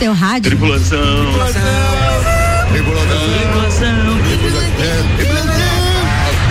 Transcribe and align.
seu 0.00 0.12
rádio. 0.14 0.50
Tripulação. 0.50 0.98
Tripulação. 2.72 3.18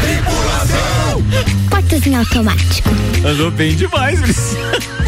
Tripulação. 0.04 1.24
Portas 1.68 2.06
em 2.06 2.16
automático. 2.16 2.90
Andou 3.26 3.50
bem 3.50 3.76
demais, 3.76 4.22
Priscila. 4.22 4.99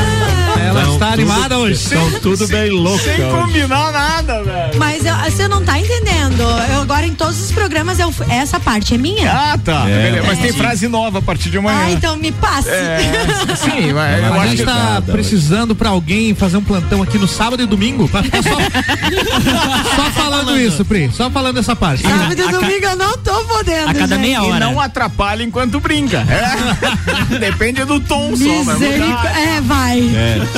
Ela 0.72 0.84
Não, 0.86 0.94
está 0.94 1.08
animada 1.10 1.58
hoje. 1.58 1.74
Estão 1.84 2.12
tudo 2.22 2.48
bem 2.48 2.70
louco. 2.70 3.04
Sem 3.04 3.18
combinar 3.30 3.92
nada, 3.92 4.42
velho. 4.44 4.80
Mas 4.80 5.06
eu- 5.06 5.16
você 5.16 5.48
não 5.48 5.62
tá 5.64 5.78
entendendo. 5.78 6.42
Eu 6.74 6.82
agora 6.82 7.06
em 7.06 7.14
todos 7.14 7.42
os 7.44 7.52
programas 7.52 8.00
eu, 8.00 8.14
essa 8.30 8.58
parte 8.60 8.94
é 8.96 8.98
minha. 8.98 9.30
Ah, 9.32 9.58
tá. 9.64 9.84
É, 9.90 10.22
Mas 10.26 10.40
tem 10.40 10.50
é. 10.50 10.54
frase 10.54 10.88
nova 10.88 11.20
a 11.20 11.22
partir 11.22 11.50
de 11.50 11.58
amanhã. 11.58 11.78
Ah, 11.84 11.92
então 11.92 12.16
me 12.16 12.32
passe. 12.32 12.70
É, 12.70 13.00
sim, 13.58 13.92
mas 13.94 14.20
eu 14.24 14.34
a 14.34 14.38
acho 14.38 14.48
gente 14.50 14.58
que 14.60 14.66
tá 14.66 15.02
precisando 15.12 15.76
pra 15.76 15.90
alguém 15.90 16.34
fazer 16.34 16.56
um 16.58 16.64
plantão 16.64 17.02
aqui 17.04 17.18
no 17.18 17.28
sábado 17.28 17.62
e 17.62 17.66
domingo 17.66 18.08
pra 18.08 18.24
ficar 18.24 18.42
só, 18.42 18.50
só 19.96 20.12
falando 20.12 20.58
isso, 20.58 20.86
Pri. 20.86 21.12
Só 21.14 21.30
falando 21.30 21.60
essa 21.60 21.76
parte. 21.76 22.04
Sábado 22.04 22.32
e 22.34 22.36
domingo 22.52 22.86
eu 22.86 22.96
não 22.96 23.18
tô 23.18 23.44
podendo. 23.46 23.90
A 23.90 23.94
cada 23.94 24.16
gente. 24.16 24.22
meia 24.22 24.38
E 24.38 24.50
hora. 24.50 24.60
não 24.66 24.80
atrapalha 24.80 25.44
enquanto 25.44 25.80
brinca. 25.80 26.26
É. 26.30 27.36
Depende 27.40 27.84
do 27.84 28.00
tom 28.00 28.36
só, 28.36 28.64
vai 28.64 28.76
mudar. 28.78 29.38
É, 29.38 29.62
vai. 29.62 30.02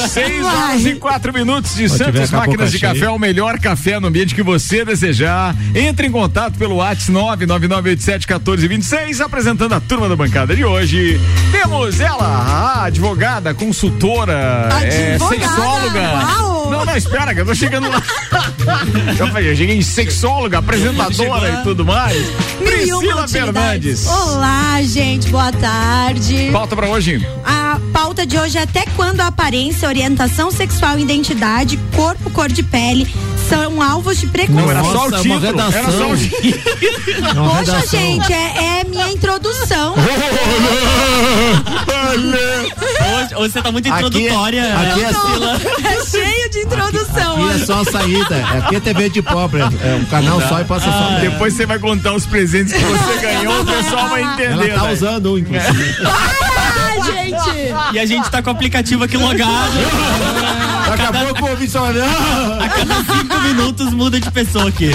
6 0.08 0.42
Vai. 0.42 0.56
horas 0.56 0.86
e 0.86 0.96
4 0.96 1.34
minutos 1.34 1.76
de 1.76 1.88
Pode 1.88 1.98
Santos 1.98 2.32
Máquinas 2.32 2.72
de 2.72 2.80
cheia. 2.80 2.94
Café, 2.94 3.10
o 3.10 3.20
melhor 3.20 3.60
café 3.60 4.00
no 4.00 4.08
ambiente 4.08 4.34
que 4.36 4.44
você 4.44 4.86
desejar. 4.86 5.56
Entre 5.76 6.08
em 6.08 6.12
contato 6.12 6.58
pelo 6.58 6.76
WhatsApp 6.76 7.12
999871426, 7.14 9.22
apresentando 9.22 9.74
a 9.74 9.80
turma 9.80 10.08
da 10.10 10.16
bancada 10.16 10.56
de 10.56 10.64
hoje. 10.64 11.20
Temos 11.52 12.00
ela, 12.00 12.24
a 12.26 12.86
advogada, 12.86 13.54
consultora, 13.54 14.70
é, 14.82 15.14
Advogada? 15.16 15.42
sexóloga. 15.48 16.02
Uau! 16.02 16.72
Não, 16.72 16.86
não, 16.86 16.96
espera, 16.98 17.34
que 17.36 17.42
eu 17.42 17.46
tô 17.46 17.54
chegando 17.54 17.90
lá. 17.90 18.02
Eu 19.20 19.28
falei, 19.28 19.52
eu 19.52 19.56
cheguei 19.56 19.78
em 19.78 19.82
sexóloga, 19.82 20.58
apresentadora 20.60 21.60
e 21.60 21.64
tudo 21.64 21.86
mais. 21.86 22.16
Priscila. 22.64 23.28
Fernandes. 23.28 24.08
Olá, 24.08 24.82
gente. 24.84 25.30
Boa 25.30 25.52
tarde. 25.52 26.50
Pauta 26.52 26.76
pra 26.76 26.88
hoje. 26.88 27.26
A 27.46 27.63
pauta 27.94 28.26
de 28.26 28.38
hoje 28.38 28.58
é 28.58 28.64
até 28.64 28.86
quando 28.96 29.22
a 29.22 29.28
aparência, 29.28 29.88
orientação 29.88 30.50
sexual, 30.52 30.98
identidade, 31.00 31.78
corpo, 31.96 32.30
cor 32.32 32.50
de 32.52 32.64
pele 32.64 33.08
são 33.48 33.82
alvos 33.82 34.20
de 34.20 34.26
preconceito. 34.28 34.66
Não, 34.66 34.72
era 34.72 34.84
só 34.84 35.06
o 35.06 35.10
uma 35.10 35.22
título. 35.22 35.46
Era 35.46 35.92
só 35.92 36.08
o 36.08 36.16
redação. 36.16 36.18
título. 36.18 36.54
É 36.54 37.34
Poxa, 37.36 37.60
redação. 37.60 38.00
gente, 38.00 38.34
é, 38.34 38.80
é 38.80 38.84
minha 38.86 39.08
introdução. 39.12 39.94
Hoje, 43.14 43.36
hoje 43.36 43.52
você 43.54 43.62
tá 43.62 43.72
muito 43.72 43.88
Aqui 43.92 44.04
é- 44.04 44.08
introdutória. 44.08 44.74
aqui 44.76 45.02
é- 45.04 45.08
é 45.98 46.06
cheio 46.06 46.50
de 46.50 46.60
introdução. 46.60 47.48
Aqui 47.48 47.62
é 47.62 47.66
só 47.66 47.82
a 47.82 47.86
saída. 47.86 48.38
Aqui 48.58 48.76
é 48.76 48.80
TV 48.80 49.10
de 49.10 49.22
pobre. 49.22 49.62
É 49.62 49.96
um 50.00 50.06
canal 50.06 50.42
só 50.48 50.62
e 50.62 50.66
passa 50.66 50.92
só. 50.92 51.20
Depois 51.20 51.54
você 51.54 51.66
vai 51.66 51.80
contar 51.80 52.14
os 52.14 52.26
presentes 52.26 52.74
que 52.74 52.80
você 52.84 53.20
ganhou, 53.20 53.62
o 53.62 53.66
pessoal 53.66 54.10
vai 54.10 54.22
Ela 54.22 54.34
entender. 54.34 54.74
tá 54.76 54.84
né? 54.84 54.94
usando 54.94 55.34
um, 55.34 55.38
inclusive. 55.38 55.96
Ah, 57.10 57.24
gente. 57.24 57.96
E 57.96 58.00
a 58.00 58.06
gente 58.06 58.30
tá 58.30 58.42
com 58.42 58.50
o 58.50 58.54
aplicativo 58.54 59.04
aqui 59.04 59.18
logado. 59.18 59.74
Daqui 60.88 61.02
a 61.04 61.12
pouco 61.26 61.48
o. 61.48 62.00
"Ah, 62.02 62.64
A 62.66 62.70
cada 62.70 62.96
cinco 62.96 63.42
minutos 63.42 63.94
muda 63.94 64.20
de 64.20 64.30
pessoa 64.30 64.68
aqui. 64.70 64.92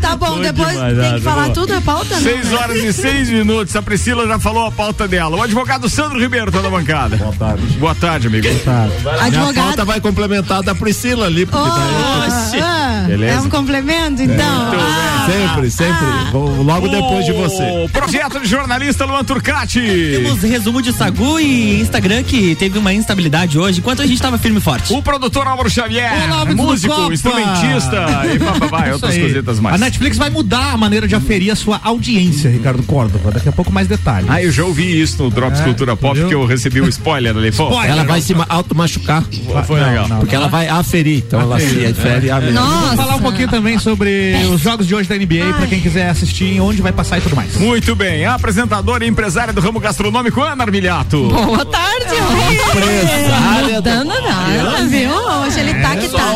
Tá 0.00 0.14
bom, 0.16 0.38
depois 0.40 0.72
demais, 0.72 0.96
tem 0.98 1.06
ah, 1.08 1.14
que 1.14 1.20
tá 1.20 1.30
falar 1.30 1.46
bom. 1.48 1.52
tudo, 1.54 1.74
é 1.74 1.80
pauta? 1.80 2.14
não? 2.14 2.22
6 2.22 2.52
horas 2.52 2.76
e 2.84 2.92
6 2.92 3.30
minutos. 3.30 3.74
A 3.74 3.82
Priscila 3.82 4.26
já 4.26 4.38
falou 4.38 4.66
a 4.66 4.70
pauta 4.70 5.08
dela. 5.08 5.36
O 5.36 5.42
advogado 5.42 5.88
Sandro 5.88 6.20
Ribeiro 6.20 6.52
tá 6.52 6.60
na 6.60 6.68
bancada. 6.70 7.16
Boa 7.16 7.32
tarde. 7.32 7.62
Boa 7.78 7.94
tarde, 7.94 8.26
amigo. 8.28 8.46
Minha 8.48 9.24
Advogado. 9.26 9.54
pauta 9.66 9.84
vai 9.84 10.00
complementar 10.00 10.58
a 10.58 10.62
da 10.62 10.74
Priscila 10.74 11.26
ali. 11.26 11.46
Porque 11.46 11.68
daí- 11.68 11.82
Ah, 11.82 12.48
Beleza. 13.06 13.34
é 13.34 13.40
um 13.40 13.48
complemento, 13.48 14.22
então? 14.22 14.72
Ah, 14.74 15.26
Sempre, 15.30 15.70
sempre. 15.70 15.94
Vou 16.32 16.62
Logo 16.62 16.88
depois 16.88 17.24
de 17.24 17.32
você. 17.32 17.62
O 17.84 17.88
projeto 17.88 18.40
de 18.40 18.48
jornalista 18.48 19.04
Luan 19.04 19.24
Turcati. 19.24 19.80
Temos 19.80 20.42
resumo 20.42 20.80
de 20.82 20.92
Sagu 20.92 21.38
e 21.40 21.80
Instagram 21.80 22.22
que 22.22 22.54
teve 22.54 22.78
uma 22.78 22.92
instabilidade 22.92 23.58
hoje, 23.58 23.78
enquanto 23.80 24.02
a 24.02 24.06
gente 24.06 24.20
tava 24.20 24.38
firme 24.38 24.58
e 24.58 24.60
forte. 24.60 24.92
O 24.92 25.02
produtor 25.02 25.46
Álvaro 25.46 25.70
Xavier. 25.70 26.10
Olá, 26.28 26.44
músico, 26.46 27.12
instrumentista 27.12 28.06
e 28.34 28.38
papapá, 28.38 28.80
e 28.82 28.82
Isso 28.86 28.92
outras 28.94 29.14
aí. 29.14 29.20
coisitas 29.20 29.60
mais. 29.60 29.74
A 29.76 29.78
Netflix 29.84 30.16
vai 30.18 30.30
mudar 30.30 30.72
a 30.72 30.76
maneira 30.76 31.06
de 31.08 31.14
aferir 31.14 31.50
a 31.52 31.56
sua 31.56 31.80
audiência, 31.82 32.50
Ricardo 32.50 32.82
Córdova. 32.82 33.30
Daqui 33.32 33.48
a 33.48 33.52
pouco 33.52 33.72
mais 33.72 33.86
detalhes. 33.88 34.28
Ah, 34.30 34.42
eu 34.42 34.50
já 34.52 34.64
ouvi 34.64 35.00
isso 35.00 35.22
no 35.22 35.30
Drops 35.30 35.60
É, 35.60 35.64
Cultura 35.64 35.96
Pop, 35.96 36.18
viu? 36.18 36.28
que 36.28 36.34
eu 36.34 36.44
recebi 36.46 36.80
o 36.80 36.88
spoiler 36.88 37.36
ali. 37.36 37.52
Pô, 37.52 37.68
Spoiler. 37.68 37.90
Ela 37.92 38.04
vai 38.04 38.20
se 38.20 38.34
ma- 38.34 38.46
auto-machucar. 38.48 39.24
foi 39.66 39.80
Não, 39.80 39.86
legal. 39.88 40.08
não, 40.08 40.18
Porque 40.20 40.34
ela 40.34 40.48
vai 40.48 40.68
aferir. 40.68 41.18
Então 41.26 41.40
ela 41.40 41.58
se 41.60 41.84
afere 41.86 42.30
a 42.30 42.40
mesma. 42.40 42.60
Vamos 42.82 42.96
falar 42.96 43.16
um 43.16 43.20
pouquinho 43.20 43.48
também 43.48 43.78
sobre 43.78 44.34
os 44.52 44.60
jogos 44.60 44.86
de 44.86 44.94
hoje 44.94 45.08
da 45.08 45.16
NBA, 45.16 45.54
pra 45.56 45.66
quem 45.66 45.80
quiser 45.80 46.08
assistir, 46.10 46.60
onde 46.60 46.82
vai 46.82 46.92
passar 46.92 47.18
e 47.18 47.20
tudo 47.20 47.36
mais. 47.36 47.56
Muito 47.56 47.94
bem, 47.94 48.24
a 48.24 48.34
apresentadora 48.34 49.04
e 49.04 49.08
empresária 49.08 49.52
do 49.52 49.60
ramo 49.60 49.80
gastronômico, 49.80 50.40
Ana 50.42 50.64
Armiliato. 50.64 51.28
Boa 51.28 51.64
tarde, 51.64 52.06
Empresária 52.70 53.76
do- 53.76 53.82
Dando 53.82 54.08
nada. 54.22 54.82
Viu? 54.88 55.10
Hoje 55.12 55.60
ele 55.60 55.74
tá 55.74 55.96
que 55.96 56.08
tá. 56.08 56.32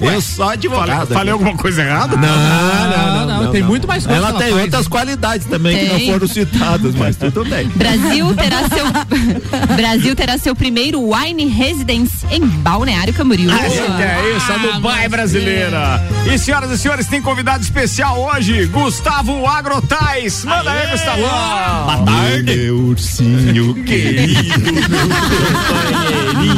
Eu 0.00 0.20
sou 0.20 0.48
advogado. 0.48 1.12
falei 1.14 1.32
alguma 1.32 1.56
coisa 1.56 1.82
errada? 1.82 2.16
Não, 2.16 2.28
não, 2.28 3.26
não, 3.26 3.42
não, 3.44 3.52
tem 3.52 3.60
não. 3.62 3.68
muito 3.68 3.86
mais 3.86 4.04
coisa 4.06 4.18
Ela 4.20 4.32
tem 4.34 4.50
faz. 4.52 4.62
outras 4.64 4.88
qualidades 4.88 5.46
também 5.46 5.78
que 5.78 5.92
não 5.92 6.00
foram 6.12 6.26
citadas, 6.28 6.94
mas 6.94 7.16
tudo 7.16 7.44
bem. 7.48 7.68
Brasil 7.68 8.34
terá 8.34 8.68
seu 8.68 8.84
Brasil 9.76 10.16
terá 10.16 10.38
seu 10.38 10.54
primeiro 10.54 11.00
wine 11.12 11.46
residence 11.46 12.26
em 12.30 12.40
Balneário 12.44 13.14
Camboriú. 13.14 13.50
Ah, 13.52 13.66
é 13.66 14.36
isso, 14.36 14.52
a 14.52 14.56
Dubai 14.58 15.08
brasileira. 15.08 16.00
E 16.32 16.38
senhoras 16.38 16.70
e 16.70 16.78
senhores, 16.78 17.06
tem 17.06 17.22
convidado 17.22 17.62
especial 17.62 18.18
hoje, 18.20 18.66
Gustavo 18.66 19.46
Agrotais. 19.46 20.44
Manda 20.44 20.70
aí, 20.70 20.90
Gustavo. 20.90 21.20
Boa 21.22 22.02
tarde. 22.04 22.56
Meu 22.56 22.76
ursinho 22.78 23.74
querido. 23.84 24.42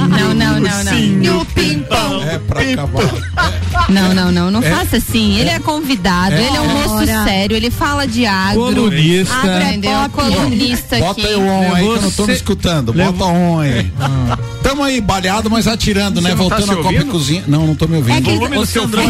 Não, 0.09 0.35
não, 0.35 0.61
não, 0.61 0.85
não. 0.85 0.99
E 1.23 1.31
o 1.31 1.45
pimpão. 1.47 2.23
É 2.23 2.39
pra 2.39 2.61
acabar. 2.61 3.03
Não, 3.89 4.15
não, 4.15 4.33
não, 4.33 4.51
não 4.51 4.63
faça 4.63 4.97
assim. 4.97 5.39
Ele 5.39 5.51
é 5.51 5.59
convidado, 5.59 6.35
ele 6.35 6.57
é 6.57 6.61
um 6.61 6.69
moço 6.69 6.95
Ora. 6.95 7.25
sério, 7.25 7.57
ele 7.57 7.71
fala 7.71 8.07
de 8.07 8.27
agro. 8.27 8.63
Colunista. 8.63 9.35
Agro, 9.35 9.69
entendeu? 9.69 9.91
pop. 9.91 10.11
Colunista 10.11 10.99
Bota 10.99 11.21
aqui. 11.21 11.27
aí 11.27 11.35
o 11.35 11.47
on 11.47 11.75
aí 11.75 11.83
que 11.85 11.89
eu 11.91 12.03
não 12.03 12.11
tô 12.11 12.27
me 12.27 12.33
escutando. 12.33 12.93
Bota 12.93 13.25
on 13.25 13.61
aí. 13.61 13.93
Tamo 14.67 14.83
aí, 14.83 15.01
baleado, 15.01 15.49
mas 15.49 15.69
atirando, 15.69 16.21
né? 16.21 16.31
Você 16.31 16.37
tá 16.37 16.43
Voltando 16.43 16.65
se 16.65 16.73
a 16.73 16.77
Copa 16.77 16.93
e? 16.95 17.05
Cozinha. 17.05 17.45
Não, 17.47 17.69
não 17.69 17.75
tô 17.77 17.87
me 17.87 17.99
ouvindo. 17.99 18.17
É 18.19 18.21
que- 18.21 18.35
Volume 18.37 18.57
do 18.57 18.67
seu 18.67 18.89
fone. 18.89 19.07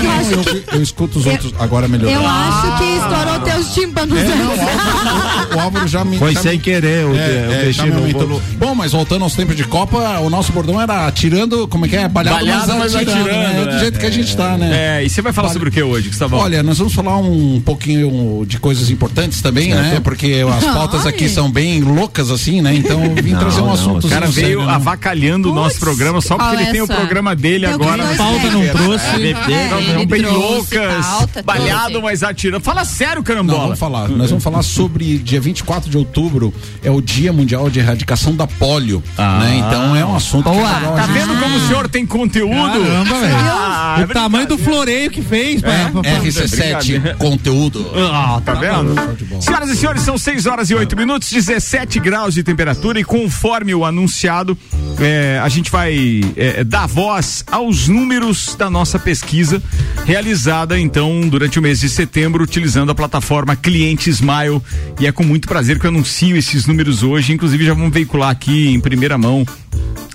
eu 0.72 0.82
escuto 0.82 1.18
os 1.18 1.24
outros, 1.24 1.54
agora 1.58 1.88
melhorou. 1.88 2.14
Eu 2.14 2.26
acho 2.26 2.76
que 2.76 2.84
estourou 2.84 3.40
teus 3.40 3.74
tímpanos. 3.74 4.18
É, 4.18 5.54
o 5.56 5.60
Álvaro, 5.60 5.84
o 5.86 5.88
já 5.88 6.04
me. 6.04 6.18
Foi 6.18 6.34
sem 6.36 6.52
me- 6.52 6.58
querer 6.58 7.06
o, 7.06 7.14
É, 7.16 7.18
o 7.48 7.52
é, 7.52 7.72
já 7.72 7.84
bichinho 7.84 7.86
me 7.86 7.92
no 7.92 7.98
aumentou. 8.00 8.20
volume. 8.28 8.42
Bom, 8.58 8.74
mas 8.74 8.92
voltando 8.92 9.22
aos 9.22 9.34
tempos 9.34 9.56
de 9.56 9.64
Copa, 9.64 10.18
o 10.20 10.28
nosso 10.28 10.52
bordão 10.52 10.78
era 10.80 11.06
atirando, 11.06 11.66
como 11.68 11.86
é 11.86 11.88
que 11.88 11.96
é? 11.96 12.06
Balhado, 12.06 12.36
Balhado, 12.38 12.68
mas 12.68 12.78
mas 12.78 12.94
atirando, 12.94 13.20
atirando, 13.22 13.40
né? 13.54 13.64
né? 13.64 13.72
Do 13.72 13.78
jeito 13.78 13.98
que 13.98 14.06
a 14.06 14.10
gente 14.10 14.36
tá, 14.36 14.58
né? 14.58 14.98
É, 15.00 15.04
e 15.04 15.08
você 15.08 15.22
vai 15.22 15.32
falar 15.32 15.48
sobre 15.50 15.70
o 15.70 15.72
que 15.72 15.82
hoje, 15.82 16.08
Gustavo? 16.08 16.36
Olha, 16.36 16.62
nós 16.62 16.76
vamos 16.76 16.92
falar 16.92 17.16
um 17.16 17.62
pouquinho 17.64 18.44
de 18.46 18.58
coisas 18.58 18.90
importantes 18.90 19.40
também, 19.40 19.70
né? 19.74 20.00
Porque 20.04 20.44
as 20.58 20.64
pautas 20.64 21.06
aqui 21.06 21.28
são 21.30 21.50
bem 21.50 21.80
loucas, 21.80 22.30
assim, 22.30 22.60
né? 22.60 22.74
Então 22.74 23.00
vim 23.22 23.32
Não, 23.32 23.38
trazer 23.40 23.60
um 23.62 23.66
não, 23.66 23.72
assunto. 23.72 24.06
o 24.06 24.10
cara 24.10 24.26
veio 24.26 24.64
né? 24.66 24.72
avacalhando 24.74 25.45
o 25.50 25.54
nosso 25.54 25.78
programa 25.78 26.20
só 26.20 26.36
porque 26.36 26.54
ele 26.56 26.62
é 26.64 26.72
tem 26.72 26.80
o 26.82 26.86
programa 26.86 27.34
dele 27.34 27.66
agora. 27.66 28.04
Pauta 28.16 28.50
não 28.50 28.66
trouxe. 28.68 29.06
É, 29.06 29.68
Não, 29.70 29.78
ele 29.80 30.06
bem 30.06 30.22
trouxe 30.22 30.38
loucas, 30.38 31.06
pauta, 31.06 31.42
balhado, 31.42 31.88
trouxe. 31.90 32.02
mas 32.02 32.22
atirando. 32.22 32.62
Fala 32.62 32.84
sério, 32.84 33.16
Não, 33.16 33.22
carambola. 33.22 33.60
vamos 33.62 33.78
falar. 33.78 34.08
Nós 34.08 34.30
vamos 34.30 34.42
falar 34.44 34.62
sobre 34.62 35.18
dia 35.18 35.40
24 35.40 35.90
de 35.90 35.96
outubro, 35.96 36.52
é 36.82 36.90
o 36.90 37.00
Dia 37.00 37.32
Mundial 37.32 37.68
de 37.70 37.78
Erradicação 37.80 38.34
da 38.34 38.46
Polio. 38.46 39.02
Ah. 39.16 39.38
né? 39.40 39.56
Então 39.58 39.96
é 39.96 40.04
um 40.04 40.14
assunto 40.16 40.48
que 40.50 40.56
Boa. 40.56 40.68
a 40.70 40.80
Tá 40.96 41.06
vendo 41.06 41.38
como 41.40 41.56
o 41.56 41.66
senhor 41.66 41.88
tem 41.88 42.06
conteúdo? 42.06 42.54
Caramba, 42.80 43.20
velho. 43.20 43.36
Ah, 43.36 44.04
o 44.08 44.12
tamanho 44.12 44.46
do 44.48 44.58
floreio 44.58 45.10
que 45.10 45.22
fez. 45.22 45.60
pra- 45.60 45.90
pra- 45.90 46.02
pra- 46.02 46.10
RC7 46.20 47.16
conteúdo. 47.16 47.86
Ah, 48.12 48.40
tá 48.44 48.54
vendo? 48.54 48.94
De 49.16 49.24
bola. 49.24 49.42
Senhoras 49.42 49.68
e 49.70 49.76
senhores, 49.76 50.02
são 50.02 50.16
6 50.18 50.46
horas 50.46 50.70
e 50.70 50.74
8 50.74 50.96
minutos, 50.96 51.30
17 51.30 51.98
graus 52.00 52.34
de 52.34 52.42
temperatura 52.42 52.98
e 53.00 53.04
conforme 53.04 53.74
o 53.74 53.84
anunciado, 53.84 54.56
é, 55.00 55.35
a 55.38 55.48
gente 55.48 55.70
vai 55.70 56.20
é, 56.36 56.64
dar 56.64 56.86
voz 56.86 57.44
aos 57.50 57.88
números 57.88 58.54
da 58.56 58.68
nossa 58.70 58.98
pesquisa 58.98 59.62
realizada 60.04 60.78
então 60.78 61.28
durante 61.28 61.58
o 61.58 61.62
mês 61.62 61.80
de 61.80 61.88
setembro 61.88 62.44
utilizando 62.44 62.90
a 62.90 62.94
plataforma 62.94 63.56
Cliente 63.56 64.10
Smile. 64.10 64.62
E 65.00 65.06
é 65.06 65.12
com 65.12 65.24
muito 65.24 65.48
prazer 65.48 65.78
que 65.78 65.86
eu 65.86 65.90
anuncio 65.90 66.36
esses 66.36 66.66
números 66.66 67.02
hoje, 67.02 67.32
inclusive 67.32 67.64
já 67.64 67.74
vamos 67.74 67.92
veicular 67.92 68.30
aqui 68.30 68.68
em 68.68 68.80
primeira 68.80 69.16
mão 69.18 69.46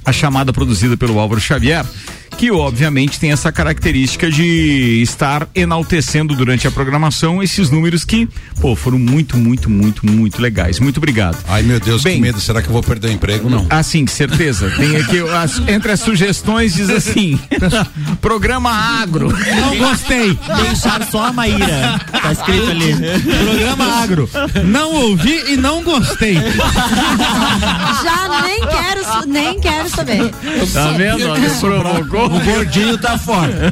a 0.03 0.11
chamada 0.11 0.51
produzida 0.51 0.97
pelo 0.97 1.19
Álvaro 1.19 1.39
Xavier 1.39 1.85
que 2.37 2.49
obviamente 2.51 3.19
tem 3.19 3.31
essa 3.31 3.51
característica 3.51 4.29
de 4.31 5.01
estar 5.03 5.47
enaltecendo 5.53 6.35
durante 6.35 6.67
a 6.67 6.71
programação 6.71 7.41
esses 7.43 7.69
números 7.69 8.03
que, 8.03 8.27
pô, 8.59 8.75
foram 8.75 8.97
muito, 8.97 9.37
muito, 9.37 9.69
muito, 9.69 10.05
muito 10.05 10.41
legais. 10.41 10.79
Muito 10.79 10.97
obrigado. 10.97 11.37
Ai, 11.47 11.61
meu 11.61 11.79
Deus, 11.79 12.01
Bem, 12.03 12.15
que 12.15 12.21
medo. 12.21 12.39
Será 12.41 12.61
que 12.61 12.67
eu 12.67 12.73
vou 12.73 12.81
perder 12.81 13.09
o 13.09 13.11
emprego? 13.11 13.49
Não. 13.49 13.67
Ah, 13.69 13.83
sim, 13.83 14.07
certeza. 14.07 14.71
Tem 14.71 14.95
aqui, 14.97 15.19
as- 15.19 15.59
entre 15.67 15.91
as 15.91 15.99
sugestões 15.99 16.73
diz 16.73 16.89
assim, 16.89 17.39
programa 18.21 18.71
agro. 18.71 19.29
Não 19.29 19.77
gostei. 19.77 20.37
Deixar 20.63 21.05
só 21.11 21.25
a 21.27 21.33
Maíra. 21.33 21.99
Tá 22.11 22.31
escrito 22.31 22.69
ali. 22.71 22.95
Programa 23.21 24.01
agro. 24.01 24.29
Não 24.65 24.91
ouvi 24.95 25.43
e 25.53 25.57
não 25.57 25.83
gostei. 25.83 26.35
Já 28.03 28.41
nem 28.43 28.61
quero, 28.61 29.27
nem 29.27 29.59
quero 29.59 29.89
saber. 29.89 30.31
Tá 30.73 30.91
vendo? 30.91 31.31
que 31.35 31.59
provocou. 31.59 32.20
O 32.25 32.39
gordinho 32.39 32.97
tá 32.97 33.17
fora. 33.17 33.51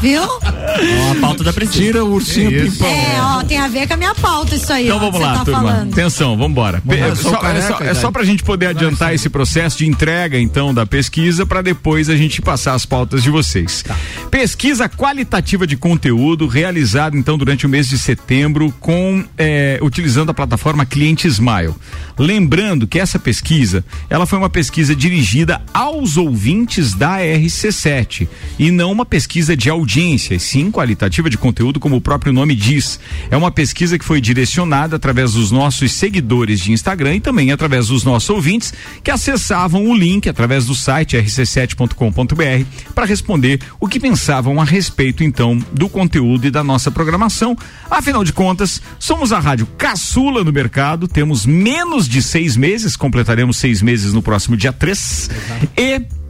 Viu? 0.00 0.22
Ó, 0.22 1.12
a 1.12 1.14
pauta 1.20 1.44
da 1.44 1.52
Priscila. 1.52 1.84
Tira 1.84 2.04
o 2.04 2.12
ursinho 2.12 2.50
pimpão. 2.50 2.88
É, 2.88 3.20
ó, 3.20 3.42
tem 3.42 3.58
a 3.58 3.68
ver 3.68 3.86
com 3.86 3.94
a 3.94 3.96
minha 3.96 4.14
pauta 4.14 4.54
isso 4.54 4.72
aí. 4.72 4.86
Então 4.86 4.96
ó, 4.96 5.00
vamos 5.00 5.20
lá, 5.20 5.38
tá 5.38 5.44
turma. 5.44 5.60
falando. 5.60 5.92
Atenção, 5.92 6.36
vamos 6.36 6.50
embora. 6.50 6.82
Sou 7.16 7.32
só, 7.32 7.48
é, 7.48 7.60
só, 7.60 7.78
é 7.80 7.94
só 7.94 8.10
pra 8.10 8.24
gente 8.24 8.42
poder 8.42 8.66
adiantar 8.66 9.14
esse 9.14 9.28
processo 9.28 9.78
de 9.78 9.86
entrega, 9.86 10.38
então, 10.38 10.72
da 10.72 10.86
pesquisa, 10.86 11.46
para 11.46 11.62
depois 11.62 12.08
a 12.08 12.16
gente 12.16 12.42
passar 12.42 12.74
as 12.74 12.84
pautas 12.84 13.22
de 13.22 13.30
vocês. 13.30 13.84
Pesquisa 14.30 14.88
qualitativa 14.88 15.66
de 15.66 15.76
conteúdo 15.76 16.46
realizada, 16.46 17.16
então, 17.16 17.38
durante 17.38 17.66
o 17.66 17.68
mês 17.68 17.88
de 17.88 17.98
setembro, 17.98 18.72
com 18.80 19.24
eh, 19.38 19.78
utilizando 19.82 20.30
a 20.30 20.34
plataforma 20.34 20.84
Cliente 20.84 21.26
Smile. 21.28 21.74
Lembrando 22.18 22.86
que 22.86 22.98
essa 22.98 23.18
pesquisa, 23.18 23.84
ela 24.08 24.26
foi 24.26 24.38
uma 24.38 24.50
pesquisa 24.50 24.94
dirigida 24.94 25.62
aos 25.96 26.16
ouvintes 26.16 26.92
da 26.92 27.18
RC7 27.18 28.28
e 28.58 28.70
não 28.70 28.92
uma 28.92 29.06
pesquisa 29.06 29.56
de 29.56 29.70
audiência, 29.70 30.38
sim 30.38 30.70
qualitativa 30.70 31.30
de 31.30 31.38
conteúdo, 31.38 31.80
como 31.80 31.96
o 31.96 32.00
próprio 32.00 32.32
nome 32.32 32.54
diz. 32.54 33.00
É 33.30 33.36
uma 33.36 33.50
pesquisa 33.50 33.98
que 33.98 34.04
foi 34.04 34.20
direcionada 34.20 34.96
através 34.96 35.32
dos 35.32 35.50
nossos 35.50 35.92
seguidores 35.92 36.60
de 36.60 36.72
Instagram 36.72 37.16
e 37.16 37.20
também 37.20 37.50
através 37.50 37.88
dos 37.88 38.04
nossos 38.04 38.28
ouvintes 38.28 38.74
que 39.02 39.10
acessavam 39.10 39.86
o 39.86 39.94
link 39.94 40.28
através 40.28 40.66
do 40.66 40.74
site 40.74 41.16
rc7.com.br 41.16 42.92
para 42.94 43.06
responder 43.06 43.60
o 43.80 43.88
que 43.88 43.98
pensavam 43.98 44.60
a 44.60 44.64
respeito 44.64 45.24
então 45.24 45.58
do 45.72 45.88
conteúdo 45.88 46.46
e 46.46 46.50
da 46.50 46.62
nossa 46.62 46.90
programação. 46.90 47.56
Afinal 47.90 48.22
de 48.22 48.32
contas, 48.32 48.82
somos 48.98 49.32
a 49.32 49.38
rádio 49.38 49.66
caçula 49.78 50.44
no 50.44 50.52
mercado, 50.52 51.08
temos 51.08 51.46
menos 51.46 52.06
de 52.06 52.20
seis 52.22 52.56
meses, 52.56 52.96
completaremos 52.96 53.56
seis 53.56 53.80
meses 53.80 54.12
no 54.12 54.20
próximo 54.22 54.56
dia 54.56 54.72
3 54.72 55.30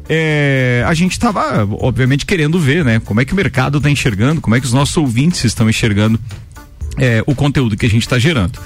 é, 0.08 0.84
a 0.86 0.94
gente 0.94 1.12
estava, 1.12 1.66
obviamente, 1.80 2.24
querendo 2.24 2.58
ver, 2.58 2.84
né? 2.84 3.00
Como 3.00 3.20
é 3.20 3.24
que 3.24 3.32
o 3.32 3.36
mercado 3.36 3.78
está 3.78 3.90
enxergando, 3.90 4.40
como 4.40 4.54
é 4.54 4.60
que 4.60 4.66
os 4.66 4.72
nossos 4.72 4.96
ouvintes 4.96 5.44
estão 5.44 5.68
enxergando 5.68 6.18
é, 6.98 7.22
o 7.26 7.34
conteúdo 7.34 7.76
que 7.76 7.86
a 7.86 7.90
gente 7.90 8.02
está 8.02 8.18
gerando. 8.18 8.58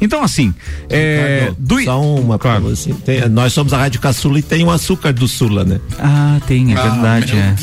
Então, 0.00 0.22
assim, 0.24 0.52
é, 0.90 1.38
Ricardo, 1.50 1.56
do... 1.60 1.84
Só 1.84 2.00
uma 2.02 2.36
pra 2.38 2.50
Claro. 2.58 2.64
você. 2.76 2.92
Tem- 2.92 3.28
nós 3.28 3.52
somos 3.52 3.72
a 3.72 3.78
Rádio 3.78 4.00
Caçula 4.00 4.38
e 4.40 4.42
tem 4.42 4.64
o 4.64 4.70
açúcar 4.70 5.12
do 5.12 5.28
Sula, 5.28 5.64
né? 5.64 5.80
Ah, 5.98 6.40
tem, 6.46 6.72
é 6.72 6.74
verdade. 6.74 7.34
é. 7.36 7.54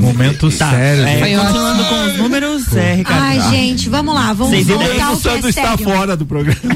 Momento 0.00 0.50
sério. 0.50 1.04
É, 1.06 1.36
continuando 1.36 1.84
com 1.84 2.04
os 2.06 2.16
números, 2.16 2.74
é, 2.74 2.94
Ricardo. 2.94 3.22
Ai, 3.22 3.40
gente, 3.50 3.90
vamos 3.90 4.14
lá, 4.14 4.32
vamos 4.32 4.54
Vocês 4.54 4.66
voltar 4.66 5.04
ao 5.06 5.16
que 5.18 5.28
é 5.48 5.52
sério. 5.52 5.84
fora 5.84 6.16
do 6.16 6.24
programa. 6.24 6.56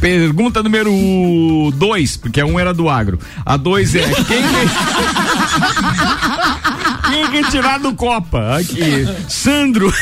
Pergunta 0.00 0.60
número 0.62 0.90
dois, 1.76 2.16
porque 2.16 2.40
a 2.40 2.46
um 2.46 2.58
era 2.58 2.74
do 2.74 2.88
agro. 2.88 3.18
A 3.46 3.56
dois 3.56 3.94
é 3.94 4.02
quem 4.26 4.42
que... 7.04 7.30
quem 7.30 7.42
que 7.42 7.50
tirar 7.50 7.78
do 7.78 7.94
Copa? 7.94 8.58
Aqui, 8.58 9.06
Sandro. 9.28 9.92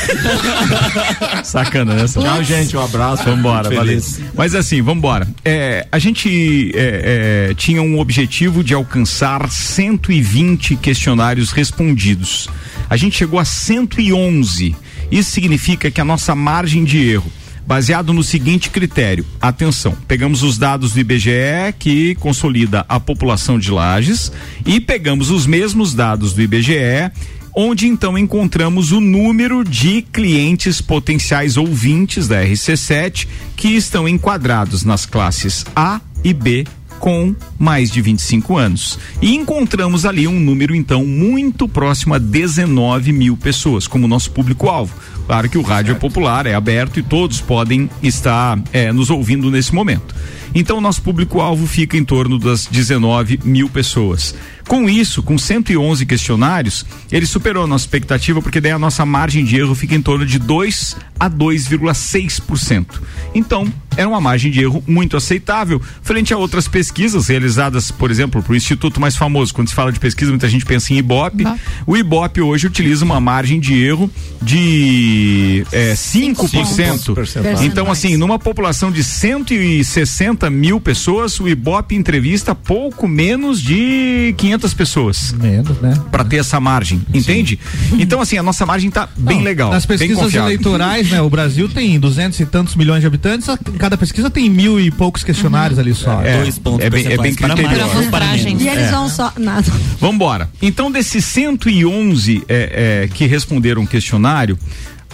Sacana, 1.43 1.93
né? 1.95 2.07
Sandro? 2.07 2.29
Tchau, 2.29 2.43
gente. 2.43 2.77
Um 2.77 2.81
abraço. 2.81 3.23
Vambora, 3.23 3.69
valeu. 3.69 4.01
Mas 4.33 4.55
assim, 4.55 4.81
vambora. 4.81 5.27
É, 5.43 5.87
a 5.91 5.99
gente 5.99 6.71
é, 6.73 7.49
é, 7.49 7.53
tinha 7.55 7.81
um 7.81 7.99
objetivo 7.99 8.63
de 8.63 8.73
alcançar 8.73 9.49
120 9.49 10.75
questionários 10.77 11.51
respondidos. 11.51 12.49
A 12.89 12.97
gente 12.97 13.17
chegou 13.17 13.39
a 13.39 13.45
111. 13.45 14.75
Isso 15.11 15.31
significa 15.31 15.91
que 15.91 16.01
a 16.01 16.05
nossa 16.05 16.33
margem 16.35 16.83
de 16.83 17.09
erro 17.09 17.31
baseado 17.65 18.13
no 18.13 18.23
seguinte 18.23 18.69
critério. 18.69 19.25
Atenção, 19.41 19.95
pegamos 20.07 20.43
os 20.43 20.57
dados 20.57 20.93
do 20.93 20.99
IBGE 20.99 21.73
que 21.79 22.15
consolida 22.15 22.85
a 22.87 22.99
população 22.99 23.57
de 23.57 23.71
Lages 23.71 24.31
e 24.65 24.79
pegamos 24.79 25.29
os 25.29 25.45
mesmos 25.45 25.93
dados 25.93 26.33
do 26.33 26.41
IBGE 26.41 27.11
onde 27.55 27.87
então 27.87 28.17
encontramos 28.17 28.91
o 28.91 28.99
número 28.99 29.63
de 29.63 30.01
clientes 30.01 30.81
potenciais 30.81 31.55
ouvintes 31.55 32.27
da 32.27 32.43
RC7 32.43 33.27
que 33.55 33.69
estão 33.69 34.07
enquadrados 34.07 34.83
nas 34.83 35.05
classes 35.05 35.63
A 35.75 36.01
e 36.23 36.33
B 36.33 36.65
com 37.03 37.35
mais 37.59 37.91
de 37.91 37.99
25 38.01 38.57
anos. 38.57 38.97
E 39.21 39.35
encontramos 39.35 40.05
ali 40.05 40.25
um 40.25 40.39
número, 40.39 40.73
então, 40.73 41.05
muito 41.05 41.67
próximo 41.67 42.13
a 42.13 42.17
19 42.17 43.11
mil 43.11 43.35
pessoas, 43.35 43.87
como 43.87 44.07
nosso 44.07 44.31
público-alvo. 44.31 44.95
Claro 45.25 45.49
que 45.49 45.57
o 45.57 45.61
rádio 45.61 45.93
é 45.93 45.95
popular, 45.95 46.45
é 46.45 46.53
aberto 46.53 46.99
e 46.99 47.03
todos 47.03 47.39
podem 47.39 47.89
estar 48.01 48.59
eh, 48.73 48.91
nos 48.91 49.09
ouvindo 49.09 49.49
nesse 49.49 49.73
momento. 49.73 50.13
Então, 50.55 50.79
nosso 50.79 51.01
público-alvo 51.01 51.65
fica 51.65 51.97
em 51.97 52.05
torno 52.05 52.37
das 52.37 52.67
19 52.67 53.39
mil 53.43 53.67
pessoas. 53.67 54.35
Com 54.67 54.87
isso, 54.87 55.23
com 55.23 55.35
111 55.35 56.05
questionários, 56.05 56.85
ele 57.11 57.25
superou 57.25 57.63
a 57.63 57.67
nossa 57.67 57.85
expectativa, 57.85 58.39
porque 58.41 58.61
daí 58.61 58.71
a 58.71 58.77
nossa 58.77 59.03
margem 59.05 59.43
de 59.43 59.57
erro 59.57 59.73
fica 59.73 59.95
em 59.95 60.01
torno 60.01 60.25
de 60.25 60.37
2 60.37 60.95
a 61.19 61.29
2,6%. 61.29 63.01
Então, 63.33 63.71
era 63.95 64.07
uma 64.07 64.21
margem 64.21 64.51
de 64.51 64.61
erro 64.61 64.83
muito 64.87 65.17
aceitável, 65.17 65.81
frente 66.01 66.33
a 66.33 66.37
outras 66.37 66.67
pesquisas 66.67 67.27
realizadas, 67.27 67.91
por 67.91 68.11
exemplo, 68.11 68.41
para 68.41 68.53
o 68.53 68.55
instituto 68.55 68.99
mais 68.99 69.15
famoso. 69.15 69.53
Quando 69.53 69.69
se 69.69 69.75
fala 69.75 69.91
de 69.91 69.99
pesquisa, 69.99 70.31
muita 70.31 70.49
gente 70.49 70.65
pensa 70.65 70.93
em 70.93 70.97
Ibope. 70.97 71.43
O 71.85 71.95
Ibope 71.95 72.41
hoje 72.41 72.67
utiliza 72.67 73.05
uma 73.05 73.19
margem 73.19 73.59
de 73.59 73.81
erro 73.81 74.09
de 74.41 75.65
é, 75.71 75.93
5%. 75.93 77.13
Percentuais. 77.13 77.61
Então, 77.61 77.91
assim, 77.91 78.17
numa 78.17 78.37
população 78.37 78.91
de 78.91 79.03
160 79.03 80.49
mil 80.49 80.79
pessoas, 80.79 81.39
o 81.39 81.47
Ibope 81.47 81.95
entrevista 81.95 82.53
pouco 82.53 83.07
menos 83.07 83.61
de 83.61 84.33
500 84.37 84.73
pessoas 84.73 85.35
Menos, 85.39 85.79
né? 85.79 85.99
para 86.11 86.23
ter 86.23 86.37
essa 86.37 86.59
margem, 86.59 87.01
entende? 87.13 87.59
Então, 87.93 88.19
assim, 88.21 88.37
a 88.37 88.43
nossa 88.43 88.65
margem 88.65 88.89
tá 88.89 89.07
bem 89.15 89.37
Não, 89.37 89.43
legal. 89.43 89.71
Nas 89.71 89.85
pesquisas 89.85 90.33
eleitorais, 90.33 91.09
né? 91.09 91.21
O 91.21 91.29
Brasil 91.29 91.69
tem 91.69 91.99
duzentos 91.99 92.39
e 92.39 92.45
tantos 92.45 92.75
milhões 92.75 93.01
de 93.01 93.07
habitantes, 93.07 93.47
cada 93.83 93.97
pesquisa 93.97 94.29
tem 94.29 94.49
mil 94.49 94.79
e 94.79 94.89
poucos 94.89 95.25
questionários 95.25 95.77
ali 95.77 95.93
só. 95.93 96.21
É, 96.21 96.37
Dois 96.37 96.57
pontos 96.57 96.85
é 96.85 96.89
bem, 96.89 97.05
é 97.05 97.17
bem 97.17 97.35
para 97.35 97.53
criterioso. 97.53 97.95
mais, 97.95 98.07
para. 98.07 98.37
E 98.37 98.39
eles 98.39 98.65
É. 98.65 98.91
vão 98.91 99.09
só. 99.09 99.33
Nada. 99.37 99.69
Vambora. 99.99 100.49
Então, 100.61 100.89
desses 100.89 101.25
111 101.25 102.43
é, 102.47 103.03
é, 103.03 103.07
que 103.13 103.25
responderam 103.25 103.83
o 103.83 103.87
questionário, 103.87 104.57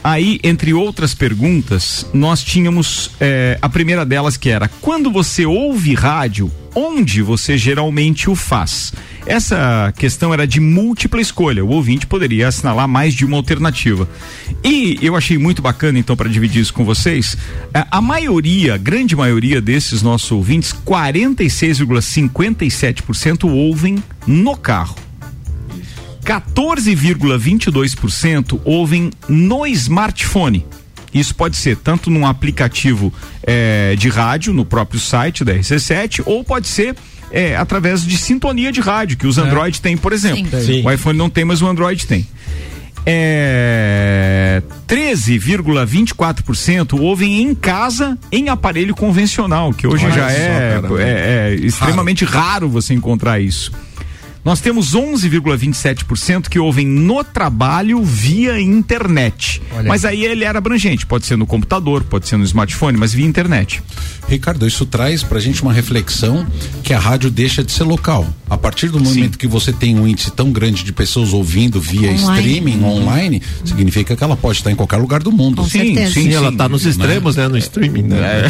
aí, 0.03 0.39
entre 0.43 0.73
outras 0.73 1.13
perguntas, 1.13 2.05
nós 2.13 2.43
tínhamos 2.43 3.11
é, 3.19 3.57
a 3.61 3.69
primeira 3.69 4.05
delas 4.05 4.37
que 4.37 4.49
era: 4.49 4.67
quando 4.81 5.11
você 5.11 5.45
ouve 5.45 5.93
rádio, 5.93 6.51
onde 6.75 7.21
você 7.21 7.57
geralmente 7.57 8.29
o 8.29 8.35
faz? 8.35 8.93
Essa 9.25 9.93
questão 9.97 10.33
era 10.33 10.47
de 10.47 10.59
múltipla 10.59 11.21
escolha. 11.21 11.63
O 11.63 11.69
ouvinte 11.69 12.05
poderia 12.07 12.47
assinalar 12.47 12.87
mais 12.87 13.13
de 13.13 13.23
uma 13.25 13.37
alternativa. 13.37 14.09
E 14.63 14.97
eu 15.01 15.15
achei 15.15 15.37
muito 15.37 15.61
bacana, 15.61 15.99
então, 15.99 16.15
para 16.15 16.29
dividir 16.29 16.61
isso 16.61 16.73
com 16.73 16.83
vocês. 16.83 17.37
é, 17.73 17.85
A 17.91 18.01
maioria, 18.01 18.73
a 18.75 18.77
grande 18.77 19.15
maioria 19.15 19.61
desses 19.61 20.01
nossos 20.01 20.31
ouvintes, 20.31 20.73
46,57% 20.85 23.49
ouvem 23.49 24.03
no 24.25 24.57
carro. 24.57 24.95
14,22% 26.29 28.59
ouvem 28.63 29.09
no 29.27 29.65
smartphone. 29.67 30.65
Isso 31.13 31.33
pode 31.33 31.57
ser 31.57 31.75
tanto 31.77 32.11
num 32.11 32.25
aplicativo 32.27 33.11
eh, 33.43 33.95
de 33.97 34.09
rádio, 34.09 34.53
no 34.53 34.63
próprio 34.63 34.99
site 34.99 35.43
da 35.43 35.55
RC7, 35.55 36.21
ou 36.25 36.43
pode 36.43 36.67
ser 36.67 36.95
eh, 37.31 37.55
através 37.55 38.05
de 38.05 38.15
sintonia 38.15 38.71
de 38.71 38.79
rádio, 38.79 39.17
que 39.17 39.25
os 39.25 39.39
Android 39.39 39.81
têm, 39.81 39.97
por 39.97 40.13
exemplo. 40.13 40.51
Sim. 40.61 40.65
Sim. 40.65 40.85
O 40.85 40.91
iPhone 40.91 41.17
não 41.17 41.27
tem, 41.29 41.43
mas 41.45 41.63
o 41.63 41.67
Android 41.67 42.05
tem. 42.05 42.27
É, 43.05 44.61
13,24% 44.87 46.99
ouvem 46.99 47.41
em 47.41 47.55
casa 47.55 48.17
em 48.31 48.49
aparelho 48.49 48.93
convencional, 48.93 49.73
que 49.73 49.87
hoje 49.87 50.05
Olha 50.05 50.13
já 50.13 50.29
só, 50.29 50.35
é, 50.35 50.79
é- 51.01 51.03
é 51.03 51.55
extremamente 51.55 52.23
raro 52.23 52.69
você 52.69 52.93
encontrar 52.93 53.39
isso. 53.39 53.71
Nós 54.43 54.61
temos 54.61 54.95
11,27% 54.95 56.47
que 56.47 56.57
ouvem 56.57 56.87
no 56.87 57.23
trabalho 57.23 58.03
via 58.03 58.59
internet. 58.59 59.61
Olha 59.75 59.87
Mas 59.87 60.05
aí 60.05 60.23
ele 60.23 60.43
era 60.43 60.57
abrangente, 60.59 61.05
pode 61.05 61.25
ser 61.25 61.37
no 61.37 61.45
computador, 61.45 62.03
pode 62.03 62.27
ser 62.27 62.37
no 62.37 62.43
smartphone, 62.45 62.97
mas 62.97 63.13
via 63.13 63.25
internet. 63.25 63.81
Ricardo, 64.29 64.67
isso 64.67 64.85
traz 64.85 65.23
pra 65.23 65.39
gente 65.39 65.61
uma 65.63 65.73
reflexão 65.73 66.45
que 66.83 66.93
a 66.93 66.99
rádio 66.99 67.31
deixa 67.31 67.63
de 67.63 67.71
ser 67.71 67.83
local. 67.83 68.27
A 68.47 68.57
partir 68.57 68.89
do 68.89 68.99
momento 68.99 69.37
que 69.37 69.47
você 69.47 69.73
tem 69.73 69.99
um 69.99 70.07
índice 70.07 70.31
tão 70.31 70.51
grande 70.51 70.83
de 70.83 70.93
pessoas 70.93 71.33
ouvindo 71.33 71.81
via 71.81 72.11
Online. 72.11 72.39
streaming, 72.39 72.83
online, 72.83 73.41
significa 73.65 74.15
que 74.15 74.23
ela 74.23 74.37
pode 74.37 74.59
estar 74.59 74.71
em 74.71 74.75
qualquer 74.75 74.97
lugar 74.97 75.21
do 75.21 75.31
mundo. 75.31 75.63
Com 75.63 75.69
certeza. 75.69 76.13
Sim, 76.13 76.33
ela 76.33 76.51
tá 76.51 76.69
nos 76.69 76.85
extremos, 76.85 77.35
né? 77.35 77.47
No 77.47 77.57
streaming, 77.57 78.03
né? 78.03 78.43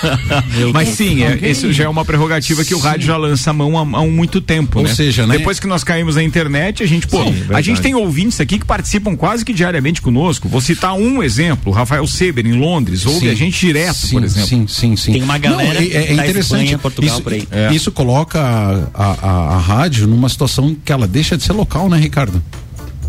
Mas 0.72 0.88
sim, 0.90 1.22
é, 1.22 1.50
isso 1.50 1.72
já 1.72 1.84
é 1.84 1.88
uma 1.88 2.04
prerrogativa 2.04 2.64
que 2.64 2.74
o 2.74 2.78
rádio 2.78 3.06
já 3.06 3.16
lança 3.16 3.50
a 3.50 3.52
mão 3.52 3.78
há, 3.78 3.82
há 3.82 4.06
muito 4.06 4.40
tempo. 4.40 4.78
Ou 4.78 4.84
né? 4.84 4.94
seja, 4.94 5.19
né? 5.26 5.38
Depois 5.38 5.58
que 5.60 5.66
nós 5.66 5.82
caímos 5.84 6.16
na 6.16 6.22
internet, 6.22 6.82
a 6.82 6.86
gente, 6.86 7.06
pô, 7.06 7.20
a 7.20 7.30
verdade. 7.30 7.66
gente 7.66 7.80
tem 7.80 7.94
ouvintes 7.94 8.40
aqui 8.40 8.58
que 8.58 8.64
participam 8.64 9.16
quase 9.16 9.44
que 9.44 9.52
diariamente 9.52 10.00
conosco. 10.02 10.48
Vou 10.48 10.60
citar 10.60 10.94
um 10.94 11.22
exemplo, 11.22 11.72
Rafael 11.72 12.06
Seber, 12.06 12.46
em 12.46 12.52
Londres, 12.58 13.04
ouve 13.06 13.20
Sim. 13.20 13.28
a 13.30 13.34
gente 13.34 13.58
direto, 13.60 13.94
sim, 13.96 14.10
por 14.12 14.24
exemplo. 14.24 14.48
Sim, 14.48 14.66
sim, 14.66 14.96
sim. 14.96 15.12
Tem 15.12 15.22
uma 15.22 15.38
galera 15.38 15.74
Não, 15.74 15.80
é, 15.80 15.86
é 16.12 16.14
da 16.14 16.26
interessante. 16.26 16.40
Espanha, 16.64 16.78
Portugal, 16.78 17.14
isso, 17.14 17.22
por 17.22 17.32
aí. 17.32 17.48
É. 17.50 17.72
isso 17.72 17.90
coloca 17.92 18.40
a, 18.40 18.88
a, 18.94 19.12
a- 19.22 19.54
a 19.54 19.58
rádio 19.58 20.06
numa 20.06 20.28
situação 20.28 20.76
que 20.84 20.92
ela 20.92 21.06
deixa 21.06 21.36
de 21.36 21.42
ser 21.42 21.52
local, 21.52 21.88
né, 21.88 21.98
Ricardo? 21.98 22.42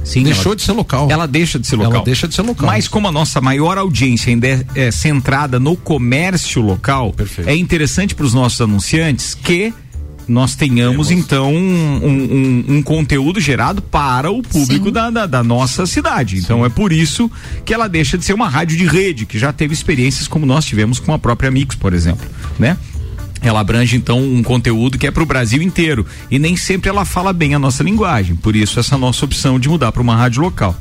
Sim, 0.04 0.24
Deixou 0.24 0.56
de 0.56 0.64
ser 0.64 0.72
local. 0.72 1.08
Ela 1.12 1.28
deixa 1.28 1.60
de 1.60 1.68
ser 1.68 1.76
Ela 1.76 1.84
local. 1.86 2.04
deixa 2.04 2.28
de 2.28 2.34
ser 2.34 2.42
local. 2.42 2.66
Mas 2.66 2.88
como 2.88 3.08
a 3.08 3.12
nossa 3.12 3.40
maior 3.40 3.78
audiência 3.78 4.32
ainda 4.32 4.48
é, 4.48 4.66
é 4.74 4.92
centrada 4.92 5.60
no 5.60 5.76
comércio 5.78 6.60
local, 6.60 7.14
Perfeito. 7.14 7.48
é 7.48 7.56
interessante 7.56 8.16
para 8.16 8.26
os 8.26 8.34
nossos 8.34 8.60
anunciantes 8.62 9.36
que 9.36 9.72
nós 10.32 10.56
tenhamos 10.56 11.12
então 11.12 11.54
um, 11.54 12.06
um- 12.06 12.66
um 12.78 12.82
conteúdo 12.84 13.40
gerado 13.40 13.82
para 13.82 14.32
o 14.32 14.42
público 14.42 14.86
Sim. 14.88 14.92
da, 14.92 15.10
da, 15.10 15.26
da 15.26 15.44
nossa 15.44 15.86
cidade. 15.86 16.38
Então 16.38 16.66
é 16.66 16.70
por 16.70 16.92
isso 16.92 17.30
que 17.66 17.74
ela 17.74 17.88
deixa 17.88 18.18
de 18.18 18.26
ser 18.26 18.34
uma 18.34 18.48
rádio 18.50 18.78
de 18.78 18.86
rede, 18.86 19.26
que 19.26 19.38
já 19.38 19.52
teve 19.54 19.74
experiências 19.74 20.28
como 20.28 20.46
nós 20.46 20.66
tivemos 20.66 21.00
com 21.00 21.14
a 21.14 21.20
própria 21.20 21.52
Mix, 21.52 21.76
por 21.76 21.94
exemplo, 21.94 22.26
né? 22.58 22.78
Ela 23.42 23.60
abrange 23.60 23.96
então 23.98 24.20
um 24.20 24.44
conteúdo 24.44 24.98
que 24.98 25.08
é 25.08 25.12
para 25.12 25.24
o 25.24 25.26
Brasil 25.26 25.62
inteiro 25.62 26.06
e 26.30 26.38
nem 26.38 26.56
sempre 26.56 26.90
ela 26.90 27.04
fala 27.06 27.34
bem 27.34 27.56
a 27.56 27.60
nossa 27.60 27.82
linguagem. 27.84 28.36
Por 28.36 28.56
isso 28.56 28.80
essa 28.80 28.98
nossa 28.98 29.26
opção 29.26 29.60
de 29.60 29.68
mudar 29.68 29.92
para 29.92 30.02
uma 30.02 30.16
rádio 30.16 30.42
local. 30.44 30.76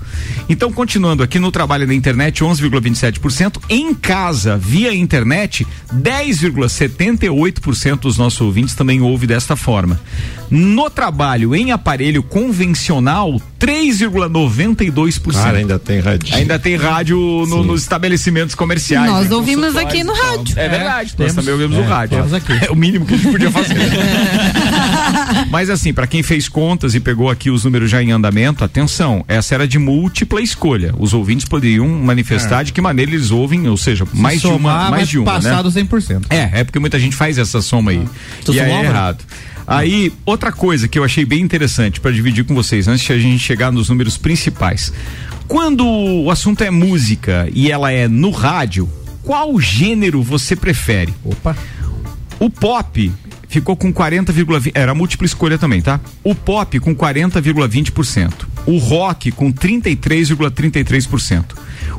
Então 0.49 0.71
continuando 0.71 1.23
aqui 1.23 1.39
no 1.39 1.51
trabalho 1.51 1.87
da 1.87 1.95
internet 1.95 2.45
11,27%, 2.45 3.57
em 3.71 3.95
casa 3.95 4.59
via 4.59 4.95
internet 4.95 5.67
10,78% 5.95 8.01
dos 8.01 8.19
nossos 8.19 8.41
ouvintes 8.41 8.75
também 8.75 9.01
ouve 9.01 9.27
desta 9.27 9.57
forma. 9.57 9.99
No 10.51 10.91
trabalho 10.91 11.55
em 11.55 11.71
aparelho 11.73 12.23
convencional 12.23 13.41
3,92%. 13.59 15.33
Cara, 15.35 15.59
ainda 15.59 15.79
tem 15.79 16.01
rádio. 16.01 16.35
Ainda 16.35 16.59
tem 16.59 16.77
rádio 16.77 17.19
no- 17.49 17.63
nos 17.63 17.83
estabelecimentos 17.83 18.55
comerciais. 18.55 19.09
Nós 19.11 19.29
né, 19.29 19.37
ouvimos 19.37 19.77
aqui 19.77 20.03
no 20.03 20.13
rádio. 20.13 20.59
É 20.59 20.69
verdade, 20.69 21.11
nós 21.11 21.17
temos. 21.29 21.35
também 21.37 21.53
ouvimos 21.53 21.77
o 21.77 21.81
É, 21.83 21.85
rádio. 21.85 22.17
temos 22.17 22.35
aqui. 22.35 22.50
É 22.67 22.71
o 22.71 22.77
mínimo 22.77 23.07
que 23.07 23.15
a 23.15 23.17
gente 23.17 23.31
podia 23.31 23.51
fazer. 23.51 23.77
Mas 25.51 25.71
assim, 25.71 25.93
para 25.93 26.07
quem 26.07 26.23
fez 26.23 26.49
contas 26.49 26.95
e 26.95 27.01
pegou 27.01 27.31
aqui 27.31 27.51
os 27.51 27.65
números 27.65 27.91
já 27.91 28.03
em 28.03 28.11
andamento, 28.13 28.65
atenção, 28.65 29.25
essa 29.27 29.55
era 29.55 29.67
de 29.67 29.79
múltipla 29.79 30.41
escolha. 30.41 30.95
Os 30.99 31.15
ouvintes 31.15 31.47
poderiam 31.47 31.89
manifestar 31.89 32.63
de 32.63 32.73
que 32.73 32.81
maneira 32.81 33.11
eles 33.13 33.31
ouvem, 33.31 33.69
ou 33.69 33.77
seja, 33.77 34.07
mais 34.13 34.41
de 34.41 34.47
uma, 34.47 34.57
Somar, 34.57 34.91
mais 34.91 35.09
de 35.09 35.19
uma, 35.19 35.33
né? 35.33 35.51
passar 35.51 35.63
do 35.63 35.71
100%. 35.71 36.27
É, 36.31 36.61
é 36.61 36.65
porque 36.65 36.79
muita 36.79 36.99
gente 36.99 37.17
faz 37.17 37.39
essa 37.39 37.63
soma 37.63 37.93
aí. 37.93 38.03
Tu 38.45 38.53
e 38.53 38.61
aí 38.61 38.67
é 38.67 38.71
somava? 38.71 38.85
errado. 38.85 39.25
Aí, 39.67 40.13
outra 40.27 40.51
coisa 40.51 40.89
que 40.89 40.99
eu 40.99 41.05
achei 41.05 41.25
bem 41.25 41.41
interessante 41.41 42.01
para 42.01 42.11
dividir 42.11 42.45
com 42.45 42.55
vocês, 42.55 42.89
antes 42.89 43.05
de 43.05 43.13
a 43.13 43.19
gente 43.19 43.39
chegar 43.39 43.71
nos 43.71 43.89
números 43.89 44.17
principais. 44.17 44.93
Quando 45.47 45.87
o 45.87 46.31
assunto 46.31 46.63
é 46.63 46.71
música 46.71 47.49
e 47.53 47.71
ela 47.71 47.93
é 47.93 48.09
no 48.09 48.31
rádio, 48.31 48.89
qual 49.23 49.61
gênero 49.61 50.23
você 50.23 50.57
prefere? 50.57 51.15
Opa. 51.25 51.57
O 52.41 52.49
pop 52.49 53.13
ficou 53.49 53.77
com 53.77 53.93
40,20. 53.93 54.73
Era 54.75 54.95
múltipla 54.95 55.27
escolha 55.27 55.59
também, 55.59 55.83
tá? 55.83 56.01
O 56.25 56.35
pop 56.35 56.81
com 56.81 56.97
40,20%. 56.97 58.33
O 58.65 58.79
rock 58.79 59.31
com 59.31 59.53
33,33%. 59.53 61.45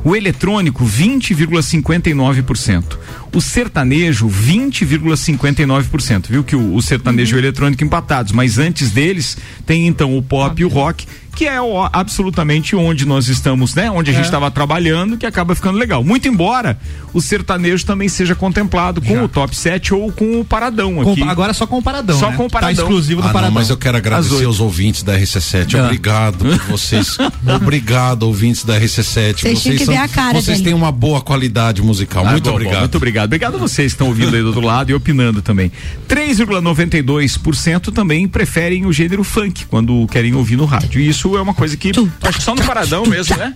O 0.04 0.16
eletrônico 0.16 0.84
20,59%. 0.84 2.98
O 3.32 3.40
sertanejo 3.40 4.28
20,59%. 4.28 6.26
Viu 6.28 6.42
que 6.42 6.56
o, 6.56 6.74
o 6.74 6.82
sertanejo 6.82 7.36
e 7.36 7.38
o 7.38 7.40
eletrônico 7.40 7.84
empatados, 7.84 8.32
mas 8.32 8.58
antes 8.58 8.90
deles 8.90 9.38
tem 9.64 9.86
então 9.86 10.18
o 10.18 10.22
pop 10.22 10.60
e 10.60 10.64
o 10.64 10.68
rock, 10.68 11.06
que 11.34 11.46
é 11.46 11.60
o- 11.60 11.88
absolutamente 11.92 12.76
onde 12.76 13.06
nós 13.06 13.28
estamos, 13.28 13.74
né? 13.74 13.90
Onde 13.90 14.10
a 14.10 14.14
gente 14.14 14.24
estava 14.26 14.50
trabalhando, 14.50 15.16
que 15.16 15.24
acaba 15.26 15.54
ficando 15.54 15.78
legal. 15.78 16.04
Muito 16.04 16.28
embora 16.28 16.78
o 17.12 17.20
sertanejo 17.20 17.84
também 17.86 18.08
seja 18.08 18.34
contemplado 18.34 19.00
com 19.00 19.22
o 19.24 19.28
top 19.28 19.56
7 19.56 19.94
ou 19.94 20.12
com 20.12 20.40
o 20.40 20.44
paradão 20.44 20.94
Com- 20.96 21.12
aqui. 21.12 21.22
agora 21.22 21.52
só 21.54 21.66
com 21.66 21.78
o 21.78 21.82
Paradão. 21.82 22.18
Só 22.18 22.30
né? 22.30 22.36
com 22.36 22.46
o 22.46 22.50
Paradão. 22.50 22.74
Tá 22.74 22.82
exclusivo 22.82 23.20
do 23.20 23.24
Ah, 23.24 23.26
não, 23.28 23.32
Paradão. 23.32 23.54
mas 23.54 23.70
eu 23.70 23.76
quero 23.76 23.96
agradecer 23.96 24.44
aos 24.44 24.60
ouvintes 24.60 25.02
da 25.02 25.18
RC7. 25.18 25.74
Obrigado 25.84 26.38
por 26.38 26.58
vocês. 26.68 27.16
Obrigado, 27.56 28.22
ouvintes 28.24 28.64
da 28.64 28.78
RC7. 28.78 29.42
Vocês 29.42 29.78
que 29.78 29.84
são- 29.84 30.08
cara 30.08 30.40
Vocês 30.40 30.60
têm 30.60 30.74
uma 30.74 30.92
boa 30.92 31.20
qualidade 31.20 31.80
musical. 31.82 32.26
Ah, 32.26 32.32
muito 32.32 32.44
bom, 32.44 32.50
bom, 32.50 32.56
obrigado. 32.56 32.80
muito 32.80 32.96
obrigado. 32.96 33.24
Obrigado 33.26 33.54
a 33.56 33.58
vocês 33.58 33.92
que 33.92 33.94
estão 33.94 34.08
ouvindo 34.08 34.34
aí 34.34 34.42
do 34.42 34.48
outro 34.48 34.60
lado 34.62 34.90
e 34.90 34.94
opinando 34.94 35.40
também. 35.42 35.70
3,92% 36.08 37.92
também 37.92 38.28
preferem 38.28 38.86
o 38.86 38.92
gênero 38.92 39.24
funk 39.24 39.66
quando 39.66 40.06
querem 40.08 40.34
ouvir 40.34 40.56
no 40.56 40.64
rádio. 40.64 41.00
E 41.00 41.08
isso 41.08 41.21
é 41.36 41.40
uma 41.40 41.54
coisa 41.54 41.76
que 41.76 41.90
acho 42.22 42.38
que 42.38 42.42
só 42.44 42.54
no 42.54 42.62
paradão 42.64 43.04
mesmo, 43.06 43.36
né? 43.36 43.54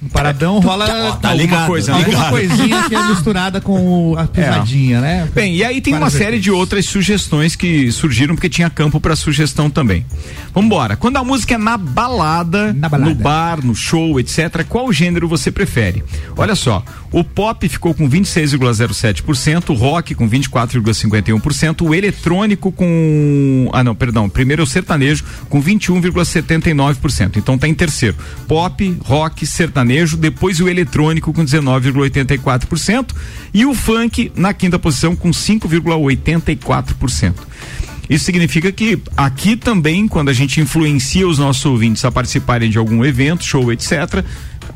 No 0.00 0.08
Paradão 0.10 0.58
rola 0.60 0.86
Tá 0.86 1.28
alguma 1.30 1.34
ligado, 1.34 1.66
coisa, 1.66 1.92
tá 1.92 1.98
alguma 1.98 2.16
ligado. 2.16 2.30
coisinha 2.30 2.82
que 2.88 2.94
é 2.94 3.02
misturada 3.08 3.60
com 3.60 4.16
a 4.18 4.26
pisadinha, 4.26 5.00
né? 5.00 5.28
Bem, 5.34 5.54
e 5.56 5.64
aí 5.64 5.80
tem 5.80 5.94
uma 5.94 6.10
série 6.10 6.40
de 6.40 6.50
outras 6.50 6.86
sugestões 6.86 7.54
que 7.54 7.90
surgiram 7.92 8.34
porque 8.34 8.48
tinha 8.48 8.68
campo 8.70 8.98
para 9.00 9.14
sugestão 9.14 9.70
também. 9.70 10.04
Vambora. 10.54 10.96
Quando 10.96 11.16
a 11.18 11.24
música 11.24 11.54
é 11.54 11.58
na 11.58 11.76
balada, 11.76 12.72
Na 12.72 12.88
balada. 12.88 13.10
no 13.10 13.16
bar, 13.16 13.64
no 13.64 13.74
show, 13.74 14.18
etc., 14.18 14.64
qual 14.68 14.92
gênero 14.92 15.28
você 15.28 15.50
prefere? 15.50 16.02
Olha 16.36 16.54
só, 16.54 16.82
o 17.12 17.22
pop 17.22 17.68
ficou 17.68 17.94
com 17.94 18.08
26,07%, 18.08 19.70
o 19.70 19.74
rock 19.74 20.14
com 20.14 20.28
24,51%, 20.28 21.82
o 21.86 21.94
eletrônico 21.94 22.72
com. 22.72 23.70
Ah, 23.72 23.84
não, 23.84 23.94
perdão. 23.94 24.28
Primeiro 24.28 24.62
é 24.62 24.64
o 24.64 24.66
sertanejo 24.66 25.24
com 25.48 25.62
21,79%. 25.62 26.91
Então 27.38 27.58
tá 27.58 27.68
em 27.68 27.74
terceiro. 27.74 28.16
Pop, 28.46 28.98
rock, 29.04 29.46
sertanejo, 29.46 30.16
depois 30.16 30.60
o 30.60 30.68
eletrônico 30.68 31.32
com 31.32 31.44
19,84% 31.44 33.10
e 33.54 33.64
o 33.64 33.74
funk 33.74 34.32
na 34.36 34.54
quinta 34.54 34.78
posição 34.78 35.16
com 35.16 35.30
5,84%. 35.30 37.34
Isso 38.10 38.24
significa 38.24 38.70
que 38.70 39.00
aqui 39.16 39.56
também, 39.56 40.08
quando 40.08 40.28
a 40.28 40.32
gente 40.32 40.60
influencia 40.60 41.26
os 41.26 41.38
nossos 41.38 41.64
ouvintes 41.64 42.04
a 42.04 42.10
participarem 42.10 42.68
de 42.68 42.76
algum 42.76 43.04
evento, 43.04 43.44
show, 43.44 43.72
etc., 43.72 44.24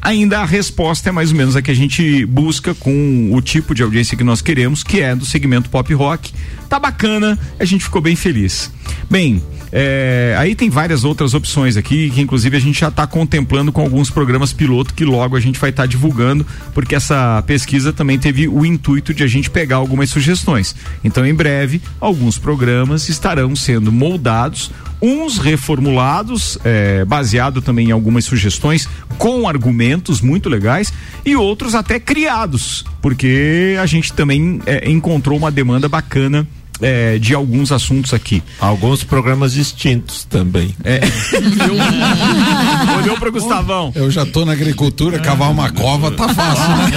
ainda 0.00 0.40
a 0.40 0.44
resposta 0.44 1.08
é 1.08 1.12
mais 1.12 1.32
ou 1.32 1.36
menos 1.36 1.56
a 1.56 1.62
que 1.62 1.70
a 1.70 1.74
gente 1.74 2.24
busca 2.24 2.74
com 2.74 3.30
o 3.32 3.42
tipo 3.42 3.74
de 3.74 3.82
audiência 3.82 4.16
que 4.16 4.24
nós 4.24 4.40
queremos, 4.40 4.82
que 4.82 5.00
é 5.00 5.14
do 5.14 5.26
segmento 5.26 5.68
pop 5.68 5.92
rock. 5.92 6.32
Tá 6.68 6.78
bacana, 6.78 7.38
a 7.58 7.64
gente 7.64 7.84
ficou 7.84 8.02
bem 8.02 8.16
feliz. 8.16 8.70
Bem, 9.10 9.42
é, 9.72 10.34
aí 10.38 10.54
tem 10.54 10.70
várias 10.70 11.04
outras 11.04 11.34
opções 11.34 11.76
aqui, 11.76 12.10
que 12.10 12.20
inclusive 12.20 12.56
a 12.56 12.60
gente 12.60 12.80
já 12.80 12.88
está 12.88 13.06
contemplando 13.06 13.72
com 13.72 13.80
alguns 13.80 14.10
programas 14.10 14.52
piloto 14.52 14.94
que 14.94 15.04
logo 15.04 15.36
a 15.36 15.40
gente 15.40 15.58
vai 15.58 15.70
estar 15.70 15.86
divulgando, 15.86 16.46
porque 16.72 16.94
essa 16.94 17.42
pesquisa 17.46 17.92
também 17.92 18.18
teve 18.18 18.48
o 18.48 18.64
intuito 18.64 19.12
de 19.12 19.22
a 19.22 19.26
gente 19.26 19.50
pegar 19.50 19.76
algumas 19.76 20.10
sugestões. 20.10 20.74
Então, 21.04 21.26
em 21.26 21.34
breve, 21.34 21.82
alguns 22.00 22.38
programas 22.38 23.08
estarão 23.08 23.54
sendo 23.54 23.92
moldados, 23.92 24.70
uns 25.00 25.38
reformulados, 25.38 26.58
é, 26.64 27.04
baseado 27.04 27.60
também 27.60 27.88
em 27.88 27.92
algumas 27.92 28.24
sugestões, 28.24 28.88
com 29.18 29.48
argumentos 29.48 30.20
muito 30.20 30.48
legais, 30.48 30.92
e 31.24 31.36
outros 31.36 31.74
até 31.74 32.00
criados, 32.00 32.84
porque 33.02 33.76
a 33.80 33.86
gente 33.86 34.12
também 34.12 34.60
é, 34.64 34.88
encontrou 34.90 35.36
uma 35.36 35.50
demanda 35.50 35.88
bacana. 35.88 36.46
É, 36.80 37.18
de 37.18 37.34
alguns 37.34 37.72
assuntos 37.72 38.12
aqui. 38.12 38.42
Alguns 38.60 39.04
programas 39.04 39.52
distintos 39.52 40.24
também. 40.24 40.74
É. 40.84 41.00
Olhou 43.02 43.18
para 43.18 43.30
Gustavão. 43.30 43.92
Eu 43.94 44.10
já 44.10 44.26
tô 44.26 44.44
na 44.44 44.52
agricultura, 44.52 45.18
cavar 45.18 45.50
uma 45.50 45.70
cova 45.70 46.10
tá 46.10 46.28
fácil, 46.28 46.76
né? 46.76 46.90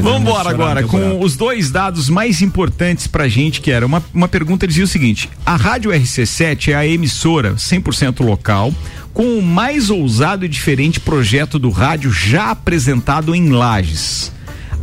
Vamos 0.02 0.22
embora 0.22 0.50
agora 0.50 0.82
com 0.84 1.20
os 1.20 1.36
dois 1.36 1.70
dados 1.70 2.08
mais 2.08 2.42
importantes 2.42 3.06
pra 3.06 3.28
gente, 3.28 3.60
que 3.60 3.70
era 3.70 3.84
uma, 3.84 4.02
uma 4.12 4.28
pergunta 4.28 4.66
dizia 4.66 4.84
o 4.84 4.88
seguinte: 4.88 5.28
a 5.44 5.56
Rádio 5.56 5.90
RC7 5.90 6.68
é 6.68 6.74
a 6.74 6.86
emissora 6.86 7.54
100% 7.54 8.24
local 8.24 8.72
com 9.12 9.38
o 9.38 9.42
mais 9.42 9.90
ousado 9.90 10.44
e 10.44 10.48
diferente 10.48 10.98
projeto 10.98 11.58
do 11.58 11.70
rádio 11.70 12.10
já 12.10 12.50
apresentado 12.50 13.34
em 13.34 13.50
Lages. 13.50 14.32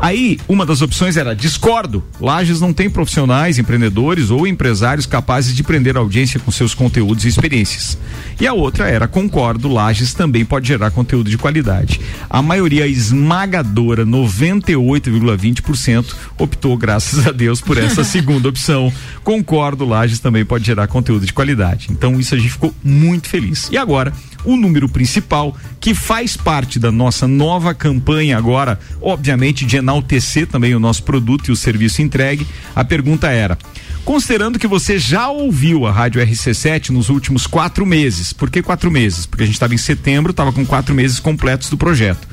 Aí, 0.01 0.37
uma 0.49 0.65
das 0.65 0.81
opções 0.81 1.15
era 1.15 1.35
discordo. 1.35 2.03
Lages 2.19 2.59
não 2.59 2.73
tem 2.73 2.89
profissionais, 2.89 3.59
empreendedores 3.59 4.31
ou 4.31 4.47
empresários 4.47 5.05
capazes 5.05 5.55
de 5.55 5.61
prender 5.61 5.95
a 5.95 5.99
audiência 5.99 6.39
com 6.39 6.49
seus 6.49 6.73
conteúdos 6.73 7.23
e 7.23 7.27
experiências. 7.27 7.95
E 8.39 8.47
a 8.47 8.53
outra 8.53 8.89
era 8.89 9.07
concordo, 9.07 9.71
Lages 9.71 10.15
também 10.15 10.43
pode 10.43 10.67
gerar 10.67 10.89
conteúdo 10.89 11.29
de 11.29 11.37
qualidade. 11.37 12.01
A 12.27 12.41
maioria 12.41 12.87
esmagadora, 12.87 14.03
98,20%, 14.03 16.15
optou, 16.35 16.75
graças 16.75 17.27
a 17.27 17.31
Deus, 17.31 17.61
por 17.61 17.77
essa 17.77 18.03
segunda 18.11 18.49
opção. 18.49 18.91
Concordo, 19.23 19.85
Lages 19.85 20.19
também 20.19 20.43
pode 20.43 20.65
gerar 20.65 20.87
conteúdo 20.87 21.27
de 21.27 21.33
qualidade. 21.33 21.89
Então, 21.91 22.19
isso 22.19 22.33
a 22.33 22.39
gente 22.39 22.53
ficou 22.53 22.73
muito 22.83 23.29
feliz. 23.29 23.69
E 23.71 23.77
agora, 23.77 24.11
o 24.43 24.55
número 24.55 24.89
principal, 24.89 25.55
que 25.79 25.93
faz 25.93 26.35
parte 26.35 26.79
da 26.79 26.91
nossa 26.91 27.27
nova 27.27 27.73
campanha 27.73 28.37
agora, 28.37 28.79
obviamente, 29.01 29.65
de 29.65 29.77
enaltecer 29.77 30.47
também 30.47 30.75
o 30.75 30.79
nosso 30.79 31.03
produto 31.03 31.49
e 31.49 31.51
o 31.51 31.55
serviço 31.55 32.01
entregue. 32.01 32.47
A 32.75 32.83
pergunta 32.83 33.29
era: 33.29 33.57
considerando 34.05 34.59
que 34.59 34.67
você 34.67 34.97
já 34.97 35.29
ouviu 35.29 35.85
a 35.85 35.91
Rádio 35.91 36.21
RC7 36.21 36.89
nos 36.89 37.09
últimos 37.09 37.47
quatro 37.47 37.85
meses, 37.85 38.33
por 38.33 38.49
que 38.49 38.61
quatro 38.61 38.91
meses? 38.91 39.25
Porque 39.25 39.43
a 39.43 39.45
gente 39.45 39.55
estava 39.55 39.73
em 39.73 39.77
setembro, 39.77 40.31
estava 40.31 40.51
com 40.51 40.65
quatro 40.65 40.93
meses 40.93 41.19
completos 41.19 41.69
do 41.69 41.77
projeto. 41.77 42.27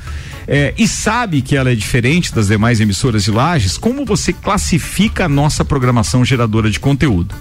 É, 0.51 0.73
e 0.77 0.87
sabe 0.87 1.43
que 1.43 1.55
ela 1.55 1.71
é 1.71 1.75
diferente 1.75 2.33
das 2.33 2.47
demais 2.47 2.79
emissoras 2.79 3.23
de 3.23 3.29
lajes, 3.29 3.77
como 3.77 4.03
você 4.03 4.33
classifica 4.33 5.25
a 5.25 5.29
nossa 5.29 5.63
programação 5.63 6.25
geradora 6.25 6.71
de 6.71 6.79
conteúdo? 6.79 7.35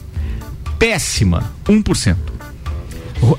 Péssima, 0.78 1.50
1%. 1.66 2.37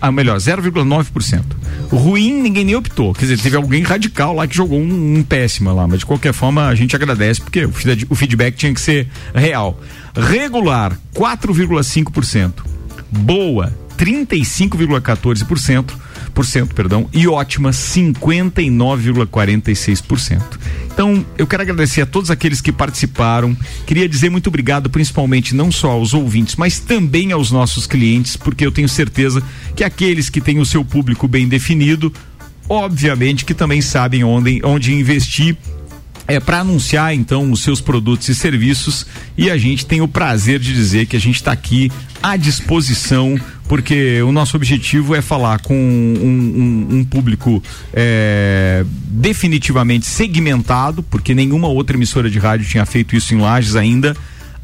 Ah, 0.01 0.11
melhor, 0.11 0.37
0,9%. 0.37 1.43
Ruim, 1.91 2.41
ninguém 2.41 2.65
nem 2.65 2.75
optou. 2.75 3.13
Quer 3.13 3.25
dizer, 3.25 3.39
teve 3.39 3.55
alguém 3.55 3.81
radical 3.83 4.33
lá 4.33 4.47
que 4.47 4.55
jogou 4.55 4.79
um, 4.79 5.17
um 5.17 5.23
péssima 5.23 5.71
lá, 5.71 5.87
mas 5.87 5.99
de 5.99 6.05
qualquer 6.05 6.33
forma 6.33 6.67
a 6.67 6.75
gente 6.75 6.95
agradece 6.95 7.41
porque 7.41 7.65
o, 7.65 7.71
o 8.09 8.15
feedback 8.15 8.55
tinha 8.55 8.73
que 8.73 8.81
ser 8.81 9.07
real. 9.33 9.79
Regular, 10.15 10.97
4,5%. 11.15 12.53
Boa, 13.11 13.73
35,14% 13.97 15.45
por 15.45 15.57
cento, 15.57 15.97
perdão, 16.73 17.09
e 17.13 17.27
ótima 17.27 17.71
59,46%. 17.71 20.41
Então, 20.91 21.25
eu 21.37 21.47
quero 21.47 21.63
agradecer 21.63 22.01
a 22.01 22.05
todos 22.05 22.29
aqueles 22.29 22.59
que 22.59 22.71
participaram. 22.71 23.55
Queria 23.85 24.09
dizer 24.09 24.29
muito 24.29 24.47
obrigado, 24.47 24.89
principalmente 24.89 25.55
não 25.55 25.71
só 25.71 25.91
aos 25.91 26.13
ouvintes, 26.13 26.57
mas 26.57 26.79
também 26.79 27.31
aos 27.31 27.51
nossos 27.51 27.87
clientes, 27.87 28.35
porque 28.35 28.65
eu 28.65 28.71
tenho 28.71 28.89
certeza 28.89 29.41
que 29.75 29.83
aqueles 29.83 30.29
que 30.29 30.41
têm 30.41 30.59
o 30.59 30.65
seu 30.65 30.83
público 30.83 31.27
bem 31.27 31.47
definido, 31.47 32.11
obviamente 32.67 33.45
que 33.45 33.53
também 33.53 33.81
sabem 33.81 34.23
onde, 34.23 34.59
onde 34.63 34.93
investir 34.93 35.55
é 36.29 36.39
para 36.39 36.59
anunciar 36.59 37.13
então 37.13 37.51
os 37.51 37.63
seus 37.63 37.81
produtos 37.81 38.29
e 38.29 38.35
serviços 38.35 39.05
e 39.35 39.49
a 39.49 39.57
gente 39.57 39.85
tem 39.85 39.99
o 39.99 40.07
prazer 40.07 40.59
de 40.59 40.73
dizer 40.73 41.07
que 41.07 41.15
a 41.15 41.19
gente 41.19 41.35
está 41.35 41.51
aqui 41.51 41.91
à 42.21 42.37
disposição 42.37 43.35
porque 43.67 44.21
o 44.21 44.31
nosso 44.31 44.55
objetivo 44.55 45.15
é 45.15 45.21
falar 45.21 45.59
com 45.59 45.75
um, 45.75 46.87
um, 46.89 46.97
um 46.97 47.03
público 47.03 47.61
é, 47.93 48.83
definitivamente 49.05 50.07
segmentado, 50.07 51.03
porque 51.03 51.35
nenhuma 51.35 51.67
outra 51.67 51.95
emissora 51.95 52.31
de 52.31 52.39
rádio 52.39 52.67
tinha 52.67 52.83
feito 52.83 53.15
isso 53.15 53.33
em 53.35 53.37
Lages 53.37 53.75
ainda 53.75 54.15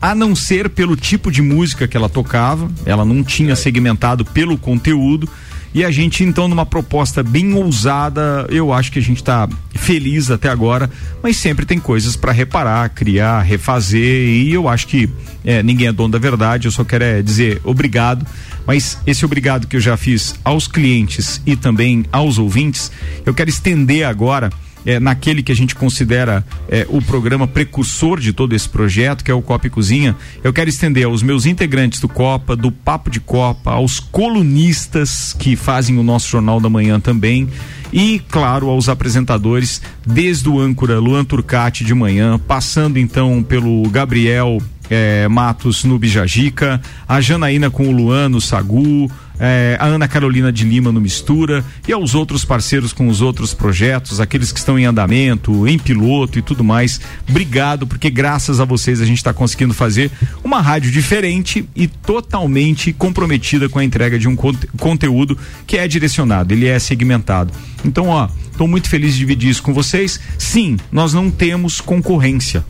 a 0.05 0.13
não 0.13 0.35
ser 0.35 0.69
pelo 0.69 0.95
tipo 0.95 1.31
de 1.31 1.41
música 1.41 1.87
que 1.87 1.97
ela 1.97 2.07
tocava, 2.07 2.69
ela 2.85 3.03
não 3.03 3.23
tinha 3.23 3.55
segmentado 3.55 4.23
pelo 4.23 4.55
conteúdo. 4.55 5.27
E 5.73 5.83
a 5.83 5.89
gente, 5.89 6.23
então, 6.23 6.47
numa 6.47 6.63
proposta 6.63 7.23
bem 7.23 7.55
ousada, 7.55 8.45
eu 8.49 8.71
acho 8.71 8.91
que 8.91 8.99
a 8.99 9.01
gente 9.01 9.17
está 9.17 9.49
feliz 9.73 10.29
até 10.29 10.47
agora, 10.47 10.91
mas 11.23 11.37
sempre 11.37 11.65
tem 11.65 11.79
coisas 11.79 12.15
para 12.15 12.31
reparar, 12.31 12.87
criar, 12.89 13.41
refazer, 13.41 14.27
e 14.29 14.53
eu 14.53 14.69
acho 14.69 14.85
que 14.85 15.09
é, 15.43 15.63
ninguém 15.63 15.87
é 15.87 15.91
dono 15.91 16.11
da 16.11 16.19
verdade, 16.19 16.67
eu 16.67 16.71
só 16.71 16.83
quero 16.83 17.03
é, 17.03 17.23
dizer 17.23 17.59
obrigado, 17.63 18.25
mas 18.65 18.99
esse 19.07 19.25
obrigado 19.25 19.65
que 19.65 19.75
eu 19.75 19.81
já 19.81 19.97
fiz 19.97 20.35
aos 20.45 20.67
clientes 20.67 21.41
e 21.47 21.55
também 21.55 22.05
aos 22.11 22.37
ouvintes, 22.37 22.91
eu 23.25 23.33
quero 23.33 23.49
estender 23.49 24.05
agora 24.05 24.51
é, 24.85 24.99
naquele 24.99 25.41
que 25.41 25.51
a 25.51 25.55
gente 25.55 25.75
considera 25.75 26.45
é, 26.69 26.85
o 26.89 27.01
programa 27.01 27.47
precursor 27.47 28.19
de 28.19 28.31
todo 28.31 28.53
esse 28.53 28.69
projeto, 28.69 29.23
que 29.23 29.31
é 29.31 29.33
o 29.33 29.41
Copa 29.41 29.67
e 29.67 29.69
Cozinha, 29.69 30.15
eu 30.43 30.53
quero 30.53 30.69
estender 30.69 31.05
aos 31.05 31.23
meus 31.23 31.45
integrantes 31.45 31.99
do 31.99 32.07
Copa, 32.07 32.55
do 32.55 32.71
Papo 32.71 33.09
de 33.09 33.19
Copa, 33.19 33.71
aos 33.71 33.99
colunistas 33.99 35.33
que 35.37 35.55
fazem 35.55 35.97
o 35.97 36.03
nosso 36.03 36.29
Jornal 36.29 36.59
da 36.59 36.69
Manhã 36.69 36.99
também 36.99 37.49
e, 37.91 38.21
claro, 38.29 38.69
aos 38.69 38.89
apresentadores, 38.89 39.81
desde 40.05 40.49
o 40.49 40.59
âncora 40.59 40.99
Luan 40.99 41.23
Turcati 41.23 41.83
de 41.83 41.93
manhã, 41.93 42.37
passando 42.37 42.99
então 42.99 43.41
pelo 43.41 43.87
Gabriel 43.89 44.59
é, 44.89 45.27
Matos 45.27 45.83
no 45.83 45.97
Bijajica, 45.97 46.81
a 47.07 47.21
Janaína 47.21 47.69
com 47.69 47.87
o 47.87 47.91
Luan 47.91 48.29
no 48.29 48.41
Sagu, 48.41 49.09
é, 49.39 49.77
a 49.79 49.85
Ana 49.85 50.07
Carolina 50.07 50.51
de 50.51 50.63
Lima 50.63 50.91
no 50.91 51.01
Mistura 51.01 51.63
e 51.87 51.93
aos 51.93 52.15
outros 52.15 52.45
parceiros 52.45 52.93
com 52.93 53.07
os 53.07 53.21
outros 53.21 53.53
projetos, 53.53 54.19
aqueles 54.19 54.51
que 54.51 54.59
estão 54.59 54.77
em 54.77 54.85
andamento, 54.85 55.67
em 55.67 55.77
piloto 55.77 56.39
e 56.39 56.41
tudo 56.41 56.63
mais. 56.63 56.99
Obrigado, 57.27 57.87
porque 57.87 58.09
graças 58.09 58.59
a 58.59 58.65
vocês 58.65 59.01
a 59.01 59.05
gente 59.05 59.17
está 59.17 59.33
conseguindo 59.33 59.73
fazer 59.73 60.11
uma 60.43 60.61
rádio 60.61 60.91
diferente 60.91 61.67
e 61.75 61.87
totalmente 61.87 62.93
comprometida 62.93 63.67
com 63.69 63.79
a 63.79 63.83
entrega 63.83 64.17
de 64.17 64.27
um 64.27 64.35
conte 64.35 64.67
conteúdo 64.79 65.37
que 65.65 65.77
é 65.77 65.87
direcionado, 65.87 66.53
ele 66.53 66.67
é 66.67 66.79
segmentado. 66.79 67.51
Então, 67.83 68.07
ó, 68.07 68.27
estou 68.51 68.67
muito 68.67 68.89
feliz 68.89 69.13
de 69.13 69.19
dividir 69.19 69.49
isso 69.49 69.61
com 69.61 69.73
vocês. 69.73 70.19
Sim, 70.37 70.77
nós 70.91 71.13
não 71.13 71.29
temos 71.29 71.81
concorrência 71.81 72.63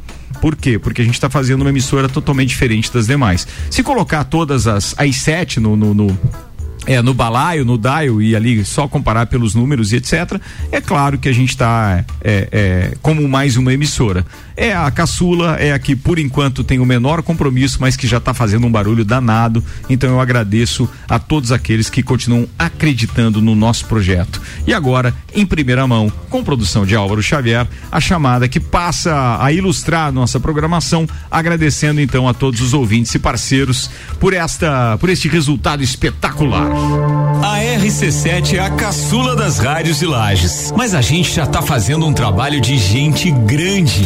por 0.46 0.56
quê? 0.56 0.78
Porque 0.78 1.02
a 1.02 1.06
gente 1.06 1.16
está 1.16 1.30
fazendo 1.30 1.62
uma 1.62 1.70
emissora 1.70 2.08
totalmente 2.08 2.50
diferente 2.50 2.94
das 2.94 3.08
demais. 3.08 3.48
Se 3.70 3.82
colocar 3.82 4.24
todas 4.26 4.68
as, 4.68 4.94
as 4.98 5.16
sete 5.16 5.60
no, 5.60 5.76
no, 5.76 5.94
no 5.94 6.20
é, 6.86 7.02
no 7.02 7.14
balaio, 7.14 7.66
no 7.66 7.78
dial 7.78 8.22
e 8.22 8.36
ali 8.36 8.64
só 8.64 8.88
comparar 8.88 9.26
pelos 9.28 9.56
números 9.56 9.92
e 9.92 9.98
etc. 9.98 10.40
É 10.72 10.80
claro 10.80 11.18
que 11.18 11.28
a 11.28 11.34
gente 11.34 11.50
está 11.50 12.04
é, 12.24 12.48
é, 12.52 12.94
como 13.02 13.28
mais 13.28 13.58
uma 13.58 13.74
emissora. 13.74 14.26
É 14.58 14.74
a 14.74 14.90
caçula, 14.90 15.56
é 15.56 15.74
a 15.74 15.80
que 15.80 15.96
por 15.96 16.18
enquanto 16.18 16.64
tem 16.64 16.80
o 16.80 16.86
menor 16.86 17.22
compromisso, 17.22 17.78
mas 17.82 17.98
que 17.98 18.08
já 18.08 18.18
está 18.18 18.34
fazendo 18.34 18.66
um 18.66 18.72
barulho 18.72 19.04
danado. 19.04 19.64
Então 19.90 20.10
eu 20.10 20.22
agradeço 20.22 20.90
a 21.10 21.20
todos 21.20 21.52
aqueles 21.52 21.90
que 21.90 22.02
continuam 22.02 22.48
acreditando 22.58 23.42
no 23.42 23.56
nosso 23.56 23.86
projeto. 23.86 24.42
E 24.66 24.74
agora, 24.74 25.14
em 25.34 25.46
primeira 25.46 25.86
mão, 25.86 26.12
com 26.30 26.44
produção 26.44 26.86
de 26.86 26.96
Álvaro 26.96 27.22
Xavier, 27.22 27.68
a 27.92 28.00
chamada 28.00 28.48
que 28.48 28.60
passa 28.60 29.38
a 29.42 29.52
ilustrar 29.52 30.08
a 30.08 30.12
nossa 30.12 30.40
programação, 30.40 31.08
agradecendo 31.30 32.00
então 32.00 32.28
a 32.28 32.34
todos 32.34 32.62
os 32.62 32.74
ouvintes 32.74 33.14
e 33.14 33.20
parceiros 33.20 33.90
por 34.20 34.34
esta, 34.34 34.98
por 35.00 35.10
este 35.10 35.28
resultado 35.28 35.84
espetacular. 35.84 36.70
A 37.44 37.60
RC7 37.60 38.54
é 38.54 38.60
a 38.60 38.70
caçula 38.70 39.36
das 39.36 39.60
rádios 39.60 40.00
de 40.00 40.06
Lages, 40.06 40.74
mas 40.76 40.94
a 40.94 41.02
gente 41.02 41.34
já 41.34 41.44
está 41.44 41.62
fazendo 41.62 42.06
um 42.06 42.14
trabalho 42.14 42.62
de 42.62 42.78
gente 42.78 43.32
grande. 43.32 44.06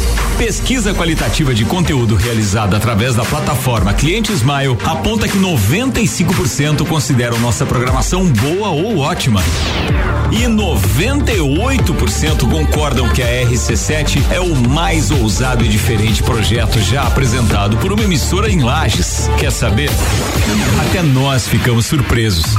Pesquisa 0.41 0.91
qualitativa 0.91 1.53
de 1.53 1.63
conteúdo 1.63 2.15
realizada 2.15 2.75
através 2.75 3.13
da 3.13 3.23
plataforma 3.23 3.93
Cliente 3.93 4.33
Smile 4.33 4.75
aponta 4.83 5.27
que 5.27 5.37
95% 5.37 6.87
consideram 6.87 7.39
nossa 7.39 7.63
programação 7.63 8.25
boa 8.25 8.69
ou 8.69 8.97
ótima. 8.97 9.39
E 10.31 10.45
98% 10.45 12.49
concordam 12.49 13.07
que 13.09 13.21
a 13.21 13.45
RC7 13.45 14.19
é 14.31 14.39
o 14.39 14.55
mais 14.67 15.11
ousado 15.11 15.63
e 15.63 15.67
diferente 15.67 16.23
projeto 16.23 16.79
já 16.79 17.03
apresentado 17.03 17.77
por 17.77 17.93
uma 17.93 18.03
emissora 18.03 18.49
em 18.49 18.63
Lages. 18.63 19.29
Quer 19.37 19.51
saber? 19.51 19.91
Até 20.87 21.03
nós 21.03 21.47
ficamos 21.47 21.85
surpresos. 21.85 22.55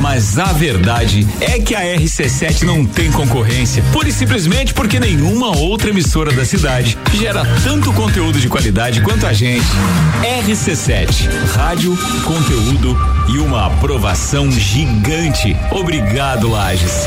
Mas 0.00 0.38
a 0.38 0.50
verdade 0.54 1.26
é 1.40 1.58
que 1.58 1.74
a 1.74 1.82
RC7 1.82 2.62
não 2.62 2.86
tem 2.86 3.12
concorrência, 3.12 3.82
pura 3.92 4.08
e 4.08 4.12
simplesmente 4.12 4.72
porque 4.72 4.98
nenhuma 4.98 5.54
outra 5.54 5.90
emissora 5.90 6.32
da 6.32 6.42
cidade 6.42 6.79
gera 7.12 7.44
tanto 7.62 7.92
conteúdo 7.92 8.38
de 8.38 8.48
qualidade 8.48 9.00
quanto 9.00 9.26
a 9.26 9.32
gente. 9.32 9.66
RC7, 10.22 11.28
rádio, 11.54 11.96
conteúdo 12.24 12.96
e 13.28 13.38
uma 13.38 13.66
aprovação 13.66 14.50
gigante. 14.50 15.56
Obrigado, 15.70 16.48
Lages. 16.50 17.06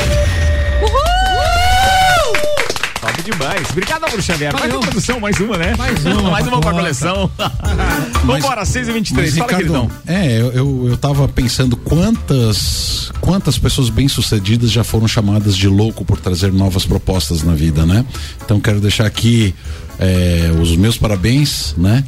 Top 3.04 3.22
demais. 3.22 3.70
Obrigado, 3.70 4.06
Álvaro 4.06 4.22
Xavier. 4.24 4.54
Mais 4.54 4.74
uma 4.74 4.82
produção, 4.82 5.20
mais 5.20 5.38
uma, 5.38 5.58
né? 5.58 5.76
Mais 5.78 6.06
uma. 6.06 6.22
mais 6.32 6.48
uma 6.48 6.62
pra 6.62 6.72
coleção. 6.72 7.30
Vambora, 8.24 8.63
6 8.63 8.88
e 8.88 8.92
23 8.94 9.30
Fala, 9.34 9.44
Ricardo, 9.44 9.62
queridão. 9.62 9.92
É, 10.08 10.39
eu, 10.39 10.52
eu, 10.54 10.88
eu 10.92 10.98
tava 10.98 11.28
pensando 11.28 11.76
quantas 11.76 13.12
quantas 13.20 13.58
pessoas 13.58 13.89
bem-sucedidas 13.89 14.72
já 14.72 14.86
foram 14.86 15.06
chamadas 15.06 15.58
de 15.58 15.68
louco 15.68 16.06
por 16.06 16.18
trazer 16.18 16.54
novas 16.54 16.86
propostas 16.86 17.44
na 17.44 17.54
vida, 17.54 17.86
né? 17.86 18.06
Então 18.46 18.58
quero 18.62 18.80
deixar 18.80 19.06
aqui 19.06 19.54
é, 20.00 20.50
os 20.62 20.74
meus 20.78 20.98
parabéns, 20.98 21.76
né? 21.78 22.06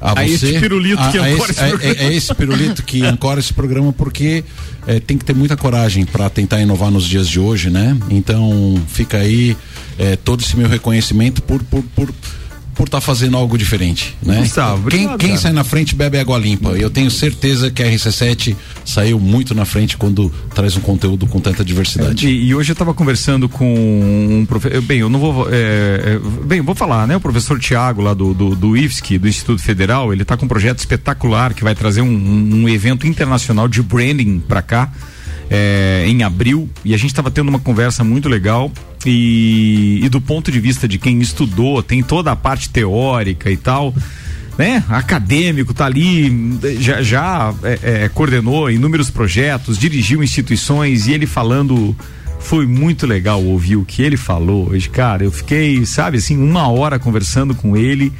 A 0.00 0.10
A 0.10 0.14
você. 0.14 0.48
esse 0.48 0.60
pirulito 0.60 1.02
que 1.10 1.18
a 1.18 1.22
ancora 1.24 1.52
esse, 1.52 1.60
esse 1.62 1.70
programa. 1.70 1.84
é, 1.84 2.04
é 2.04 2.14
esse 2.14 2.34
pirulito 2.34 2.82
que 2.82 3.04
ancora 3.04 3.40
esse 3.40 3.52
programa 3.52 3.92
porque 3.92 4.44
é, 4.86 5.00
tem 5.00 5.16
que 5.18 5.24
ter 5.24 5.34
muita 5.34 5.56
coragem 5.56 6.04
para 6.04 6.28
tentar 6.30 6.60
inovar 6.60 6.90
nos 6.90 7.04
dias 7.04 7.28
de 7.28 7.40
hoje, 7.40 7.70
né? 7.70 7.96
Então 8.10 8.80
fica 8.88 9.18
aí 9.18 9.56
é, 9.98 10.16
todo 10.16 10.40
esse 10.40 10.56
meu 10.56 10.68
reconhecimento 10.68 11.42
por 11.42 11.62
por 11.64 11.82
por 11.94 12.12
por 12.76 12.84
estar 12.84 13.00
fazendo 13.00 13.38
algo 13.38 13.56
diferente, 13.56 14.14
né? 14.22 14.40
Gustavo, 14.40 14.88
quem 14.90 15.06
obrigado, 15.06 15.18
quem 15.18 15.36
sai 15.38 15.50
na 15.50 15.64
frente 15.64 15.94
bebe 15.94 16.18
água 16.18 16.38
limpa. 16.38 16.68
Eu 16.70 16.90
tenho 16.90 17.10
certeza 17.10 17.70
que 17.70 17.82
a 17.82 17.86
RC7 17.86 18.54
saiu 18.84 19.18
muito 19.18 19.54
na 19.54 19.64
frente 19.64 19.96
quando 19.96 20.30
traz 20.54 20.76
um 20.76 20.80
conteúdo 20.80 21.26
com 21.26 21.40
tanta 21.40 21.64
diversidade. 21.64 22.28
E, 22.28 22.48
e 22.48 22.54
hoje 22.54 22.70
eu 22.70 22.74
estava 22.74 22.92
conversando 22.92 23.48
com 23.48 23.64
um 23.66 24.44
professor. 24.46 24.82
Bem, 24.82 24.98
eu 24.98 25.08
não 25.08 25.18
vou. 25.18 25.48
é, 25.50 25.54
é, 26.16 26.44
bem, 26.44 26.58
eu 26.58 26.64
vou 26.64 26.74
falar, 26.74 27.06
né? 27.08 27.16
O 27.16 27.20
professor 27.20 27.58
Tiago, 27.58 28.02
lá 28.02 28.12
do, 28.12 28.34
do, 28.34 28.54
do 28.54 28.76
IFSC, 28.76 29.18
do 29.18 29.26
Instituto 29.26 29.62
Federal, 29.62 30.12
ele 30.12 30.20
está 30.20 30.36
com 30.36 30.44
um 30.44 30.48
projeto 30.48 30.78
espetacular 30.78 31.54
que 31.54 31.64
vai 31.64 31.74
trazer 31.74 32.02
um, 32.02 32.06
um, 32.06 32.62
um 32.62 32.68
evento 32.68 33.06
internacional 33.06 33.68
de 33.68 33.82
branding 33.82 34.38
para 34.38 34.60
cá. 34.60 34.92
É, 35.50 36.04
em 36.06 36.22
abril 36.22 36.68
e 36.84 36.94
a 36.94 36.96
gente 36.96 37.10
estava 37.10 37.30
tendo 37.30 37.48
uma 37.48 37.60
conversa 37.60 38.02
muito 38.02 38.28
legal 38.28 38.70
e, 39.04 40.00
e 40.02 40.08
do 40.08 40.20
ponto 40.20 40.50
de 40.50 40.58
vista 40.58 40.88
de 40.88 40.98
quem 40.98 41.20
estudou 41.20 41.82
tem 41.82 42.02
toda 42.02 42.32
a 42.32 42.36
parte 42.36 42.68
teórica 42.68 43.50
e 43.50 43.56
tal 43.56 43.94
né, 44.58 44.82
acadêmico, 44.88 45.74
tá 45.74 45.84
ali, 45.84 46.58
já, 46.80 47.02
já 47.02 47.54
é, 47.62 48.04
é, 48.04 48.08
coordenou 48.08 48.70
inúmeros 48.70 49.10
projetos, 49.10 49.76
dirigiu 49.78 50.22
instituições 50.22 51.06
e 51.06 51.12
ele 51.12 51.26
falando. 51.26 51.96
Foi 52.38 52.64
muito 52.64 53.06
legal 53.06 53.42
ouvir 53.42 53.76
o 53.76 53.84
que 53.84 54.02
ele 54.02 54.16
falou 54.16 54.68
hoje, 54.68 54.88
cara. 54.88 55.24
Eu 55.24 55.32
fiquei, 55.32 55.84
sabe, 55.84 56.18
assim, 56.18 56.36
uma 56.36 56.68
hora 56.68 56.98
conversando 56.98 57.54
com 57.56 57.76
ele. 57.76 58.12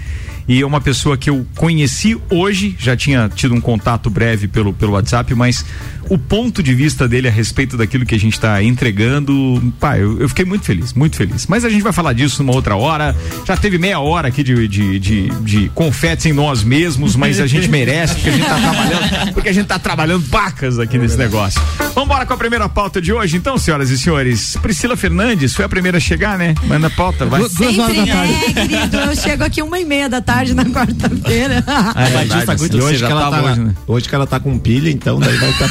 E 0.49 0.63
é 0.63 0.67
uma 0.67 0.81
pessoa 0.81 1.17
que 1.17 1.29
eu 1.29 1.47
conheci 1.57 2.17
hoje, 2.31 2.75
já 2.79 2.97
tinha 2.97 3.29
tido 3.29 3.55
um 3.55 3.61
contato 3.61 4.09
breve 4.09 4.49
pelo, 4.49 4.73
pelo 4.73 4.93
WhatsApp, 4.93 5.35
mas 5.35 5.65
o 6.09 6.17
ponto 6.19 6.63
de 6.63 6.75
vista 6.75 7.09
dele 7.09 7.29
a 7.29 7.31
respeito 7.31 7.77
daquilo 7.77 8.05
que 8.07 8.15
a 8.15 8.19
gente 8.19 8.35
está 8.35 8.63
entregando, 8.63 9.73
pá, 9.81 9.99
eu, 9.99 10.21
eu 10.21 10.29
fiquei 10.29 10.45
muito 10.45 10.65
feliz, 10.65 10.93
muito 10.93 11.17
feliz. 11.17 11.47
Mas 11.47 11.65
a 11.65 11.69
gente 11.69 11.83
vai 11.83 11.93
falar 11.93 12.13
disso 12.13 12.43
numa 12.43 12.55
outra 12.55 12.77
hora. 12.77 13.15
Já 13.47 13.57
teve 13.57 13.79
meia 13.79 13.99
hora 14.01 14.29
aqui 14.29 14.43
de, 14.43 14.69
de, 14.69 14.99
de, 14.99 15.29
de 15.43 15.69
confetes 15.75 16.27
em 16.27 16.33
nós 16.33 16.63
mesmos, 16.63 17.17
mas 17.17 17.41
a 17.41 17.47
gente 17.47 17.69
merece, 17.69 18.15
porque 18.15 18.29
a 18.29 18.33
gente 18.33 18.47
tá 18.47 18.57
trabalhando, 18.59 19.33
porque 19.35 19.49
a 19.49 19.53
gente 19.53 19.67
tá 19.67 19.79
trabalhando 19.79 20.29
pacas 20.29 20.79
aqui 20.79 20.99
nesse 20.99 21.17
negócio. 21.17 21.61
Vamos 21.95 22.05
embora 22.05 22.27
com 22.27 22.35
a 22.35 22.37
primeira 22.37 22.69
pauta 22.69 23.01
de 23.01 23.13
hoje, 23.13 23.37
então, 23.37 23.59
senhoras 23.59 23.91
e 23.91 23.99
senhores. 23.99 24.57
Priscila 24.63 24.97
Fernandes 24.97 25.55
foi 25.55 25.65
a 25.65 25.69
primeira 25.69 25.99
a 25.99 26.01
chegar, 26.01 26.37
né? 26.39 26.55
Manda 26.65 26.87
a 26.89 26.91
pauta, 26.91 27.25
vai. 27.27 27.41
Du- 27.43 27.49
Duas 27.49 27.79
horas 27.79 27.97
da 27.97 28.05
Sempre 28.05 28.13
tarde. 28.13 28.33
é, 28.35 28.53
querido. 28.53 28.97
Eu 28.99 29.17
chego 29.17 29.45
aqui 29.45 29.63
uma 29.63 29.79
e 29.81 29.85
meia 29.85 30.09
da 30.09 30.21
tarde 30.21 30.55
na 30.55 30.65
quarta-feira. 30.65 31.55
É 31.57 32.11
Batista 32.11 32.37
verdade, 32.37 32.51
Agudo, 32.53 32.79
e 32.79 32.83
hoje 32.83 33.01
tava 33.01 33.31
tá, 33.31 33.43
hoje, 33.43 33.61
né? 33.61 33.75
hoje 33.87 34.09
que 34.09 34.15
ela 34.15 34.27
tá 34.27 34.39
com 34.41 34.59
pilha, 34.59 34.91
então 34.91 35.19
daí 35.19 35.37
vai 35.37 35.51
estar. 35.51 35.69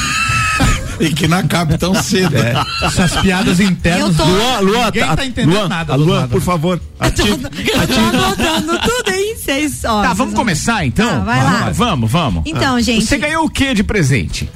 E 0.99 1.13
que 1.13 1.27
não 1.27 1.38
acabe 1.39 1.77
tão 1.77 1.93
cedo. 2.01 2.36
É. 2.38 2.53
Essas 2.86 3.15
piadas 3.21 3.60
internas. 3.60 4.15
Tô- 4.15 4.23
Luan, 4.25 4.60
Luan, 4.60 4.86
Ninguém 4.86 5.03
tá, 5.05 5.15
tá 5.15 5.25
entendendo 5.25 5.55
Luan, 5.58 5.67
nada 5.67 5.93
a 5.93 5.95
Luan, 5.95 6.15
nada. 6.21 6.27
por 6.29 6.41
favor, 6.41 6.79
ative, 6.99 7.31
Eu 7.31 7.88
tô 7.88 7.99
anotando 7.99 8.79
tudo 8.79 9.10
aí, 9.10 9.36
vocês 9.38 9.84
ó. 9.84 10.01
Tá, 10.01 10.13
vamos 10.13 10.34
vão- 10.34 10.41
começar 10.43 10.86
então? 10.86 11.08
Tá, 11.10 11.19
vai 11.19 11.43
lá. 11.43 11.71
Vamos, 11.73 12.12
vamos. 12.12 12.43
Então, 12.45 12.79
gente. 12.81 13.05
Você 13.05 13.17
ganhou 13.17 13.45
o 13.45 13.49
que 13.49 13.73
de 13.73 13.84
presente? 13.84 14.49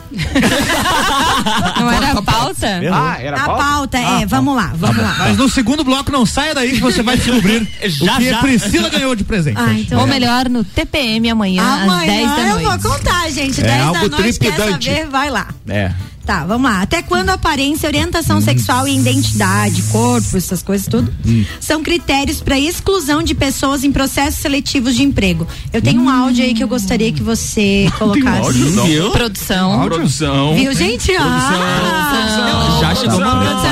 Não 1.80 1.92
era 1.92 2.12
a 2.12 2.22
pauta? 2.22 2.68
Ah, 2.94 3.18
era 3.20 3.38
A 3.42 3.46
pauta 3.46 3.98
é, 3.98 4.26
vamos 4.26 4.56
lá, 4.56 4.72
vamos 4.76 4.98
lá. 5.02 5.16
Mas 5.20 5.38
no 5.38 5.50
segundo 5.50 5.84
bloco 5.84 6.12
não 6.12 6.26
saia 6.26 6.54
daí 6.56 6.72
que 6.72 6.82
você 6.82 7.02
vai 7.02 7.18
descobrir 7.18 7.68
Já, 7.86 8.14
o 8.16 8.18
que 8.18 8.30
já. 8.30 8.38
a 8.38 8.42
Priscila 8.42 8.90
ganhou 8.90 9.16
de 9.16 9.24
presente. 9.24 9.58
Ah, 9.60 9.74
então. 9.74 10.00
Ou 10.00 10.08
melhor, 10.08 10.50
no 10.50 10.64
TPM 10.64 11.30
amanhã, 11.30 11.64
às 11.64 12.00
10 12.06 12.28
da 12.28 12.34
Amanhã 12.34 12.50
noite. 12.56 12.64
eu 12.66 12.80
vou 12.80 12.92
contar, 12.92 13.30
gente. 13.32 13.60
É 13.62 13.64
10 13.64 13.80
da 13.80 13.86
algo 13.88 14.10
noite, 14.10 14.40
quer 14.40 14.54
trepidante. 14.54 14.90
saber? 14.90 15.08
Vai 15.08 15.30
lá. 15.30 15.48
É. 15.68 15.92
Tá, 16.30 16.46
vamos 16.46 16.70
lá. 16.70 16.84
Até 16.84 17.02
quando 17.02 17.32
aparência, 17.32 17.88
orientação 17.88 18.40
sexual 18.40 18.88
e 18.88 18.96
identidade, 18.96 19.82
corpo, 19.92 20.38
essas 20.38 20.62
coisas 20.62 20.86
tudo, 20.88 21.12
são 21.60 21.82
critérios 21.82 22.40
para 22.40 22.60
exclusão 22.60 23.24
de 23.24 23.34
pessoas 23.34 23.84
em 23.84 23.92
processos 23.92 24.40
seletivos 24.40 24.96
de 24.96 25.02
emprego. 25.02 25.48
Eu 25.74 25.82
tenho 25.82 26.00
um 26.00 26.08
áudio 26.08 26.46
aí 26.46 26.54
que 26.54 26.64
eu 26.64 26.68
gostaria 26.68 27.12
que 27.12 27.24
você 27.24 27.92
colocasse. 27.98 28.46
áudio, 28.46 28.70
não. 28.74 28.86
Viu? 28.86 29.10
Produção. 29.10 29.84
Produção. 29.86 30.54
Viu, 30.56 30.72
gente? 30.72 31.12
Ah, 31.16 32.78
Já 32.80 32.94
chegou 32.94 33.20
momento. 33.20 33.40
produção, 33.40 33.69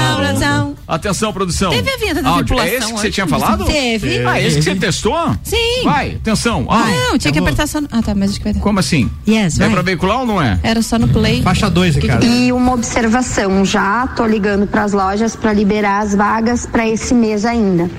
produção. 0.73 0.75
Atenção, 0.87 1.33
produção. 1.33 1.71
Teve 1.71 1.89
a 1.89 1.97
vinheta 1.97 2.21
da 2.23 2.29
Áudio. 2.29 2.45
tripulação 2.45 2.73
É 2.73 2.77
esse 2.77 2.93
que 2.93 2.99
você 2.99 3.11
tinha 3.11 3.27
falado? 3.27 3.65
Teve. 3.65 4.25
Ah, 4.25 4.41
esse 4.41 4.57
que 4.57 4.63
você 4.63 4.75
testou? 4.75 5.35
Sim. 5.43 5.83
Vai, 5.83 6.15
atenção. 6.15 6.65
Ah, 6.69 6.85
Não, 7.09 7.17
tinha 7.17 7.31
que 7.31 7.39
apertar 7.39 7.67
só 7.67 7.81
no... 7.81 7.87
Ah, 7.91 8.01
tá, 8.01 8.13
mas 8.15 8.31
acho 8.31 8.39
que 8.39 8.43
vai 8.45 8.53
dar. 8.53 8.59
Como 8.59 8.79
assim? 8.79 9.09
Yes, 9.27 9.55
É 9.59 9.63
vai. 9.63 9.71
pra 9.71 9.81
veicular 9.81 10.19
ou 10.21 10.25
não 10.25 10.41
é? 10.41 10.59
Era 10.63 10.81
só 10.81 10.97
no 10.99 11.07
play. 11.07 11.41
Faixa 11.41 11.69
2, 11.69 11.95
Ricardo. 11.95 12.25
E 12.25 12.51
uma 12.51 12.73
observação, 12.73 13.63
já 13.65 14.07
tô 14.07 14.25
ligando 14.25 14.67
para 14.67 14.83
as 14.83 14.93
lojas 14.93 15.35
para 15.35 15.53
liberar 15.53 15.99
as 16.01 16.13
vagas 16.15 16.65
para 16.65 16.87
esse 16.87 17.13
mês 17.13 17.45
ainda. 17.45 17.89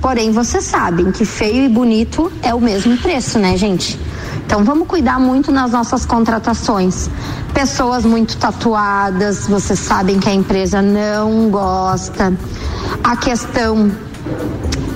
Porém, 0.00 0.30
vocês 0.32 0.64
sabem 0.64 1.10
que 1.12 1.24
feio 1.24 1.64
e 1.64 1.68
bonito 1.68 2.30
é 2.42 2.54
o 2.54 2.60
mesmo 2.60 2.96
preço, 2.98 3.38
né, 3.38 3.56
gente? 3.56 3.98
Então 4.46 4.64
vamos 4.64 4.86
cuidar 4.86 5.18
muito 5.18 5.50
nas 5.50 5.72
nossas 5.72 6.04
contratações. 6.04 7.08
Pessoas 7.52 8.04
muito 8.04 8.36
tatuadas, 8.36 9.46
vocês 9.46 9.78
sabem 9.78 10.18
que 10.18 10.28
a 10.28 10.34
empresa 10.34 10.80
não 10.82 11.50
gosta. 11.50 12.32
A 13.02 13.16
questão 13.16 13.90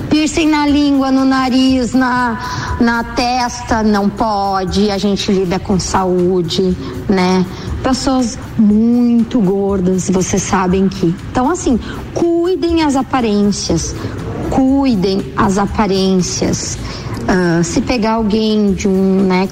Piercing 0.09 0.47
na 0.47 0.65
língua, 0.65 1.11
no 1.11 1.23
nariz, 1.23 1.93
na, 1.93 2.75
na 2.81 3.03
testa, 3.03 3.83
não 3.83 4.09
pode. 4.09 4.89
A 4.89 4.97
gente 4.97 5.31
lida 5.31 5.59
com 5.59 5.79
saúde, 5.79 6.75
né? 7.07 7.45
Pessoas 7.83 8.37
muito 8.57 9.39
gordas, 9.39 10.09
vocês 10.09 10.41
sabem 10.41 10.89
que. 10.89 11.15
Então, 11.31 11.49
assim, 11.49 11.79
cuidem 12.13 12.81
as 12.81 12.95
aparências. 12.95 13.95
Cuidem 14.49 15.31
as 15.37 15.59
aparências. 15.59 16.77
Ah, 17.31 17.61
se 17.63 17.79
pegar 17.81 18.13
alguém 18.13 18.73
de 18.73 18.87
um, 18.87 19.21
né, 19.27 19.47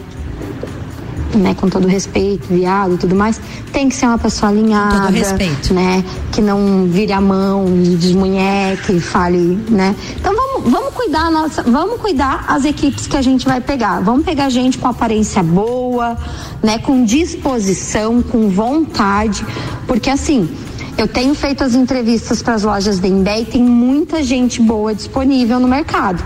né, 1.36 1.54
com 1.54 1.70
todo 1.70 1.88
respeito, 1.88 2.48
viado 2.48 2.96
e 2.96 2.98
tudo 2.98 3.16
mais, 3.16 3.40
tem 3.72 3.88
que 3.88 3.96
ser 3.96 4.08
uma 4.08 4.18
pessoa 4.18 4.52
alinhada, 4.52 5.02
todo 5.02 5.14
respeito. 5.14 5.76
né, 5.76 6.04
que 6.32 6.42
não 6.42 6.88
vire 6.88 7.14
a 7.14 7.22
mão, 7.22 7.66
desmunheque, 8.00 9.00
fale, 9.00 9.60
né. 9.70 9.96
Então 10.20 10.34
vamos, 10.36 10.72
vamos 10.72 10.94
cuidar 10.96 11.30
nossa, 11.30 11.62
vamos 11.62 12.02
cuidar 12.02 12.46
as 12.48 12.66
equipes 12.66 13.06
que 13.06 13.16
a 13.16 13.22
gente 13.22 13.46
vai 13.46 13.62
pegar. 13.62 14.00
Vamos 14.02 14.26
pegar 14.26 14.50
gente 14.50 14.80
com 14.80 14.88
aparência 14.88 15.44
boa, 15.44 16.18
né, 16.64 16.80
com 16.80 17.04
disposição, 17.06 18.24
com 18.24 18.50
vontade, 18.50 19.46
porque 19.86 20.10
assim, 20.10 20.50
eu 20.98 21.08
tenho 21.08 21.36
feito 21.36 21.64
as 21.64 21.76
entrevistas 21.76 22.42
para 22.42 22.56
as 22.56 22.64
lojas 22.64 22.98
da 23.00 23.08
Embé 23.08 23.42
e 23.42 23.46
tem 23.46 23.62
muita 23.62 24.24
gente 24.24 24.60
boa 24.60 24.96
disponível 24.96 25.60
no 25.60 25.68
mercado, 25.68 26.24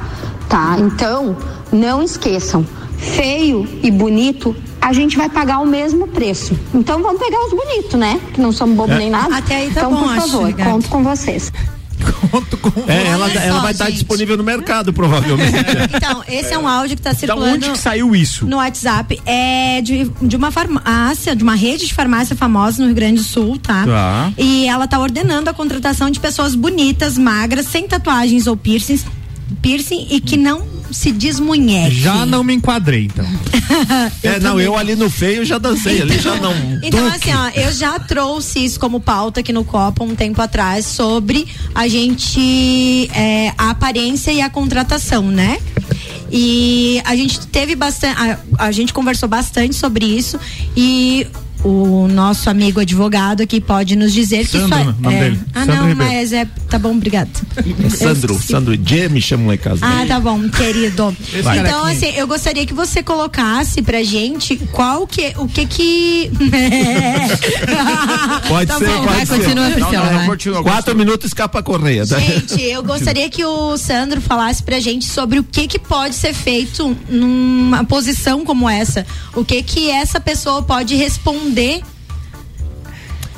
tá? 0.52 0.76
Então, 0.80 1.36
não 1.72 2.04
esqueçam, 2.04 2.66
feio 2.98 3.68
e 3.82 3.90
bonito, 3.90 4.56
a 4.82 4.92
gente 4.94 5.16
vai 5.18 5.30
pagar 5.30 5.60
o 5.60 5.66
mesmo 5.66 6.08
preço. 6.08 6.58
Então, 6.74 7.02
vamos 7.02 7.20
pegar 7.22 7.40
os 7.46 7.52
bonitos, 7.54 8.00
né? 8.00 8.20
Que 8.34 8.42
não 8.42 8.52
somos 8.52 8.76
bobos 8.76 8.96
nem 8.98 9.10
nada. 9.10 9.38
Até 9.38 9.56
aí 9.56 9.72
tá 9.72 9.82
então, 9.82 9.92
bom, 9.94 10.04
por 10.04 10.10
acho, 10.18 10.28
favor, 10.28 10.48
Ricardo. 10.48 10.72
conto 10.72 10.90
com 10.90 11.04
vocês. 11.04 11.52
Conto 12.32 12.58
com 12.58 12.72
É, 12.88 13.08
ela, 13.10 13.26
Olha 13.26 13.40
ela 13.40 13.56
só, 13.58 13.62
vai 13.62 13.72
estar 13.74 13.86
gente. 13.86 13.94
disponível 13.96 14.36
no 14.36 14.44
mercado, 14.44 14.92
provavelmente. 14.92 15.54
Então, 15.96 16.24
esse 16.28 16.52
é 16.54 16.58
um 16.58 16.68
áudio 16.68 16.96
que 16.98 17.02
tá 17.04 17.12
Da 17.12 17.16
circulando. 17.16 17.54
onde 17.56 17.70
que 17.70 17.78
saiu 17.78 18.16
isso? 18.16 18.46
no 18.48 18.58
WhatsApp 18.58 19.22
é 19.26 19.82
de, 19.82 20.12
de 20.22 20.36
uma 20.36 20.50
farmácia, 20.50 21.36
de 21.36 21.44
uma 21.44 21.54
rede 21.56 21.86
de 21.86 21.94
farmácia 21.94 22.36
famosa 22.36 22.80
no 22.82 22.88
Rio 22.88 22.96
Grande 22.96 23.18
do 23.18 23.24
Sul, 23.24 23.60
tá? 23.60 23.86
Tá. 23.86 24.32
E 24.38 24.66
ela 24.68 24.88
tá 24.88 24.98
ordenando 25.00 25.50
a 25.50 25.54
contratação 25.54 26.10
de 26.10 26.20
pessoas 26.20 26.56
bonitas, 26.56 27.18
magras, 27.20 27.68
sem 27.68 27.88
tatuagens 27.88 28.48
ou 28.48 28.58
piercings, 28.58 29.06
piercing 29.62 30.08
e 30.10 30.20
que 30.20 30.38
não 30.38 30.66
se 30.92 31.12
desmunheque. 31.12 31.96
Já 31.96 32.26
não 32.26 32.44
me 32.44 32.54
enquadrei, 32.54 33.06
então. 33.06 33.26
é, 34.24 34.40
não, 34.40 34.60
eu 34.60 34.76
ali 34.76 34.96
no 34.96 35.10
feio 35.10 35.46
já 35.46 35.58
dancei, 35.58 36.02
ali 36.02 36.20
já 36.20 36.36
não. 36.36 36.54
Então, 36.84 37.04
Duque. 37.10 37.30
assim, 37.30 37.34
ó, 37.34 37.50
eu 37.60 37.72
já 37.72 37.98
trouxe 38.00 38.64
isso 38.64 38.80
como 38.80 39.00
pauta 39.00 39.40
aqui 39.40 39.54
no 39.54 39.64
Copa 39.64 40.04
um 40.04 40.16
tempo 40.16 40.42
atrás 40.42 40.86
sobre 40.86 41.48
a 41.74 41.88
gente, 41.88 43.10
é, 43.14 43.54
a 43.58 43.70
aparência 43.70 44.32
e 44.32 44.42
a 44.42 44.50
contratação, 44.50 45.24
né? 45.24 45.58
E 46.32 47.02
a 47.06 47.16
gente 47.16 47.46
teve 47.48 47.76
bastante, 47.76 48.18
a, 48.18 48.40
a 48.66 48.72
gente 48.72 48.94
conversou 48.94 49.28
bastante 49.28 49.76
sobre 49.76 50.06
isso 50.06 50.40
e 50.76 51.28
o 51.64 52.08
nosso 52.08 52.50
amigo 52.50 52.80
advogado 52.80 53.42
aqui 53.44 53.62
pode 53.62 53.96
nos 53.96 54.14
dizer 54.14 54.46
que 54.48 54.58
Sandro, 54.58 54.80
isso 54.80 54.90
o 54.98 55.02
nome 55.02 55.16
é, 55.16 55.20
dele. 55.20 55.40
Ah, 55.54 55.60
Sandro 55.60 55.76
não, 55.76 55.88
Ribeiro. 55.90 56.14
mas 56.14 56.34
é. 56.34 56.48
Tá 56.70 56.80
bom, 56.80 56.92
obrigado. 56.92 57.30
Sandro, 57.90 58.40
Sandro 58.42 58.80
G 58.84 59.10
me 59.10 59.22
chama 59.22 59.48
lá 59.48 59.56
em 59.56 59.58
casa. 59.58 59.86
Ah, 59.86 60.06
tá 60.08 60.20
bom, 60.20 60.50
querido. 60.50 61.16
Vai. 61.44 61.60
Então, 61.60 61.84
assim, 61.86 62.08
eu 62.16 62.26
gostaria 62.26 62.66
que 62.66 62.74
você 62.74 63.04
colocasse 63.04 63.82
pra 63.82 64.02
gente 64.04 64.56
qual 64.72 65.06
que, 65.06 65.34
o 65.38 65.48
que 65.48 65.66
que... 65.66 66.32
Pode 68.48 68.68
Tá 68.68 68.78
ser, 68.78 68.86
bom, 68.88 68.94
pode 69.04 69.08
vai, 69.08 69.26
ser. 69.26 69.38
continua, 69.38 69.66
Priscila, 69.72 69.92
Não, 69.92 70.06
não, 70.06 70.14
vai. 70.20 70.26
continua, 70.28 70.64
Quatro 70.64 70.96
minutos 70.96 71.28
escapa 71.28 71.60
a 71.60 71.64
correia. 71.64 72.06
tá? 72.08 72.18
Gente, 72.20 72.62
eu 72.62 72.82
gostaria 72.84 73.30
que 73.30 73.44
o 73.44 73.78
Sandro 73.78 74.22
falasse 74.22 74.64
pra 74.64 74.80
gente 74.80 75.06
sobre 75.06 75.40
o 75.40 75.44
que 75.44 75.68
que 75.68 75.80
pode 75.80 76.16
ser 76.16 76.34
feito 76.34 76.96
numa 77.10 77.84
posição 77.84 78.46
como 78.46 78.70
essa. 78.70 79.06
O 79.36 79.44
que 79.44 79.62
que 79.64 79.90
essa 79.92 80.20
pessoa 80.20 80.62
pode 80.64 80.96
responder 80.96 81.51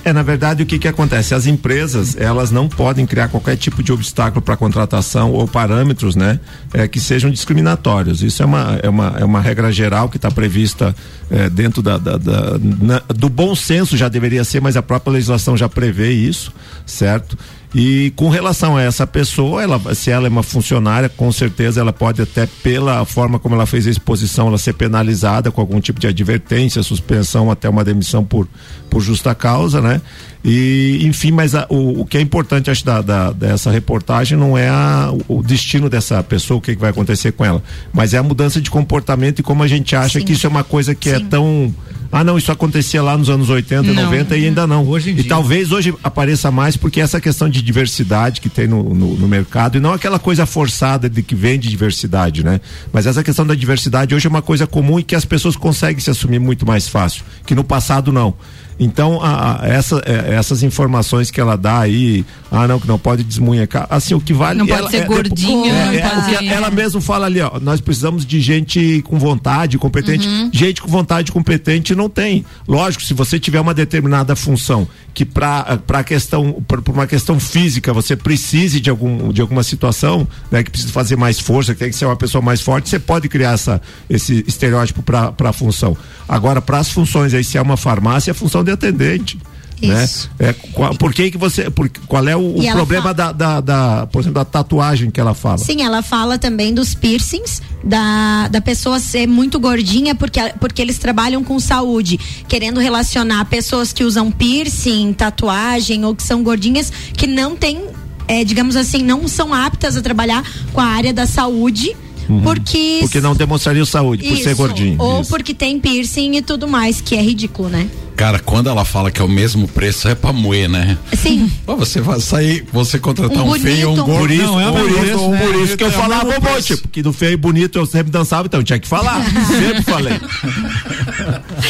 É, 0.05 0.11
na 0.11 0.21
verdade, 0.21 0.63
o 0.63 0.65
que 0.65 0.77
que 0.77 0.87
acontece? 0.89 1.33
As 1.33 1.45
empresas, 1.47 2.17
elas 2.17 2.51
não 2.51 2.67
podem 2.67 3.05
criar 3.05 3.29
qualquer 3.29 3.55
tipo 3.55 3.81
de 3.81 3.89
obstáculo 3.93 4.41
para 4.41 4.57
contratação 4.57 5.31
ou 5.31 5.47
parâmetros, 5.47 6.13
né, 6.13 6.41
é, 6.73 6.89
que 6.89 6.99
sejam 6.99 7.31
discriminatórios. 7.31 8.21
Isso 8.21 8.43
é 8.43 8.45
uma, 8.45 8.79
é 8.83 8.89
uma, 8.89 9.15
é 9.17 9.23
uma 9.23 9.39
regra 9.39 9.71
geral 9.71 10.09
que 10.09 10.17
está 10.17 10.29
prevista 10.29 10.93
é, 11.31 11.49
dentro 11.49 11.81
da, 11.81 11.97
da- 11.97 12.17
da- 12.17 12.57
na- 12.59 13.01
do 13.15 13.29
bom 13.29 13.55
senso 13.55 13.95
já 13.95 14.09
deveria 14.09 14.43
ser, 14.43 14.61
mas 14.61 14.75
a 14.75 14.81
própria 14.81 15.13
legislação 15.13 15.55
já 15.55 15.69
prevê 15.69 16.11
isso, 16.11 16.51
certo? 16.85 17.37
E 17.75 18.11
com 18.15 18.29
relação 18.29 18.77
a 18.77 18.83
essa 18.83 19.07
pessoa, 19.07 19.63
ela, 19.63 19.81
se 19.95 20.11
ela 20.11 20.27
é 20.27 20.29
uma 20.29 20.43
funcionária, 20.43 21.09
com 21.09 21.31
certeza 21.31 21.81
ela 21.81 21.91
pode 21.91 22.21
até 22.21 22.45
pela 22.61 23.03
forma 23.03 23.39
como 23.39 23.55
ela 23.55 23.65
fez 23.65 23.87
a 23.87 23.89
exposição, 23.89 24.47
ela 24.47 24.59
ser 24.59 24.73
penalizada 24.73 25.49
com 25.51 25.59
algum 25.59 25.81
tipo 25.81 25.99
de 25.99 26.05
advertência, 26.05 26.83
suspensão 26.83 27.49
até 27.49 27.67
uma 27.67 27.83
demissão 27.83 28.23
por, 28.23 28.47
por 28.91 29.01
justa 29.01 29.33
causa, 29.33 29.81
né? 29.81 30.01
E 30.45 30.99
enfim, 31.03 31.31
mas 31.31 31.55
a- 31.55 31.65
o, 31.67 32.01
o 32.01 32.05
que 32.05 32.15
é 32.17 32.21
importante 32.21 32.69
acho 32.69 32.85
da, 32.85 33.01
da- 33.01 33.31
dessa 33.31 33.71
reportagem 33.71 34.37
não 34.37 34.55
é 34.55 34.69
a- 34.69 35.11
o 35.27 35.41
destino 35.41 35.89
dessa 35.89 36.21
pessoa, 36.21 36.59
o 36.59 36.61
que, 36.61 36.75
que 36.75 36.81
vai 36.81 36.91
acontecer 36.91 37.31
com 37.31 37.43
ela, 37.43 37.63
mas 37.91 38.13
é 38.13 38.19
a 38.19 38.23
mudança 38.23 38.61
de 38.61 38.69
comportamento 38.69 39.39
e 39.39 39.43
como 39.43 39.63
a 39.63 39.67
gente 39.67 39.95
acha 39.95 40.21
que 40.21 40.33
isso 40.33 40.45
é 40.45 40.49
uma 40.49 40.63
coisa 40.63 40.93
que 40.93 41.09
é 41.09 41.19
tão 41.19 41.73
ah, 42.13 42.23
não, 42.23 42.37
isso 42.37 42.51
acontecia 42.51 43.01
lá 43.01 43.17
nos 43.17 43.29
anos 43.29 43.49
80 43.49 43.87
e 43.89 43.93
Não. 43.93 44.03
90 44.03 44.37
e 44.37 44.45
ainda 44.45 44.67
não. 44.67 44.87
Hoje 44.87 45.09
em 45.09 45.13
e 45.13 45.15
dia. 45.15 45.29
talvez 45.29 45.71
hoje 45.71 45.93
apareça 46.03 46.51
mais 46.51 46.77
porque 46.77 47.01
essa 47.01 47.19
questão 47.19 47.49
de 47.49 47.61
diversidade 47.61 48.39
que 48.39 48.49
tem 48.49 48.67
no, 48.67 48.83
no, 48.93 49.15
no 49.17 49.27
mercado 49.27 49.77
e 49.77 49.79
não 49.79 49.91
aquela 49.91 50.19
coisa 50.19 50.45
forçada 50.45 51.09
de 51.09 51.23
que 51.23 51.33
vem 51.33 51.57
de 51.59 51.67
diversidade, 51.69 52.43
né? 52.43 52.61
Mas 52.91 53.07
essa 53.07 53.23
questão 53.23 53.45
da 53.47 53.55
diversidade 53.55 54.13
hoje 54.13 54.27
é 54.27 54.29
uma 54.29 54.43
coisa 54.43 54.67
comum 54.67 54.99
e 54.99 55.03
que 55.03 55.15
as 55.15 55.25
pessoas 55.25 55.55
conseguem 55.55 55.99
se 55.99 56.11
assumir 56.11 56.37
muito 56.39 56.65
mais 56.67 56.87
fácil, 56.87 57.23
que 57.45 57.55
no 57.55 57.63
passado 57.63 58.11
não. 58.11 58.35
Então, 58.79 59.21
a, 59.21 59.61
a- 59.63 59.67
essa, 59.67 60.01
é, 60.05 60.33
essas 60.35 60.63
informações 60.63 61.29
que 61.31 61.39
ela 61.39 61.55
dá 61.55 61.79
aí, 61.79 62.25
ah, 62.51 62.67
não, 62.67 62.79
que 62.79 62.87
não 62.87 62.97
pode 62.99 63.23
desmunhecar, 63.23 63.87
assim, 63.89 64.13
o 64.13 64.19
que 64.21 64.33
vale. 64.33 64.59
Não 64.59 64.67
pode 64.67 64.79
ela- 64.79 64.89
ser 64.91 64.97
é- 64.97 65.05
gordinho, 65.05 65.65
é- 65.65 65.85
não 65.85 65.93
é, 65.93 66.09
pode 66.31 66.47
Ela 66.47 66.71
mesmo 66.71 66.99
fala 67.01 67.25
ali, 67.25 67.39
ó, 67.41 67.59
nós 67.59 67.79
precisamos 67.81 68.25
de 68.25 68.39
gente 68.41 69.01
com 69.05 69.17
vontade, 69.19 69.77
competente. 69.77 70.27
Uhum. 70.27 70.49
Gente 70.51 70.81
com 70.81 70.87
vontade 70.87 71.31
competente 71.31 71.95
não 71.95 72.09
tem. 72.09 72.45
Lógico, 72.67 73.03
se 73.03 73.13
você 73.13 73.39
tiver 73.39 73.59
uma 73.59 73.73
determinada 73.73 74.35
função 74.35 74.87
que 75.13 75.23
para 75.23 75.77
para 75.85 76.03
questão 76.03 76.53
por 76.67 76.81
uma 76.89 77.05
questão 77.05 77.39
física 77.39 77.93
você 77.93 78.15
precise 78.15 78.79
de 78.79 78.89
algum 78.89 79.31
de 79.31 79.41
alguma 79.41 79.61
situação, 79.61 80.27
né, 80.51 80.63
que 80.63 80.71
precisa 80.71 80.91
fazer 80.91 81.15
mais 81.15 81.39
força, 81.39 81.73
que 81.73 81.79
tem 81.79 81.89
que 81.91 81.95
ser 81.95 82.05
uma 82.05 82.15
pessoa 82.15 82.41
mais 82.41 82.61
forte, 82.61 82.89
você 82.89 82.97
pode 82.99 83.29
criar 83.29 83.51
essa 83.51 83.79
esse 84.09 84.43
estereótipo 84.47 85.03
para 85.03 85.31
para 85.31 85.49
a 85.49 85.53
função. 85.53 85.95
Agora, 86.27 86.59
para 86.61 86.79
as 86.79 86.89
funções 86.89 87.31
aí 87.33 87.43
se 87.43 87.57
é 87.59 87.61
uma 87.61 87.77
farmácia, 87.77 88.31
é 88.31 88.33
a 88.33 88.35
função 88.35 88.63
de 88.63 88.71
atendente. 88.73 89.37
Né? 89.81 90.03
Isso. 90.03 90.29
É, 90.39 90.53
qual, 90.53 90.95
por 90.95 91.13
que 91.13 91.31
que 91.31 91.37
você, 91.37 91.69
por, 91.69 91.89
qual 92.07 92.25
é 92.27 92.35
o, 92.35 92.57
o 92.57 92.71
problema 92.71 93.13
fala- 93.13 93.13
da, 93.13 93.31
da, 93.31 93.61
da, 93.61 94.07
por 94.07 94.21
exemplo, 94.21 94.35
da 94.35 94.45
tatuagem 94.45 95.11
que 95.11 95.19
ela 95.19 95.33
fala? 95.33 95.57
Sim, 95.57 95.81
ela 95.81 96.01
fala 96.01 96.37
também 96.37 96.73
dos 96.73 96.93
piercings, 96.95 97.61
da, 97.83 98.47
da 98.47 98.61
pessoa 98.61 98.99
ser 98.99 99.27
muito 99.27 99.59
gordinha, 99.59 100.15
porque, 100.15 100.39
porque 100.59 100.81
eles 100.81 100.97
trabalham 100.97 101.43
com 101.43 101.59
saúde, 101.59 102.17
querendo 102.47 102.79
relacionar 102.79 103.43
pessoas 103.45 103.91
que 103.91 104.03
usam 104.03 104.31
piercing, 104.31 105.11
tatuagem 105.11 106.05
ou 106.05 106.15
que 106.15 106.23
são 106.23 106.43
gordinhas, 106.43 106.91
que 107.17 107.27
não 107.27 107.55
têm, 107.55 107.81
é, 108.27 108.43
digamos 108.45 108.77
assim, 108.77 109.03
não 109.03 109.27
são 109.27 109.53
aptas 109.53 109.97
a 109.97 110.01
trabalhar 110.01 110.43
com 110.71 110.79
a 110.79 110.85
área 110.85 111.13
da 111.13 111.25
saúde. 111.25 111.93
Porque. 112.41 112.77
Uhum. 112.77 112.99
Porque 113.01 113.19
não 113.19 113.35
demonstraria 113.35 113.83
saúde, 113.85 114.23
por 114.25 114.37
ser 114.37 114.51
Isso, 114.51 114.55
gordinho. 114.55 114.95
Ou 114.97 115.19
Isso. 115.19 115.29
porque 115.29 115.53
tem 115.53 115.77
piercing 115.77 116.37
e 116.37 116.41
tudo 116.41 116.69
mais, 116.69 117.01
que 117.01 117.15
é 117.17 117.21
ridículo, 117.21 117.67
né? 117.67 117.89
Cara, 118.15 118.39
quando 118.39 118.69
ela 118.69 118.85
fala 118.85 119.09
que 119.11 119.21
é 119.21 119.25
o 119.25 119.29
mesmo 119.29 119.67
preço, 119.67 120.07
é 120.07 120.15
pra 120.15 120.31
moer, 120.31 120.69
né? 120.69 120.97
Sim. 121.17 121.51
Pô, 121.65 121.75
você 121.75 121.99
vai 121.99 122.19
sair, 122.19 122.63
você 122.71 122.99
contratar 122.99 123.43
Um 123.43 123.49
um, 123.51 123.59
feio 123.59 123.89
um 123.89 123.93
um- 123.93 123.95
gordo. 124.05 124.19
Por 124.19 124.31
isso, 124.31 124.43
Não, 124.43 124.61
é 124.61 124.69
o 124.69 124.73
por 124.73 124.89
isso, 124.89 124.99
preço, 124.99 125.29
né? 125.29 125.39
por 125.47 125.55
isso 125.63 125.77
que 125.77 125.83
eu 125.83 125.87
É 125.87 125.91
falava 125.91 126.25
um 126.29 126.33
monte, 126.33 126.41
preço. 126.67 126.77
porque 126.83 127.01
do 127.01 127.11
feio 127.11 127.33
e 127.33 127.37
bonito 127.37 127.77
eu 127.77 127.85
sempre 127.85 128.11
dançava, 128.11 128.45
então 128.47 128.59
eu 128.59 128.63
tinha 128.63 128.79
que 128.79 128.87
falar. 128.87 129.21
sempre 129.47 129.81
falei. 129.83 130.13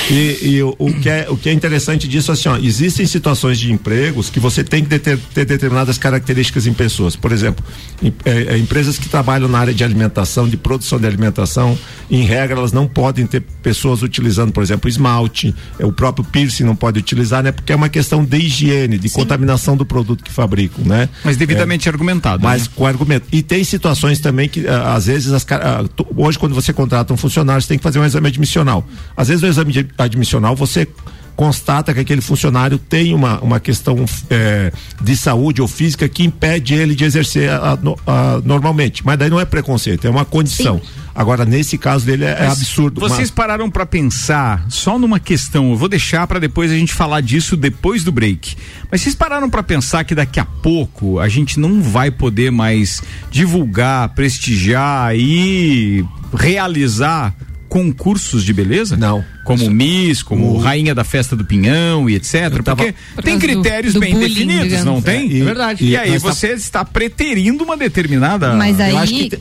E, 0.10 0.38
e 0.56 0.64
o, 0.64 0.76
o 0.78 0.94
que 0.94 1.10
é, 1.10 1.28
o 1.30 1.38
que 1.38 1.50
é 1.50 1.54
interessante 1.54 2.08
disso, 2.08 2.32
assim, 2.32 2.50
ó, 2.50 2.58
existem 2.58 3.06
situações 3.06 3.58
de 3.60 3.72
empregos 3.72 4.30
que 4.30 4.40
você 4.40 4.64
tem 4.64 4.84
que 4.84 4.90
deter- 4.90 5.20
ter 5.34 5.46
determinadas 5.46 5.98
características 5.98 6.68
em 6.68 6.74
pessoas. 6.74 7.16
Por 7.16 7.32
exemplo, 7.32 7.64
em- 8.02 8.14
é, 8.26 8.54
é, 8.54 8.58
empresas 8.58 8.98
que 8.98 9.08
trabalham 9.08 9.48
na 9.48 9.60
área 9.60 9.74
de 9.74 9.84
alimentação, 9.84 10.48
de 10.48 10.58
produção 10.58 11.00
de 11.00 11.08
alimentação, 11.08 11.78
em 12.12 12.24
regra, 12.24 12.58
elas 12.58 12.72
não 12.72 12.88
podem 12.88 13.26
ter 13.26 13.42
pessoas 13.62 14.02
utilizando, 14.02 14.52
por 14.52 14.62
exemplo, 14.64 14.90
esmalte, 14.90 15.54
é, 15.80 15.86
o 15.86 15.92
próprio 15.92 16.26
piercing 16.34 16.63
não 16.63 16.76
pode 16.76 17.00
utilizar, 17.00 17.43
né? 17.43 17.52
Porque 17.52 17.72
é 17.72 17.76
uma 17.76 17.88
questão 17.88 18.26
de 18.26 18.38
higiene, 18.38 18.98
de 18.98 19.08
contaminação 19.10 19.78
do 19.78 19.86
produto 19.86 20.24
que 20.24 20.32
fabricam, 20.32 20.84
né? 20.84 21.08
Mas 21.24 21.38
devidamente 21.38 21.88
argumentado. 21.88 22.43
Mas 22.43 22.63
né? 22.63 22.74
com 22.76 22.88
argumento. 22.88 23.28
E 23.32 23.43
tem 23.43 23.63
situações 23.63 24.19
também 24.19 24.50
que, 24.50 24.67
ah, 24.67 24.96
às 24.96 25.06
vezes, 25.06 25.32
as, 25.32 25.46
ah, 25.52 25.86
hoje, 26.17 26.39
quando 26.39 26.56
você 26.56 26.74
contrata 26.74 27.13
um 27.13 27.17
funcionário, 27.17 27.62
você 27.62 27.67
tem 27.67 27.78
que 27.78 27.84
fazer 27.84 28.00
um 28.00 28.06
exame 28.06 28.28
admissional. 28.28 28.86
Às 29.15 29.28
vezes, 29.28 29.43
no 29.43 29.48
exame 29.48 29.88
admissional, 29.98 30.56
você 30.56 30.88
constata 31.36 31.93
que 31.93 32.00
aquele 32.00 32.22
funcionário 32.22 32.78
tem 32.78 33.13
uma, 33.13 33.39
uma 33.41 33.60
questão 33.60 34.06
eh, 34.30 34.72
de 35.02 35.17
saúde 35.17 35.62
ou 35.62 35.67
física 35.67 36.08
que 36.08 36.24
impede 36.24 36.74
ele 36.74 36.96
de 36.96 37.04
exercer 37.04 37.50
a- 37.50 37.72
a- 37.72 37.76
no- 37.76 37.98
a- 38.06 38.41
normalmente. 38.46 39.06
Mas 39.06 39.17
daí 39.17 39.30
não 39.30 39.39
é 39.39 39.46
preconceito, 39.46 40.06
é 40.06 40.10
uma 40.10 40.26
condição. 40.26 40.82
Agora, 41.15 41.46
nesse 41.46 41.78
caso 41.78 42.06
dele, 42.06 42.24
é, 42.26 42.30
é 42.39 42.48
absurdo. 42.48 43.00
Vocês 43.00 43.19
Mas- 43.19 43.32
pararam 43.32 43.69
pra 43.69 43.86
pensar 43.86 44.65
só 44.67 44.98
numa 44.98 45.19
questão. 45.19 45.69
Eu 45.69 45.76
vou 45.78 45.88
deixar 45.88 46.26
pra 46.26 46.39
depois 46.39 46.72
a 46.72 46.76
gente 46.76 46.91
falar 46.91 47.22
disso 47.22 47.56
depois 47.56 48.04
do 48.04 48.12
break. 48.12 48.56
Mas 48.91 49.02
vocês 49.02 49.13
pararam 49.13 49.48
pra 49.50 49.62
pensar 49.62 50.04
que 50.06 50.15
daqui 50.15 50.39
a 50.39 50.46
pouco 50.46 51.19
a 51.19 51.30
gente 51.30 51.60
não 51.60 51.82
vai 51.84 52.10
poder 52.10 52.52
mais 52.52 53.02
divulgar, 53.30 54.10
prestigiar 54.10 55.15
e 55.15 56.04
realizar 56.34 57.34
concursos 57.74 58.44
de 58.44 58.54
beleza? 58.54 58.96
Não. 58.96 59.26
Como 59.44 59.68
Miss, 59.68 60.22
como 60.22 60.56
Rainha 60.58 60.94
da 60.94 61.04
Festa 61.04 61.36
do 61.36 61.44
Pinhão 61.44 62.08
e 62.08 62.14
etc. 62.14 62.62
tava- 62.64 62.84
Porque 62.84 62.94
Por 63.16 63.24
tem 63.24 63.34
causa 63.40 63.48
do- 63.48 63.62
critérios 63.62 63.94
do 63.96 64.00
bem 64.00 64.14
bullying, 64.14 64.28
definidos, 64.30 64.64
digamos. 64.66 64.86
não 64.86 65.02
tem? 65.02 65.22
É, 65.22 65.34
e- 65.34 65.44
verdade. 65.44 65.84
E, 65.84 65.90
e 65.90 65.98
aí 65.98 66.12
tá- 66.14 66.20
você 66.20 66.50
está 66.50 66.86
preterindo 66.86 67.64
uma 67.64 67.76
determinada. 67.76 68.54
Mas 68.54 68.80
aí. 68.80 68.92
eu 68.92 68.98
acho 69.00 69.12
que. 69.14 69.40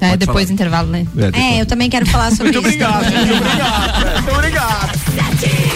É, 0.00 0.08
pode 0.08 0.16
depois 0.18 0.46
do 0.46 0.52
intervalo, 0.52 0.88
né? 0.88 1.06
É, 1.16 1.20
depois. 1.26 1.44
É, 1.44 1.60
eu 1.60 1.66
também 1.66 1.90
quero 1.90 2.06
falar 2.06 2.30
sobre 2.30 2.52
Muito 2.52 2.68
isso. 2.68 2.76
obrigado, 2.84 3.04
muito 3.04 3.34
obrigado, 3.34 4.22
muito 4.22 4.34
obrigado. 4.34 5.08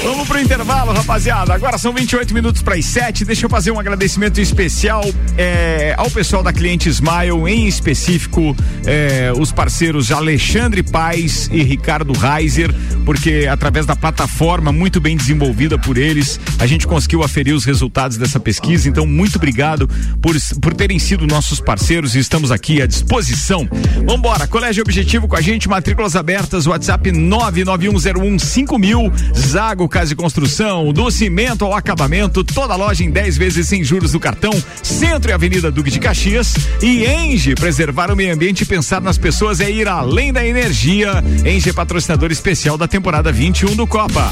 Vamos 0.02 0.26
pro 0.26 0.40
intervalo, 0.40 0.92
rapaziada. 0.92 1.54
Agora 1.54 1.78
são 1.78 1.92
28 1.92 2.34
minutos 2.34 2.60
para 2.60 2.74
as 2.74 2.84
7. 2.84 3.24
Deixa 3.24 3.46
eu 3.46 3.50
fazer 3.50 3.70
um 3.70 3.78
agradecimento 3.78 4.40
especial 4.40 5.04
é, 5.38 5.94
ao 5.96 6.10
pessoal 6.10 6.42
da 6.42 6.52
Cliente 6.52 6.88
Smile, 6.88 7.48
em 7.48 7.68
específico 7.68 8.56
é, 8.84 9.32
os 9.38 9.52
parceiros 9.52 10.10
Alexandre 10.10 10.82
Paz 10.82 11.48
e 11.52 11.62
Ricardo 11.62 12.12
Reiser, 12.12 12.74
porque 13.04 13.46
através 13.50 13.86
da 13.86 13.94
plataforma 13.94 14.72
muito 14.72 15.00
bem 15.00 15.16
desenvolvida 15.16 15.78
por 15.78 15.96
eles, 15.96 16.40
a 16.58 16.66
gente 16.66 16.86
conseguiu 16.86 17.22
aferir 17.22 17.54
os 17.54 17.64
resultados 17.64 18.16
dessa 18.16 18.40
pesquisa. 18.40 18.88
Então, 18.88 19.06
muito 19.06 19.36
obrigado 19.36 19.88
por, 20.20 20.34
por 20.60 20.74
terem 20.74 20.98
sido 20.98 21.26
nossos 21.28 21.60
parceiros 21.60 22.16
e 22.16 22.18
estamos 22.18 22.50
aqui 22.50 22.82
à 22.82 22.86
disposição. 22.86 23.68
Vambora, 24.06 24.46
Colégio 24.46 24.82
Objetivo 24.82 25.26
com 25.28 25.37
a 25.37 25.40
gente, 25.40 25.68
matrículas 25.68 26.16
abertas, 26.16 26.66
WhatsApp 26.66 27.11
991015000, 27.11 29.12
Zago 29.37 29.88
Casa 29.88 30.12
e 30.12 30.16
Construção, 30.16 30.92
do 30.92 31.11
cimento 31.11 31.64
ao 31.64 31.74
acabamento, 31.74 32.44
toda 32.44 32.76
loja 32.76 33.02
em 33.04 33.11
10 33.11 33.37
vezes 33.37 33.68
sem 33.68 33.82
juros 33.82 34.12
do 34.12 34.20
cartão, 34.20 34.52
Centro 34.82 35.30
e 35.30 35.35
Avenida 35.35 35.70
Duque 35.70 35.90
de 35.90 36.00
Caxias 36.00 36.54
e 36.82 37.04
Enge, 37.04 37.54
preservar 37.54 38.11
o 38.11 38.16
meio 38.16 38.35
ambiente 38.35 38.62
e 38.62 38.66
pensar 38.66 39.00
nas 39.00 39.16
pessoas 39.16 39.61
é 39.61 39.70
ir 39.70 39.88
além 39.88 40.32
da 40.32 40.44
energia. 40.46 41.22
Enge 41.44 41.70
é 41.70 41.72
patrocinador 41.72 42.30
especial 42.30 42.76
da 42.76 42.88
temporada 42.88 43.32
21 43.32 43.76
do 43.76 43.87
Copa. 43.87 44.30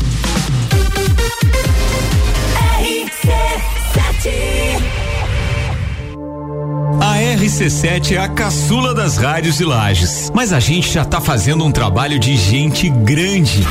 A 6.99 7.17
RC7 7.19 8.13
é 8.13 8.19
a 8.19 8.29
caçula 8.29 8.95
das 8.95 9.19
rádios 9.19 9.59
de 9.59 9.65
Lages, 9.65 10.31
mas 10.35 10.53
a 10.53 10.59
gente 10.59 10.91
já 10.91 11.05
tá 11.05 11.21
fazendo 11.21 11.65
um 11.65 11.71
trabalho 11.71 12.19
de 12.19 12.37
gente 12.37 12.89
grande. 12.89 13.67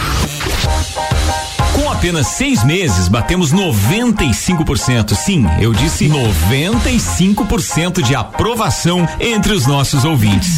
Com 1.74 1.90
apenas 1.92 2.28
seis 2.28 2.64
meses, 2.64 3.08
batemos 3.08 3.52
95%. 3.52 5.16
Sim, 5.16 5.46
eu 5.60 5.74
disse 5.74 6.08
95% 6.08 8.04
de 8.04 8.14
aprovação 8.16 9.08
entre 9.20 9.54
os 9.54 9.66
nossos 9.66 10.06
ouvintes. 10.06 10.58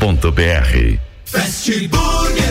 mebbrasil.com 0.01 0.99
Fast 1.25 1.69
Burger. 1.87 2.50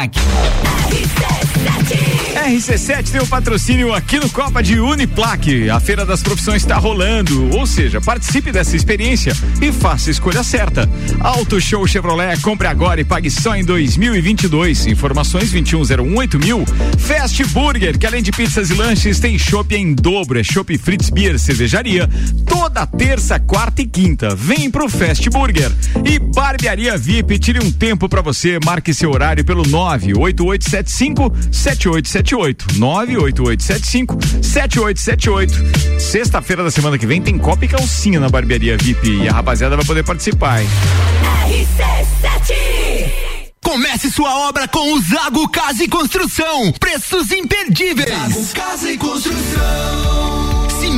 RC7 2.51 3.11
tem 3.11 3.21
o 3.21 3.27
patrocínio 3.27 3.93
aqui 3.93 4.19
no 4.19 4.29
Copa 4.29 4.63
de 4.63 4.79
Uniplaque. 4.79 5.69
A 5.69 5.79
Feira 5.79 6.05
das 6.05 6.21
Profissões 6.21 6.63
está 6.63 6.75
rolando, 6.77 7.55
ou 7.55 7.65
seja, 7.67 8.01
participe 8.01 8.51
dessa 8.51 8.75
experiência 8.75 9.33
e 9.61 9.71
faça 9.71 10.09
a 10.09 10.11
escolha 10.11 10.43
certa. 10.43 10.89
Auto 11.19 11.61
Show 11.61 11.85
Chevrolet, 11.87 12.39
compre 12.41 12.67
agora 12.67 12.99
e 12.99 13.03
pague 13.03 13.29
só 13.29 13.55
em 13.55 13.63
2022. 13.63 14.87
Informações 14.87 15.53
21018000. 15.53 16.43
mil. 16.43 16.65
Fast 16.97 17.43
Burger, 17.45 17.97
que 17.97 18.05
além 18.05 18.23
de 18.23 18.31
pizzas 18.31 18.69
e 18.69 18.73
lanches 18.73 19.19
tem 19.19 19.37
chopp 19.37 19.75
em 19.75 19.93
dobro, 19.93 20.39
é 20.39 20.43
chopp 20.43 20.77
Fritz 20.77 21.09
Beer, 21.09 21.37
cervejaria, 21.37 22.09
toda 22.45 22.85
terça, 22.85 23.39
quarta 23.39 23.81
e 23.81 23.85
quinta. 23.85 24.35
Vem 24.35 24.69
pro 24.69 24.89
Fast 24.89 25.29
Burger. 25.29 25.71
E 26.05 26.17
Barbearia 26.19 26.97
VIP, 26.97 27.39
tire 27.39 27.59
um 27.63 27.71
tempo 27.71 28.09
para 28.09 28.21
você, 28.21 28.59
marque 28.65 28.93
seu 28.93 29.11
horário 29.11 29.45
pelo 29.45 29.67
98875 29.97 31.33
7878 31.51 32.79
98875 32.79 34.17
7878. 34.41 35.99
Sexta-feira 35.99 36.63
da 36.63 36.71
semana 36.71 36.97
que 36.97 37.05
vem 37.05 37.21
tem 37.21 37.37
Copa 37.37 37.65
e 37.65 37.67
Calcinha 37.67 38.19
na 38.19 38.29
Barbearia 38.29 38.77
VIP 38.77 39.23
e 39.23 39.27
a 39.27 39.33
rapaziada 39.33 39.75
vai 39.75 39.85
poder 39.85 40.03
participar, 40.03 40.61
hein? 40.61 40.69
Comece 43.63 44.11
sua 44.11 44.49
obra 44.49 44.67
com 44.67 44.93
o 44.93 45.01
Zago 45.01 45.47
Casa 45.49 45.83
e 45.83 45.87
Construção. 45.87 46.71
Preços 46.73 47.31
imperdíveis. 47.31 48.09
Zago 48.09 48.47
Casa 48.53 48.91
e 48.91 48.97
Construção. 48.97 50.40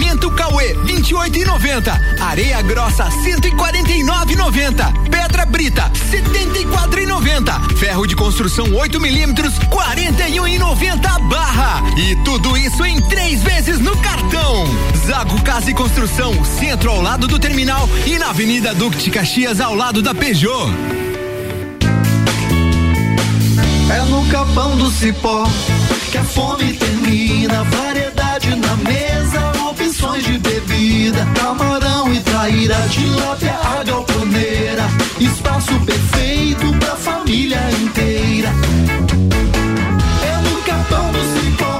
Cimento 0.04 0.30
Cauê 0.32 0.76
28,90. 0.86 2.20
Areia 2.20 2.62
grossa 2.62 3.06
149,90. 3.06 5.10
Pedra 5.10 5.46
brita 5.46 5.90
74,90. 6.12 7.78
Ferro 7.78 8.06
de 8.06 8.14
construção 8.14 8.66
8 8.76 9.00
milímetros 9.00 9.58
41,90 9.60 11.30
barra. 11.30 11.82
E 11.98 12.18
tudo 12.26 12.58
isso 12.58 12.86
em 12.86 13.00
três 13.04 13.42
vezes 13.44 13.80
no 13.80 13.96
cartão. 14.00 14.66
Zago 15.08 15.42
Casa 15.42 15.72
e 15.72 15.74
Construção, 15.74 16.44
centro 16.44 16.92
ao 16.92 17.02
lado 17.02 17.26
do 17.26 17.40
terminal 17.40 17.88
e 18.06 18.20
na 18.20 18.32
Avenida 18.32 18.76
de 18.76 19.10
Caxias 19.10 19.62
ao 19.62 19.74
lado 19.74 20.02
da 20.02 20.14
Peugeot. 20.14 20.70
É 23.90 24.02
no 24.10 24.26
capão 24.28 24.76
do 24.76 24.92
cipó 24.92 25.48
que 26.12 26.18
a 26.18 26.24
fome 26.26 26.74
termina. 26.74 27.64
Variedade 27.64 28.56
na 28.56 28.76
mesa, 28.78 29.53
opções 30.04 30.24
de 30.26 30.38
bebida. 30.38 31.26
Camarão 31.36 32.14
e 32.14 32.20
traíra, 32.20 32.76
tilápia, 32.90 33.56
a 33.64 33.84
galponeira. 33.84 34.84
Espaço 35.20 35.74
perfeito 35.86 36.74
pra 36.80 36.96
família 36.96 37.60
inteira. 37.82 38.50
É 40.22 40.38
no 40.42 40.62
capão 40.64 41.12
do 41.12 41.20
cipó. 41.34 41.80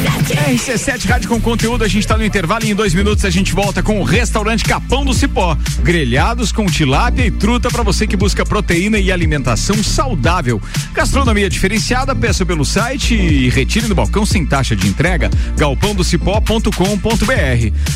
RC7 0.00 0.40
RC7 0.50 1.06
Rádio 1.06 1.28
com 1.28 1.40
conteúdo, 1.40 1.84
a 1.84 1.88
gente 1.88 2.00
está 2.00 2.16
no 2.16 2.24
intervalo 2.24 2.64
e 2.64 2.70
em 2.70 2.74
dois 2.74 2.92
minutos 2.92 3.24
a 3.24 3.30
gente 3.30 3.52
volta 3.52 3.82
com 3.82 4.00
o 4.00 4.02
restaurante 4.02 4.64
Capão 4.64 5.04
do 5.04 5.14
Cipó. 5.14 5.56
Grelhados 5.82 6.50
com 6.50 6.66
tilápia 6.66 7.26
e 7.26 7.30
truta 7.30 7.70
para 7.70 7.82
você 7.82 8.06
que 8.06 8.16
busca 8.16 8.44
proteína 8.44 8.98
e 8.98 9.12
alimentação 9.12 9.82
saudável. 9.82 10.60
Gastronomia 10.92 11.48
diferenciada, 11.48 12.16
peça 12.16 12.44
pelo 12.44 12.64
site 12.64 13.14
e 13.14 13.48
retire 13.48 13.86
no 13.86 13.94
balcão 13.94 14.26
sem 14.26 14.44
taxa 14.44 14.74
de 14.74 14.88
entrega, 14.88 15.30
galpãodocipó.com.br. 15.56 16.70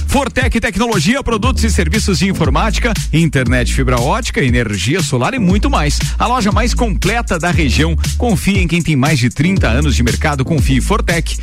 Fortec 0.06 0.60
Tecnologia, 0.60 1.22
produtos 1.22 1.64
e 1.64 1.70
serviços 1.70 2.18
de 2.18 2.28
informática, 2.28 2.92
internet 3.12 3.74
fibra 3.74 4.00
ótica, 4.00 4.42
energia 4.42 5.02
solar 5.02 5.34
e 5.34 5.38
muito 5.38 5.70
mais. 5.70 5.98
A 6.18 6.26
loja 6.26 6.52
mais 6.52 6.74
completa 6.74 7.38
da 7.38 7.50
região. 7.50 7.96
Confie 8.16 8.58
em 8.58 8.68
quem 8.68 8.82
tem 8.82 8.94
mais 8.94 9.18
de 9.18 9.28
30 9.28 9.68
anos 9.68 9.96
de 9.96 10.02
mercado, 10.02 10.44
confie 10.44 10.80
Fortec. 10.80 11.36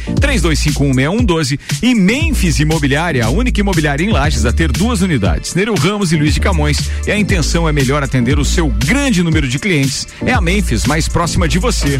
32516112 0.52 1.60
e 1.82 1.96
Memphis 1.96 2.60
Imobiliária, 2.60 3.26
a 3.26 3.30
única 3.30 3.60
imobiliária 3.60 4.04
em 4.04 4.10
Lages 4.10 4.46
a 4.46 4.54
ter 4.54 4.72
duas 4.72 5.02
unidades, 5.02 5.56
Nereu 5.56 5.76
Ramos 5.76 6.12
e 6.12 6.18
Luiz 6.18 6.34
de 6.34 6.40
Camões. 6.40 6.90
E 7.06 7.12
a 7.12 7.18
intenção 7.18 7.68
é 7.68 7.72
melhor 7.72 8.04
atender 8.04 8.40
o 8.40 8.46
seu 8.46 8.68
grande 8.68 9.24
número 9.24 9.48
de 9.48 9.60
clientes. 9.60 10.08
É 10.26 10.34
a 10.34 10.42
Memphis 10.42 10.86
mais 10.86 11.08
próxima 11.08 11.48
de 11.48 11.60
você. 11.60 12.00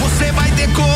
Você 0.00 0.32
vai 0.32 0.50
decolar 0.52 0.95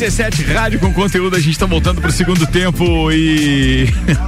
RC7 0.00 0.46
Rádio 0.46 0.80
com 0.80 0.94
conteúdo, 0.94 1.36
a 1.36 1.38
gente 1.38 1.50
está 1.50 1.66
voltando 1.66 2.00
para 2.00 2.08
o 2.08 2.12
segundo 2.12 2.46
tempo 2.46 3.12
e 3.12 3.86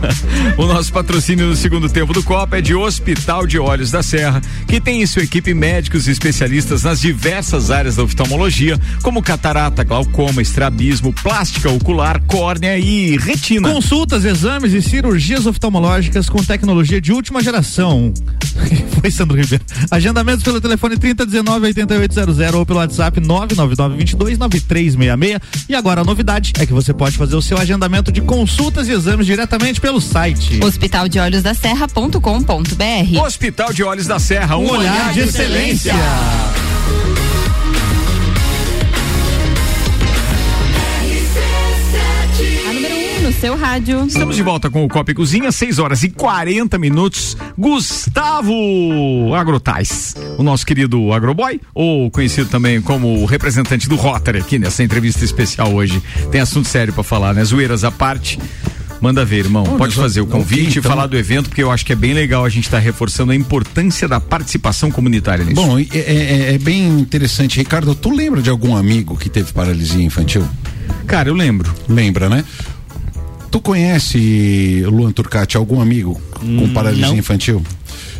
o 0.58 0.66
nosso 0.66 0.92
patrocínio 0.92 1.46
no 1.46 1.56
segundo 1.56 1.88
tempo 1.88 2.12
do 2.12 2.22
Copa 2.22 2.58
é 2.58 2.60
de 2.60 2.74
Hospital 2.74 3.46
de 3.46 3.58
Olhos 3.58 3.90
da 3.90 4.02
Serra, 4.02 4.42
que 4.68 4.78
tem 4.78 5.00
em 5.00 5.06
sua 5.06 5.22
equipe 5.22 5.54
médicos 5.54 6.06
e 6.06 6.10
especialistas 6.10 6.82
nas 6.82 7.00
diversas 7.00 7.70
áreas 7.70 7.96
da 7.96 8.02
oftalmologia, 8.02 8.78
como 9.02 9.22
catarata, 9.22 9.82
glaucoma, 9.82 10.42
estrabismo, 10.42 11.10
plástica 11.10 11.70
ocular, 11.70 12.20
córnea 12.26 12.78
e 12.78 13.16
retina. 13.16 13.72
Consultas, 13.72 14.26
exames 14.26 14.74
e 14.74 14.82
cirurgias 14.82 15.46
oftalmológicas 15.46 16.28
com 16.28 16.44
tecnologia 16.44 17.00
de 17.00 17.14
última 17.14 17.42
geração. 17.42 18.12
Foi 19.00 19.10
Sandro 19.10 19.40
Ribeiro. 19.40 19.64
Agendamentos 19.90 20.44
pelo 20.44 20.60
telefone 20.60 20.98
3019 20.98 21.66
8800 21.66 22.54
ou 22.54 22.66
pelo 22.66 22.78
WhatsApp 22.78 23.20
999 23.20 23.96
22 23.96 24.36
9366. 24.36 25.61
E 25.68 25.74
agora 25.74 26.00
a 26.00 26.04
novidade 26.04 26.52
é 26.58 26.66
que 26.66 26.72
você 26.72 26.92
pode 26.92 27.16
fazer 27.16 27.36
o 27.36 27.42
seu 27.42 27.58
agendamento 27.58 28.10
de 28.12 28.20
consultas 28.20 28.88
e 28.88 28.92
exames 28.92 29.26
diretamente 29.26 29.80
pelo 29.80 30.00
site. 30.00 30.62
Hospital 30.62 31.08
de 31.08 31.18
Olhos 31.18 31.42
da 31.42 31.54
Serra.com.br. 31.54 33.20
Hospital 33.24 33.72
de 33.72 33.82
Olhos 33.82 34.06
da 34.06 34.18
Serra, 34.18 34.56
um, 34.56 34.64
Um 34.64 34.70
olhar 34.70 35.12
de 35.12 35.20
excelência. 35.20 35.94
A 35.94 36.71
seu 43.42 43.56
rádio. 43.56 44.04
Estamos 44.06 44.36
de 44.36 44.42
volta 44.44 44.70
com 44.70 44.84
o 44.84 44.88
Copa 44.88 45.10
e 45.10 45.14
Cozinha, 45.14 45.50
6 45.50 45.80
horas 45.80 46.04
e 46.04 46.10
40 46.10 46.78
minutos. 46.78 47.36
Gustavo 47.58 48.54
Agrotais, 49.34 50.14
o 50.38 50.44
nosso 50.44 50.64
querido 50.64 51.12
agroboy, 51.12 51.60
ou 51.74 52.08
conhecido 52.08 52.48
também 52.48 52.80
como 52.80 53.20
o 53.20 53.24
representante 53.24 53.88
do 53.88 53.96
Rotary 53.96 54.38
aqui 54.38 54.60
nessa 54.60 54.84
entrevista 54.84 55.24
especial 55.24 55.74
hoje. 55.74 56.00
Tem 56.30 56.40
assunto 56.40 56.68
sério 56.68 56.92
pra 56.92 57.02
falar, 57.02 57.34
né? 57.34 57.44
Zoeiras 57.44 57.82
à 57.82 57.90
parte. 57.90 58.38
Manda 59.00 59.24
ver, 59.24 59.38
irmão. 59.38 59.64
Pode 59.76 59.96
fazer 59.96 60.20
o 60.20 60.26
convite 60.28 60.60
ok, 60.60 60.74
e 60.76 60.78
então. 60.78 60.82
falar 60.92 61.08
do 61.08 61.16
evento, 61.18 61.48
porque 61.48 61.64
eu 61.64 61.72
acho 61.72 61.84
que 61.84 61.92
é 61.92 61.96
bem 61.96 62.14
legal 62.14 62.44
a 62.44 62.48
gente 62.48 62.66
estar 62.66 62.78
reforçando 62.78 63.32
a 63.32 63.34
importância 63.34 64.06
da 64.06 64.20
participação 64.20 64.88
comunitária 64.88 65.44
nisso. 65.44 65.60
Bom, 65.60 65.80
é, 65.80 65.84
é- 65.92 66.54
é 66.54 66.58
bem 66.58 66.86
interessante. 67.00 67.58
Ricardo, 67.58 67.92
tu 67.96 68.14
lembra 68.14 68.40
de 68.40 68.50
algum 68.50 68.76
amigo 68.76 69.16
que 69.16 69.28
teve 69.28 69.52
paralisia 69.52 70.00
infantil? 70.00 70.46
Cara, 71.08 71.28
eu 71.28 71.34
lembro. 71.34 71.74
Lembra, 71.88 72.28
né? 72.28 72.44
Tu 73.52 73.60
conhece, 73.60 74.82
Luan 74.86 75.12
Turcati, 75.12 75.58
algum 75.58 75.78
amigo 75.78 76.18
com 76.40 76.72
paralisia 76.72 77.08
não. 77.08 77.16
infantil? 77.18 77.62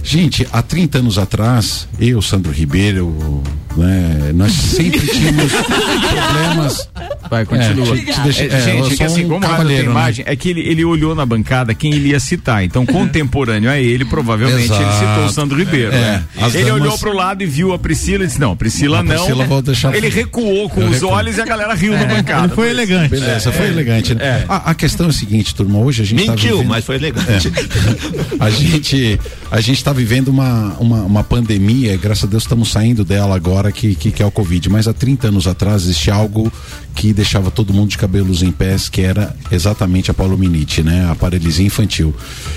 Gente, 0.03 0.47
há 0.53 0.61
30 0.63 0.99
anos 0.99 1.19
atrás, 1.19 1.87
eu, 2.01 2.21
Sandro 2.21 2.51
Ribeiro, 2.53 3.43
né, 3.77 4.33
nós 4.35 4.53
sempre 4.53 5.01
tínhamos 5.07 5.53
problemas. 5.53 6.89
Vai, 7.31 7.47
continua. 7.47 7.97
É, 7.97 8.01
te- 8.01 8.13
te 8.13 8.21
deixa- 8.21 8.43
É, 8.43 8.47
é, 8.47 8.61
gente, 8.61 9.03
é 9.03 9.07
assim, 9.07 9.25
um 9.25 9.29
como 9.29 9.45
a 9.47 9.49
rádio 9.49 9.49
tem 9.49 9.57
cavalheiro, 9.57 9.85
né? 9.87 9.91
imagem, 9.91 10.25
é 10.29 10.37
que 10.37 10.51
ele, 10.51 10.61
ele 10.61 10.85
olhou 10.85 11.15
na 11.15 11.25
bancada 11.25 11.73
quem 11.73 11.95
ele 11.95 12.09
ia 12.11 12.21
citar. 12.21 12.63
Então, 12.65 12.85
contemporâneo 12.85 13.71
a 13.71 13.79
ele, 13.79 14.05
provavelmente 14.05 14.71
ele 14.71 14.83
Exato. 14.83 14.99
citou 14.99 15.25
o 15.25 15.31
Sandro 15.31 15.57
Ribeiro. 15.59 15.93
É, 15.95 15.99
né? 16.01 16.25
Ele 16.53 16.65
damas- 16.65 16.71
olhou 16.83 16.99
pro 16.99 17.15
lado 17.15 17.43
e 17.43 17.47
viu 17.47 17.73
a 17.73 17.79
Priscila 17.79 18.25
e 18.25 18.27
disse: 18.27 18.39
Não, 18.41 18.55
Priscila 18.55 18.99
A 18.99 19.03
não. 19.03 19.15
Priscila 19.15 19.47
vou 19.47 19.63
deixar- 19.63 19.95
Ele 19.95 20.09
recuou 20.11 20.69
com 20.69 20.83
Eu 20.83 20.89
os 20.89 20.95
recuo. 20.95 21.09
olhos 21.11 21.39
e 21.39 21.41
a 21.41 21.47
galera 21.47 21.75
riu 21.75 21.93
na 21.95 22.05
bancada. 22.05 22.47
Ele 22.49 22.55
foi 22.55 22.69
elegante. 22.71 23.09
Beleza, 23.11 23.49
É, 23.49 23.53
foi 23.53 23.67
é, 23.67 23.69
elegante, 23.69 24.15
né? 24.15 24.25
é. 24.25 24.45
A, 24.49 24.71
a 24.71 24.75
questão 24.75 25.07
é 25.07 25.09
a 25.11 25.13
seguinte, 25.13 25.55
turma, 25.55 25.79
hoje 25.79 26.03
a 26.03 26.05
gente 26.05 26.27
tá 26.27 26.33
Mentiu, 26.33 26.57
vivendo- 26.57 26.69
mas 26.69 26.85
foi 26.85 26.97
elegante. 26.97 27.51
A 28.41 28.51
gente 28.51 29.21
a 29.51 29.61
gente 29.61 29.77
está 29.77 29.92
vivendo 29.93 30.29
uma, 30.29 30.75
uma, 30.79 31.03
uma 31.03 31.25
pandemia, 31.25 31.97
graças 31.97 32.25
a 32.25 32.27
Deus 32.27 32.43
estamos 32.45 32.71
saindo 32.71 33.05
dela 33.05 33.35
agora, 33.37 33.71
que, 33.73 33.95
que, 33.95 34.11
que 34.11 34.23
é 34.23 34.27
o 34.27 34.31
Covid. 34.31 34.69
Mas 34.69 34.89
há 34.89 34.93
30 34.93 35.29
anos 35.29 35.47
atrás 35.47 35.83
existia 35.83 36.15
algo 36.15 36.53
que 36.95 37.13
deixava 37.13 37.51
todo 37.51 37.73
mundo 37.73 37.91
de 37.91 37.99
cabelos 37.99 38.43
em 38.43 38.51
pés, 38.53 38.89
que 38.89 39.01
era 39.01 39.35
exatamente 39.51 40.11
a 40.11 40.15
paulominite, 40.15 40.83
né? 40.83 41.09
A 41.11 41.15
paralisia 41.15 41.67
infantil. 41.67 42.15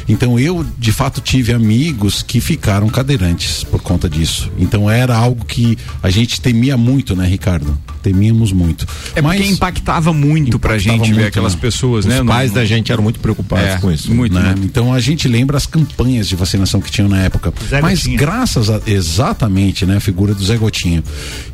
Então 0.08 0.38
eu, 0.40 0.66
de 0.78 0.92
fato, 0.92 1.22
tive 1.22 1.54
amigos 1.54 2.22
que 2.22 2.40
ficaram 2.42 2.88
cadeirantes 2.90 3.64
por 3.64 3.82
conta 3.82 4.10
disso. 4.10 4.52
Então 4.58 4.90
era 4.90 5.16
algo 5.16 5.46
que 5.46 5.78
a 6.04 6.10
gente 6.10 6.42
temia 6.42 6.76
muito, 6.78 7.16
né, 7.16 7.26
Ricardo? 7.28 7.78
Temíamos 8.04 8.52
muito. 8.52 8.86
É 9.16 9.22
porque 9.22 9.44
impactava 9.46 10.14
muito 10.14 10.60
pra 10.60 10.78
gente 10.78 11.02
ver 11.10 11.14
muito, 11.16 11.28
aquelas 11.28 11.56
né? 11.56 11.62
pessoas, 11.62 12.06
Os 12.06 12.10
né? 12.14 12.24
pais 12.24 12.52
Não- 12.52 12.56
da 12.56 12.66
gente 12.66 12.92
eram 12.92 13.02
muito 13.04 13.20
preocupados 13.20 13.66
É, 13.66 13.78
com 13.78 13.92
isso. 13.92 14.14
muito, 14.14 14.34
né? 14.34 14.50
muito. 14.50 14.66
Então 14.66 14.94
a 14.94 15.00
gente 15.00 15.28
lembra 15.28 15.58
as 15.58 15.66
campanhas 15.66 16.28
de 16.28 16.36
vacinação 16.36 16.80
que 16.82 16.92
tinham 16.92 17.10
na 17.10 17.24
época. 17.26 17.54
Zé 17.68 17.82
Mas 17.82 18.00
Gotinha. 18.00 18.18
graças 18.18 18.70
a. 18.70 18.80
Exatamente, 18.88 19.86
né? 19.86 19.98
A 19.98 20.00
figura 20.00 20.34
do 20.34 20.44
Zé 20.44 20.58
Gotinha. 20.58 21.04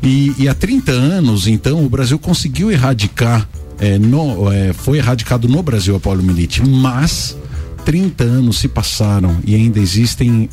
E, 0.02 0.34
e 0.38 0.48
há 0.48 0.54
30 0.54 0.92
anos, 0.92 1.46
então, 1.46 1.84
o 1.84 1.88
Brasil 1.88 2.18
conseguiu 2.18 2.70
erradicar. 2.70 3.48
é, 3.80 3.98
no, 3.98 4.52
é, 4.52 4.72
foi 4.72 4.98
erradicado 4.98 5.48
no 5.48 5.60
Brasil 5.62 5.96
a 5.96 6.00
poliomielite, 6.00 6.62
mas 6.64 7.36
30 7.84 8.22
anos 8.22 8.58
se 8.58 8.68
passaram 8.68 9.38
e 9.44 9.56
ainda 9.56 9.80
existem 9.80 10.48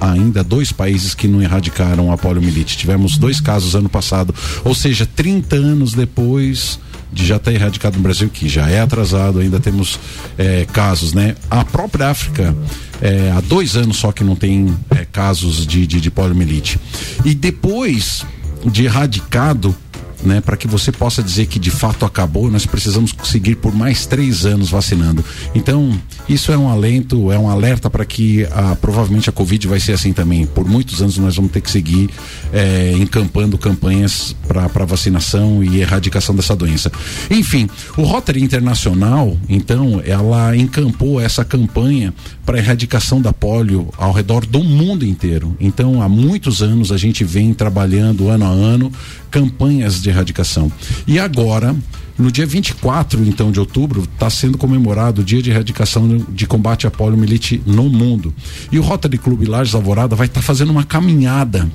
ainda 0.00 0.42
dois 0.42 0.72
países 0.72 1.14
que 1.14 1.28
não 1.28 1.42
erradicaram 1.42 2.10
a 2.10 2.16
poliomielite. 2.16 2.76
Tivemos 2.76 3.18
dois 3.18 3.40
casos 3.40 3.74
ano 3.74 3.88
passado, 3.88 4.34
ou 4.64 4.74
seja, 4.74 5.06
30 5.06 5.54
anos 5.54 5.92
depois 5.92 6.78
de 7.12 7.26
já 7.26 7.36
estar 7.36 7.52
erradicado 7.52 7.96
no 7.96 8.02
Brasil, 8.02 8.30
que 8.30 8.48
já 8.48 8.70
é 8.70 8.80
atrasado, 8.80 9.38
ainda 9.40 9.60
temos 9.60 10.00
é, 10.38 10.64
casos, 10.72 11.12
né? 11.12 11.34
A 11.50 11.62
própria 11.62 12.08
África, 12.08 12.56
é, 13.02 13.32
há 13.32 13.40
dois 13.40 13.76
anos 13.76 13.96
só 13.96 14.12
que 14.12 14.22
não 14.22 14.36
tem 14.36 14.72
é, 14.90 15.04
casos 15.04 15.66
de, 15.66 15.86
de, 15.88 16.00
de 16.00 16.10
poliomielite. 16.10 16.78
E 17.24 17.34
depois 17.34 18.24
de 18.64 18.84
erradicado, 18.84 19.74
né, 20.22 20.40
para 20.40 20.56
que 20.56 20.66
você 20.66 20.92
possa 20.92 21.22
dizer 21.22 21.46
que 21.46 21.58
de 21.58 21.70
fato 21.70 22.04
acabou, 22.04 22.50
nós 22.50 22.66
precisamos 22.66 23.14
seguir 23.24 23.56
por 23.56 23.74
mais 23.74 24.06
três 24.06 24.44
anos 24.46 24.70
vacinando. 24.70 25.24
Então, 25.54 25.98
isso 26.28 26.52
é 26.52 26.58
um 26.58 26.68
alento, 26.68 27.32
é 27.32 27.38
um 27.38 27.48
alerta 27.48 27.90
para 27.90 28.04
que 28.04 28.46
ah, 28.52 28.76
provavelmente 28.80 29.28
a 29.28 29.32
Covid 29.32 29.66
vai 29.68 29.80
ser 29.80 29.92
assim 29.92 30.12
também. 30.12 30.46
Por 30.46 30.68
muitos 30.68 31.00
anos 31.02 31.18
nós 31.18 31.36
vamos 31.36 31.50
ter 31.50 31.60
que 31.60 31.70
seguir 31.70 32.10
eh, 32.52 32.94
encampando 32.96 33.58
campanhas 33.58 34.34
para 34.46 34.84
vacinação 34.84 35.62
e 35.62 35.80
erradicação 35.80 36.34
dessa 36.34 36.54
doença. 36.54 36.90
Enfim, 37.30 37.68
o 37.96 38.02
Rotary 38.02 38.42
Internacional, 38.42 39.36
então, 39.48 40.02
ela 40.04 40.56
encampou 40.56 41.20
essa 41.20 41.44
campanha 41.44 42.14
para 42.44 42.58
erradicação 42.58 43.20
da 43.20 43.32
polio 43.32 43.88
ao 43.96 44.12
redor 44.12 44.46
do 44.46 44.62
mundo 44.62 45.04
inteiro. 45.04 45.56
Então, 45.60 46.02
há 46.02 46.08
muitos 46.08 46.62
anos 46.62 46.92
a 46.92 46.96
gente 46.96 47.24
vem 47.24 47.52
trabalhando 47.54 48.28
ano 48.28 48.44
a 48.44 48.48
ano 48.48 48.92
campanhas 49.30 50.00
de 50.02 50.10
erradicação. 50.12 50.70
E 51.06 51.18
agora, 51.18 51.74
no 52.18 52.30
dia 52.30 52.46
24, 52.46 53.24
então, 53.24 53.50
de 53.50 53.58
outubro, 53.58 54.02
está 54.02 54.30
sendo 54.30 54.56
comemorado 54.58 55.22
o 55.22 55.24
dia 55.24 55.42
de 55.42 55.50
erradicação 55.50 56.18
de 56.28 56.46
combate 56.46 56.86
à 56.86 56.90
poliomielite 56.90 57.62
no 57.66 57.88
mundo. 57.88 58.34
E 58.70 58.78
o 58.78 58.82
Rotary 58.82 59.18
Clube 59.18 59.46
Lages 59.46 59.74
Alvorada 59.74 60.14
vai 60.14 60.26
estar 60.26 60.40
tá 60.40 60.46
fazendo 60.46 60.70
uma 60.70 60.84
caminhada 60.84 61.68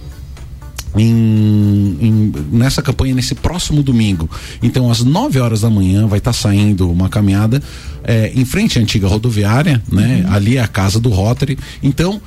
em, 0.96 1.98
em, 2.00 2.34
nessa 2.52 2.82
campanha 2.82 3.14
nesse 3.14 3.36
próximo 3.36 3.84
domingo. 3.84 4.30
Então, 4.62 4.90
às 4.90 5.04
9 5.04 5.40
horas 5.40 5.62
da 5.62 5.70
manhã, 5.70 6.08
vai 6.08 6.20
estar 6.20 6.32
tá 6.32 6.38
saindo 6.38 6.90
uma 6.90 7.10
caminhada 7.10 7.62
é, 8.04 8.32
em 8.36 8.46
frente 8.46 8.80
à 8.80 8.82
antiga 8.82 9.08
rodoviária, 9.08 9.82
né? 9.92 10.24
Uhum. 10.26 10.34
Ali 10.34 10.58
é 10.58 10.62
a 10.62 10.68
casa 10.68 11.00
do 11.00 11.10
Rotary. 11.10 11.58
Então, 11.82 12.22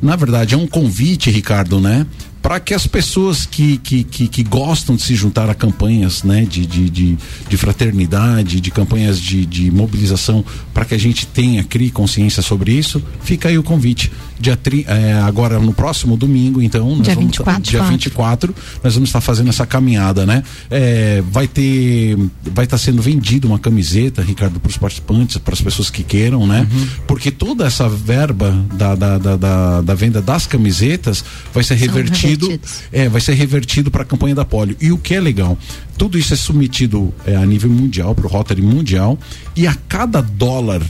na 0.00 0.16
verdade, 0.16 0.54
é 0.54 0.58
um 0.58 0.66
convite, 0.66 1.30
Ricardo, 1.30 1.80
né? 1.80 2.06
Para 2.46 2.60
que 2.60 2.72
as 2.72 2.86
pessoas 2.86 3.44
que, 3.44 3.76
que, 3.78 4.04
que, 4.04 4.28
que, 4.28 4.44
gostam 4.44 4.94
de 4.94 5.02
se 5.02 5.16
juntar 5.16 5.50
a 5.50 5.54
campanhas 5.54 6.22
né, 6.22 6.46
de, 6.48 6.64
de, 6.64 6.88
de, 6.88 7.18
de 7.48 7.56
fraternidade, 7.56 8.60
de 8.60 8.70
campanhas 8.70 9.20
de, 9.20 9.44
de 9.44 9.68
mobilização, 9.68 10.44
para 10.72 10.84
que 10.84 10.94
a 10.94 10.98
gente 10.98 11.26
tenha, 11.26 11.64
crie 11.64 11.90
consciência 11.90 12.44
sobre 12.44 12.70
isso, 12.70 13.02
fica 13.24 13.48
aí 13.48 13.58
o 13.58 13.64
convite. 13.64 14.12
Dia 14.38 14.56
tri, 14.56 14.84
é, 14.86 15.14
agora 15.14 15.58
no 15.58 15.72
próximo 15.72 16.16
domingo, 16.16 16.62
então, 16.62 16.86
dia, 17.00 17.14
vamos, 17.14 17.30
24, 17.30 17.62
dia 17.62 17.82
24, 17.82 18.54
nós 18.84 18.94
vamos 18.94 19.08
estar 19.08 19.20
fazendo 19.20 19.48
essa 19.48 19.66
caminhada, 19.66 20.24
né? 20.24 20.44
É, 20.70 21.24
vai 21.32 21.48
ter, 21.48 22.16
vai 22.44 22.66
estar 22.66 22.78
sendo 22.78 23.02
vendida 23.02 23.48
uma 23.48 23.58
camiseta, 23.58 24.22
Ricardo, 24.22 24.60
para 24.60 24.68
os 24.68 24.76
participantes, 24.76 25.38
para 25.38 25.54
as 25.54 25.60
pessoas 25.62 25.88
que 25.88 26.04
queiram, 26.04 26.46
né? 26.46 26.68
Uhum. 26.70 26.86
Porque 27.08 27.30
toda 27.30 27.66
essa 27.66 27.88
verba 27.88 28.52
da, 28.74 28.94
da, 28.94 29.18
da, 29.18 29.36
da, 29.36 29.80
da 29.80 29.94
venda 29.94 30.20
das 30.20 30.46
camisetas 30.46 31.24
vai 31.52 31.64
ser 31.64 31.74
revertida 31.74 32.35
revertido, 32.36 32.60
é, 32.92 33.08
vai 33.08 33.20
ser 33.20 33.34
revertido 33.34 33.90
para 33.90 34.02
a 34.02 34.04
campanha 34.04 34.34
da 34.34 34.44
polio. 34.44 34.76
E 34.80 34.92
o 34.92 34.98
que 34.98 35.14
é 35.14 35.20
legal, 35.20 35.58
tudo 35.96 36.18
isso 36.18 36.34
é 36.34 36.36
submetido 36.36 37.12
é, 37.26 37.36
a 37.36 37.44
nível 37.44 37.70
mundial, 37.70 38.14
para 38.14 38.26
o 38.26 38.28
Rotary 38.28 38.62
mundial, 38.62 39.18
e 39.54 39.66
a 39.66 39.74
cada 39.88 40.20
dólar 40.20 40.82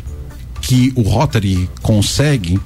que 0.61 0.93
o 0.97 1.03
Rotary 1.03 1.69
consegue, 1.83 2.59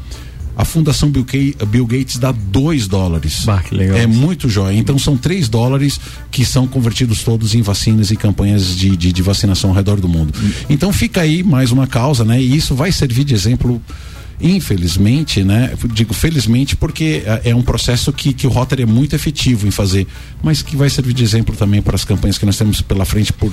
a 0.56 0.64
Fundação 0.64 1.10
Bill, 1.10 1.86
Gates 1.86 2.18
dá 2.18 2.32
2 2.32 2.86
dólares. 2.86 3.44
Bah, 3.44 3.62
que 3.62 3.74
legal. 3.74 3.96
É 3.96 4.06
muito 4.06 4.48
jóia. 4.48 4.76
Então 4.76 4.98
são 4.98 5.16
3 5.16 5.48
dólares 5.48 5.98
que 6.30 6.44
são 6.44 6.66
convertidos 6.66 7.22
todos 7.22 7.54
em 7.54 7.62
vacinas 7.62 8.10
e 8.10 8.16
campanhas 8.16 8.76
de, 8.76 8.96
de, 8.96 9.12
de 9.12 9.22
vacinação 9.22 9.70
ao 9.70 9.76
redor 9.76 10.00
do 10.00 10.08
mundo. 10.08 10.34
Hum. 10.38 10.50
Então 10.68 10.92
fica 10.92 11.22
aí 11.22 11.42
mais 11.42 11.72
uma 11.72 11.86
causa, 11.86 12.24
né? 12.24 12.40
E 12.40 12.56
isso 12.56 12.74
vai 12.74 12.92
servir 12.92 13.24
de 13.24 13.34
exemplo 13.34 13.80
Infelizmente, 14.40 15.44
né? 15.44 15.72
Digo 15.92 16.14
felizmente 16.14 16.74
porque 16.74 17.22
é, 17.26 17.50
é 17.50 17.54
um 17.54 17.62
processo 17.62 18.12
que, 18.12 18.32
que 18.32 18.46
o 18.46 18.50
Rotary 18.50 18.82
é 18.82 18.86
muito 18.86 19.14
efetivo 19.14 19.66
em 19.66 19.70
fazer, 19.70 20.06
mas 20.42 20.62
que 20.62 20.76
vai 20.76 20.88
servir 20.88 21.12
de 21.12 21.22
exemplo 21.22 21.54
também 21.54 21.82
para 21.82 21.94
as 21.94 22.04
campanhas 22.04 22.38
que 22.38 22.46
nós 22.46 22.56
temos 22.56 22.80
pela 22.80 23.04
frente 23.04 23.32
por 23.32 23.52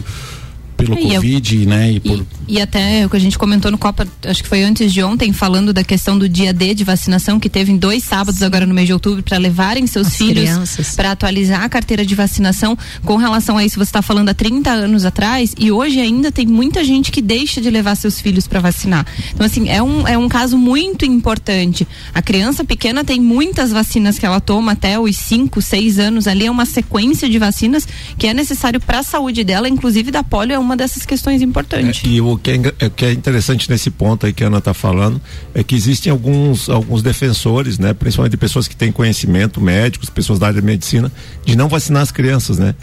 pelo 0.78 0.98
e 0.98 1.16
Covid, 1.16 1.64
eu, 1.64 1.68
né? 1.68 1.92
E, 1.94 2.00
por... 2.00 2.26
e, 2.48 2.62
até 2.62 3.06
o 3.06 3.10
que 3.10 3.18
a 3.18 3.20
gente 3.20 3.38
comentou 3.38 3.72
no 3.72 3.78
Copa, 3.78 4.08
acho 4.26 4.44
que 4.44 4.48
foi 4.48 4.64
antes 4.64 4.94
de 4.94 5.04
ontem, 5.04 5.34
falando 5.34 5.74
da 5.74 5.84
questão 5.84 6.18
do 6.18 6.30
dia 6.30 6.54
D 6.54 6.76
de 6.76 6.84
vacinação, 6.84 7.40
que 7.40 7.50
teve 7.50 7.72
em 7.72 7.78
dois 7.78 8.04
sábados 8.04 8.44
agora 8.44 8.66
no 8.66 8.74
mês 8.74 8.86
de 8.86 8.94
outubro, 8.94 9.24
para 9.24 9.38
levarem 9.38 9.88
seus 9.88 10.08
As 10.08 10.16
filhos 10.16 10.78
para 10.96 11.12
atualizar 11.12 11.64
a 11.64 11.70
carteira 11.70 12.06
de 12.06 12.14
vacinação. 12.14 12.78
Com 13.04 13.16
relação 13.16 13.58
a 13.58 13.66
isso, 13.66 13.76
você 13.76 13.90
está 13.90 14.02
falando 14.02 14.30
há 14.30 14.34
30 14.34 14.70
anos 14.70 15.04
atrás, 15.04 15.54
e 15.58 15.72
hoje 15.72 16.00
ainda 16.00 16.32
tem 16.32 16.46
muita 16.46 16.84
gente 16.84 17.12
que 17.12 17.22
deixa 17.22 17.60
de 17.60 17.70
levar 17.70 17.96
seus 17.96 18.22
filhos 18.22 18.48
para 18.48 18.60
vacinar. 18.60 19.06
Então, 19.34 19.46
assim, 19.46 19.70
é 19.70 19.82
um, 19.82 20.08
é 20.08 20.18
um 20.18 20.30
caso 20.30 20.58
muito 20.58 21.06
importante. 21.06 21.88
A 22.14 22.22
criança 22.22 22.64
pequena 22.64 23.04
tem 23.04 23.20
muitas 23.20 23.72
vacinas 23.72 24.20
que 24.20 24.26
ela 24.26 24.40
toma 24.40 24.74
até 24.74 25.00
os 25.00 25.16
5, 25.16 25.60
6 25.62 25.98
anos 26.00 26.28
ali, 26.28 26.46
é 26.46 26.52
uma 26.52 26.66
sequência 26.66 27.28
de 27.28 27.40
vacinas 27.40 27.88
que 28.18 28.28
é 28.28 28.34
necessário 28.34 28.80
para 28.80 29.00
a 29.00 29.04
saúde 29.04 29.44
dela, 29.44 29.68
inclusive 29.68 30.12
da 30.12 30.24
polio 30.24 30.54
é 30.54 30.60
uma 30.60 30.67
dessas 30.76 31.06
questões 31.06 31.42
importantes. 31.42 32.04
É, 32.04 32.08
e 32.08 32.22
o 32.22 32.38
que, 32.38 32.52
é, 32.52 32.86
o 32.86 32.90
que 32.90 33.06
é 33.06 33.12
interessante 33.12 33.70
nesse 33.70 33.90
ponto 33.90 34.26
aí 34.26 34.34
que 34.34 34.44
a 34.44 34.48
Ana 34.48 34.58
está 34.58 34.74
falando 34.74 35.22
é 35.54 35.64
que 35.64 35.76
existem 35.76 36.12
alguns, 36.12 36.70
alguns 36.70 37.02
defensores, 37.02 37.80
né, 37.80 37.94
principalmente 37.94 38.32
de 38.32 38.38
pessoas 38.38 38.68
que 38.68 38.76
têm 38.76 38.92
conhecimento, 38.92 39.62
médicos, 39.62 40.10
pessoas 40.10 40.40
da 40.40 40.48
área 40.48 40.60
de 40.60 40.66
medicina, 40.66 41.12
de 41.46 41.56
não 41.56 41.70
vacinar 41.70 42.02
as 42.02 42.12
crianças, 42.12 42.58
né? 42.58 42.76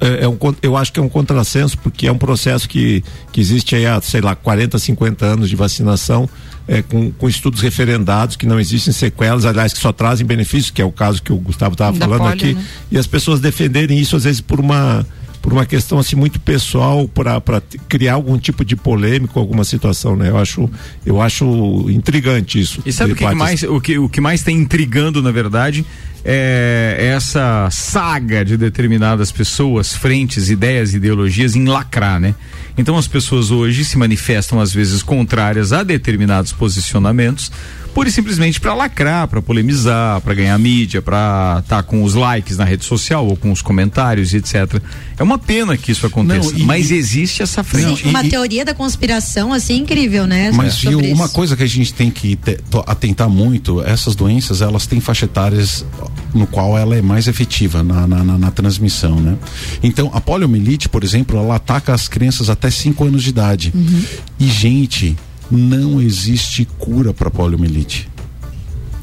É, 0.00 0.24
é 0.24 0.28
um, 0.28 0.36
eu 0.60 0.76
acho 0.76 0.92
que 0.92 0.98
é 0.98 1.02
um 1.02 1.08
contrassenso, 1.08 1.78
porque 1.78 2.08
é 2.08 2.12
um 2.12 2.18
processo 2.18 2.68
que, 2.68 3.04
que 3.32 3.40
existe 3.40 3.76
aí 3.76 3.86
há, 3.86 4.00
sei 4.00 4.20
lá, 4.20 4.34
40, 4.34 4.78
50 4.78 5.24
anos 5.24 5.48
de 5.48 5.56
vacinação. 5.56 6.28
É, 6.70 6.82
com, 6.82 7.10
com, 7.10 7.26
estudos 7.26 7.62
referendados 7.62 8.36
que 8.36 8.44
não 8.44 8.60
existem 8.60 8.92
sequelas, 8.92 9.46
aliás, 9.46 9.72
que 9.72 9.78
só 9.78 9.90
trazem 9.90 10.26
benefícios, 10.26 10.70
que 10.70 10.82
é 10.82 10.84
o 10.84 10.92
caso 10.92 11.22
que 11.22 11.32
o 11.32 11.38
Gustavo 11.38 11.72
estava 11.72 11.96
falando 11.96 12.18
polio, 12.18 12.34
aqui, 12.34 12.52
né? 12.52 12.62
e 12.90 12.98
as 12.98 13.06
pessoas 13.06 13.40
defenderem 13.40 13.98
isso 13.98 14.14
às 14.16 14.24
vezes 14.24 14.42
por 14.42 14.60
uma 14.60 15.06
por 15.40 15.52
uma 15.52 15.64
questão 15.64 15.98
assim 15.98 16.16
muito 16.16 16.40
pessoal 16.40 17.08
para 17.08 17.62
criar 17.88 18.14
algum 18.14 18.38
tipo 18.38 18.64
de 18.64 18.76
polêmico, 18.76 19.38
alguma 19.38 19.64
situação, 19.64 20.16
né? 20.16 20.30
Eu 20.30 20.38
acho, 20.38 20.70
eu 21.04 21.20
acho 21.20 21.86
intrigante 21.88 22.60
isso. 22.60 22.82
E 22.84 22.92
sabe 22.92 23.12
o 23.12 23.16
que, 23.16 23.26
que, 23.26 23.34
mais, 23.34 23.62
o 23.62 23.80
que, 23.80 23.98
o 23.98 24.08
que 24.08 24.20
mais 24.20 24.42
tem 24.42 24.56
intrigando, 24.56 25.22
na 25.22 25.30
verdade, 25.30 25.84
é 26.24 27.12
essa 27.14 27.68
saga 27.70 28.44
de 28.44 28.56
determinadas 28.56 29.32
pessoas, 29.32 29.94
frentes, 29.94 30.50
ideias, 30.50 30.92
ideologias 30.94 31.56
em 31.56 31.64
lacrar, 31.64 32.20
né? 32.20 32.34
Então 32.76 32.96
as 32.96 33.08
pessoas 33.08 33.50
hoje 33.50 33.84
se 33.84 33.98
manifestam 33.98 34.60
às 34.60 34.72
vezes 34.72 35.02
contrárias 35.02 35.72
a 35.72 35.82
determinados 35.82 36.52
posicionamentos, 36.52 37.50
pura 37.98 38.08
e 38.08 38.12
simplesmente 38.12 38.60
para 38.60 38.74
lacrar, 38.74 39.26
para 39.26 39.42
polemizar, 39.42 40.20
para 40.20 40.32
ganhar 40.32 40.56
mídia, 40.56 41.02
para 41.02 41.56
estar 41.64 41.78
tá 41.78 41.82
com 41.82 42.04
os 42.04 42.14
likes 42.14 42.56
na 42.56 42.62
rede 42.62 42.84
social 42.84 43.26
ou 43.26 43.36
com 43.36 43.50
os 43.50 43.60
comentários, 43.60 44.32
etc. 44.32 44.80
É 45.18 45.22
uma 45.24 45.36
pena 45.36 45.76
que 45.76 45.90
isso 45.90 46.06
aconteça, 46.06 46.52
não, 46.52 46.60
e, 46.60 46.62
mas 46.62 46.92
existe 46.92 47.42
essa 47.42 47.64
frente. 47.64 48.04
Sim, 48.04 48.10
uma 48.10 48.24
e, 48.24 48.28
teoria 48.28 48.64
da 48.64 48.72
conspiração 48.72 49.52
assim 49.52 49.78
incrível, 49.78 50.28
né? 50.28 50.52
Mas 50.52 50.78
viu, 50.78 51.00
uma 51.00 51.28
coisa 51.28 51.56
que 51.56 51.64
a 51.64 51.66
gente 51.66 51.92
tem 51.92 52.08
que 52.08 52.36
te, 52.36 52.60
atentar 52.86 53.28
muito, 53.28 53.82
essas 53.82 54.14
doenças 54.14 54.62
elas 54.62 54.86
têm 54.86 55.00
faixa 55.00 55.24
etárias 55.24 55.84
no 56.32 56.46
qual 56.46 56.78
ela 56.78 56.94
é 56.94 57.02
mais 57.02 57.26
efetiva 57.26 57.82
na, 57.82 58.06
na, 58.06 58.22
na, 58.22 58.38
na 58.38 58.50
transmissão, 58.52 59.16
né? 59.18 59.36
Então 59.82 60.08
a 60.14 60.20
poliomielite, 60.20 60.88
por 60.88 61.02
exemplo, 61.02 61.36
ela 61.36 61.56
ataca 61.56 61.92
as 61.92 62.06
crianças 62.06 62.48
até 62.48 62.70
5 62.70 63.04
anos 63.04 63.24
de 63.24 63.30
idade. 63.30 63.72
Uhum. 63.74 64.04
E 64.38 64.46
gente, 64.46 65.16
não 65.50 66.00
existe 66.00 66.66
cura 66.78 67.12
para 67.12 67.30
poliomielite. 67.30 68.08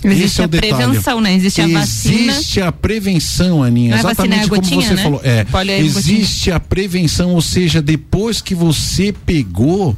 Existe 0.03 0.41
é 0.41 0.45
a 0.45 0.47
prevenção, 0.47 1.21
né? 1.21 1.33
Existe 1.33 1.61
a 1.61 1.67
vacina. 1.67 2.31
Existe 2.31 2.61
a 2.61 2.71
prevenção, 2.71 3.63
Aninha. 3.63 3.89
Não 3.91 3.97
é 3.97 3.99
exatamente 3.99 4.45
é 4.45 4.47
gotinha, 4.47 4.69
como 4.69 4.81
você 4.81 4.93
né? 4.93 5.03
falou. 5.03 5.21
É, 5.23 5.45
é 5.71 5.79
existe 5.79 6.51
a 6.51 6.59
prevenção, 6.59 7.33
ou 7.33 7.41
seja, 7.41 7.81
depois 7.81 8.41
que 8.41 8.53
você 8.53 9.13
pegou, 9.25 9.97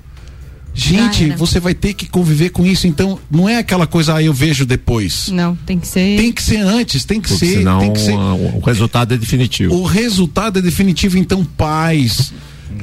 Gente, 0.80 1.32
você 1.32 1.60
vai 1.60 1.74
ter 1.74 1.96
que 1.96 2.08
conviver 2.08 2.52
com 2.52 2.64
isso, 2.64 2.86
então 2.86 3.18
não 3.32 3.50
é 3.50 3.58
aquela 3.58 3.88
coisa, 3.88 4.14
ah, 4.14 4.22
eu 4.22 4.32
vejo 4.32 4.64
depois. 4.64 5.28
Não, 5.30 5.56
tem 5.66 5.80
que 5.80 5.88
ser. 5.88 6.20
Tem 6.20 6.32
que 6.32 6.42
ser 6.42 6.58
antes, 6.58 7.04
tem 7.04 7.20
que 7.20 7.30
Porque 7.30 7.48
ser. 7.48 7.58
Senão 7.58 7.80
tem 7.80 7.94
que 7.94 8.00
ser. 8.00 8.14
o 8.14 8.60
resultado 8.60 9.12
é 9.12 9.18
definitivo. 9.18 9.74
O 9.74 9.84
resultado 9.84 10.60
é 10.60 10.62
definitivo, 10.62 11.18
então, 11.18 11.44
pais 11.44 12.32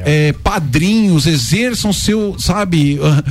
é, 0.00 0.32
padrinhos, 0.32 1.26
exerçam 1.26 1.92
seu, 1.92 2.36
sabe, 2.38 2.98
a, 3.02 3.24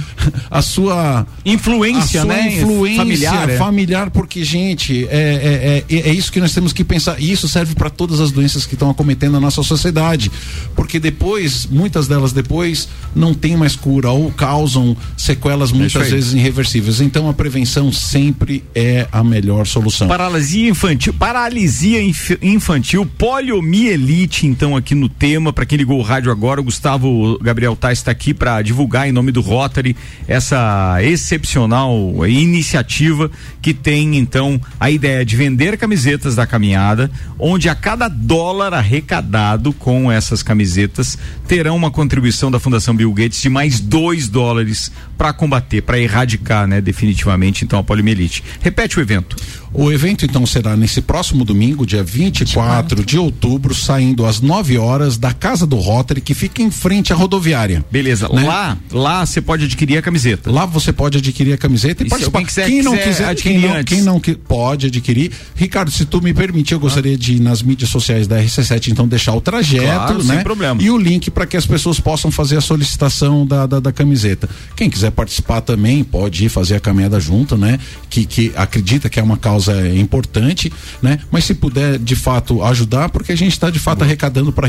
a 0.60 0.62
sua 0.62 1.26
influência, 1.45 2.22
a 2.22 2.26
sua 2.26 2.34
né? 2.34 2.58
Influência 2.58 2.97
familiar, 2.97 3.49
é. 3.49 3.58
familiar, 3.58 4.10
porque, 4.10 4.43
gente, 4.43 5.08
é, 5.10 5.84
é, 5.89 5.95
é, 5.95 6.10
é 6.10 6.14
isso 6.14 6.32
que 6.32 6.39
nós 6.39 6.54
temos 6.54 6.74
que 6.74 6.84
pensar. 6.84 7.20
E 7.20 7.32
isso 7.32 7.47
serve 7.47 7.76
para 7.76 7.89
todas 7.89 8.20
as 8.20 8.32
doenças 8.32 8.66
que 8.66 8.76
estão 8.76 8.89
acometendo 8.89 9.38
a 9.38 9.39
nossa 9.39 9.64
sociedade. 9.64 10.32
Porque 10.76 10.99
depois, 10.99 11.66
muitas 11.66 12.08
delas 12.08 12.32
depois, 12.32 12.88
não 13.16 13.34
tem 13.34 13.56
mais 13.56 13.76
cura 13.76 14.10
ou 14.12 14.32
causam 14.32 14.95
sequelas 15.18 15.72
muitas 15.72 16.10
vezes 16.10 16.34
irreversíveis. 16.34 17.01
Então 17.01 17.30
a 17.30 17.34
prevenção 17.34 17.91
sempre 17.91 18.64
é 18.74 19.08
a 19.12 19.24
melhor 19.24 19.66
solução. 19.66 20.08
Paralisia 20.08 20.70
infantil, 20.70 21.14
paralisia 21.14 22.01
inf- 22.01 22.38
infantil, 22.41 23.06
poliomielite, 23.18 24.47
então 24.47 24.76
aqui 24.76 24.95
no 24.95 25.10
tema, 25.10 25.51
para 25.54 25.66
quem 25.66 25.78
ligou 25.78 25.99
o 25.99 26.01
rádio 26.01 26.32
agora, 26.32 26.43
o 26.44 26.64
Gustavo 26.64 27.39
Gabriel 27.39 27.74
Tais 27.76 28.00
está 28.00 28.12
aqui 28.12 28.34
para 28.34 28.62
divulgar 28.62 29.08
em 29.08 29.14
nome 29.14 29.32
do 29.32 29.39
Rotary 29.39 29.96
essa 30.28 30.98
excepcional 31.02 31.96
iniciativa 32.28 33.32
que 33.62 33.74
tem 33.74 34.18
então 34.18 34.60
a 34.78 34.91
ideia 34.91 35.24
de 35.26 35.38
vender 35.38 35.78
camisetas 35.78 36.36
da 36.36 36.46
caminhada, 36.46 37.10
onde 37.39 37.70
a 37.70 37.76
cada 37.76 38.10
dólar 38.10 38.74
arrecadado 38.74 39.72
com 39.72 40.12
essas 40.12 40.44
camisetas 40.44 41.18
terão 41.48 41.78
uma 41.78 41.89
contribuição 41.89 42.52
da 42.52 42.60
Fundação 42.60 42.94
Bill 42.94 43.14
Gates 43.14 43.41
de 43.41 43.50
mais 43.50 43.80
dois 43.80 44.28
dólares 44.28 44.91
para 45.18 45.32
combater, 45.32 45.82
para 45.82 45.98
erradicar, 45.98 46.68
né, 46.68 46.82
definitivamente 46.82 47.64
então 47.64 47.80
a 47.80 47.84
poliomielite. 47.84 48.44
Repete 48.60 49.00
o 49.00 49.02
evento. 49.02 49.38
O 49.74 49.91
evento 49.91 50.24
então 50.24 50.46
será 50.46 50.78
nesse 50.78 51.02
próximo 51.02 51.44
domingo, 51.44 51.84
dia 51.84 52.04
24 52.04 53.04
de 53.04 53.18
outubro, 53.18 53.74
saindo 53.74 54.24
às 54.24 54.39
9 54.39 54.78
horas 54.78 55.18
da 55.18 55.34
casa 55.34 55.66
do 55.66 55.78
Rotary, 55.78 56.22
que 56.22 56.32
fica 56.34 56.61
em 56.61 56.71
frente 56.71 57.11
à 57.13 57.15
rodoviária. 57.15 57.84
Beleza. 57.91 58.27
Né? 58.29 58.43
Lá, 58.43 58.77
lá 58.91 59.25
você 59.25 59.41
pode 59.41 59.65
adquirir 59.65 59.97
a 59.97 60.01
camiseta. 60.01 60.51
Lá 60.51 60.65
você 60.65 60.91
pode 60.93 61.17
adquirir 61.17 61.53
a 61.53 61.57
camiseta 61.57 62.03
e, 62.03 62.07
E 62.07 62.09
participar. 62.09 62.43
quiser- 62.43 62.65
quem 62.67 62.81
não 62.81 62.91
quiser 62.93 63.07
quiser, 63.09 63.25
adquirir 63.29 63.59
quem 63.61 63.69
não, 63.69 63.84
quem 63.84 64.01
não 64.01 64.19
que- 64.19 64.36
pode 64.36 64.88
adquirir. 64.88 65.31
Ricardo, 65.55 65.91
se 65.91 66.05
tu 66.05 66.21
me 66.21 66.34
permitir, 66.34 66.73
eu 66.73 66.79
gostaria 66.79 67.17
de 67.17 67.36
ir 67.36 67.39
nas 67.39 67.61
mídias 67.61 67.89
sociais 67.89 68.27
da 68.27 68.39
RC7 68.41 68.89
então 68.91 69.07
deixar 69.07 69.34
o 69.34 69.41
trajeto, 69.41 69.84
Claro, 69.86 70.23
né? 70.23 70.36
sem 70.36 70.43
problema. 70.43 70.81
E 70.81 70.89
o 70.89 70.97
link 70.97 71.29
para 71.31 71.45
que 71.45 71.57
as 71.57 71.65
pessoas 71.65 71.99
possam 71.99 72.31
fazer 72.31 72.57
a 72.57 72.61
solicitação 72.61 73.45
da, 73.45 73.65
da, 73.65 73.79
da 73.79 73.91
camiseta. 73.91 74.49
Quem 74.75 74.89
quiser 74.89 75.11
participar 75.11 75.61
também 75.61 76.03
pode 76.03 76.45
ir 76.45 76.49
fazer 76.49 76.75
a 76.75 76.79
caminhada 76.79 77.19
junto, 77.19 77.57
né? 77.57 77.79
Que, 78.09 78.25
que 78.25 78.51
acredita 78.55 79.09
que 79.09 79.19
é 79.19 79.23
uma 79.23 79.38
causa 79.38 79.88
importante, 79.97 80.71
né? 81.01 81.19
Mas 81.31 81.45
se 81.45 81.53
puder 81.53 81.97
de 81.99 82.15
fato 82.15 82.63
ajudar, 82.63 83.09
porque 83.09 83.31
a 83.31 83.36
gente 83.38 83.51
está 83.53 83.69
de 83.69 83.79
fato 83.79 84.03
arrecadando 84.03 84.51
para 84.51 84.67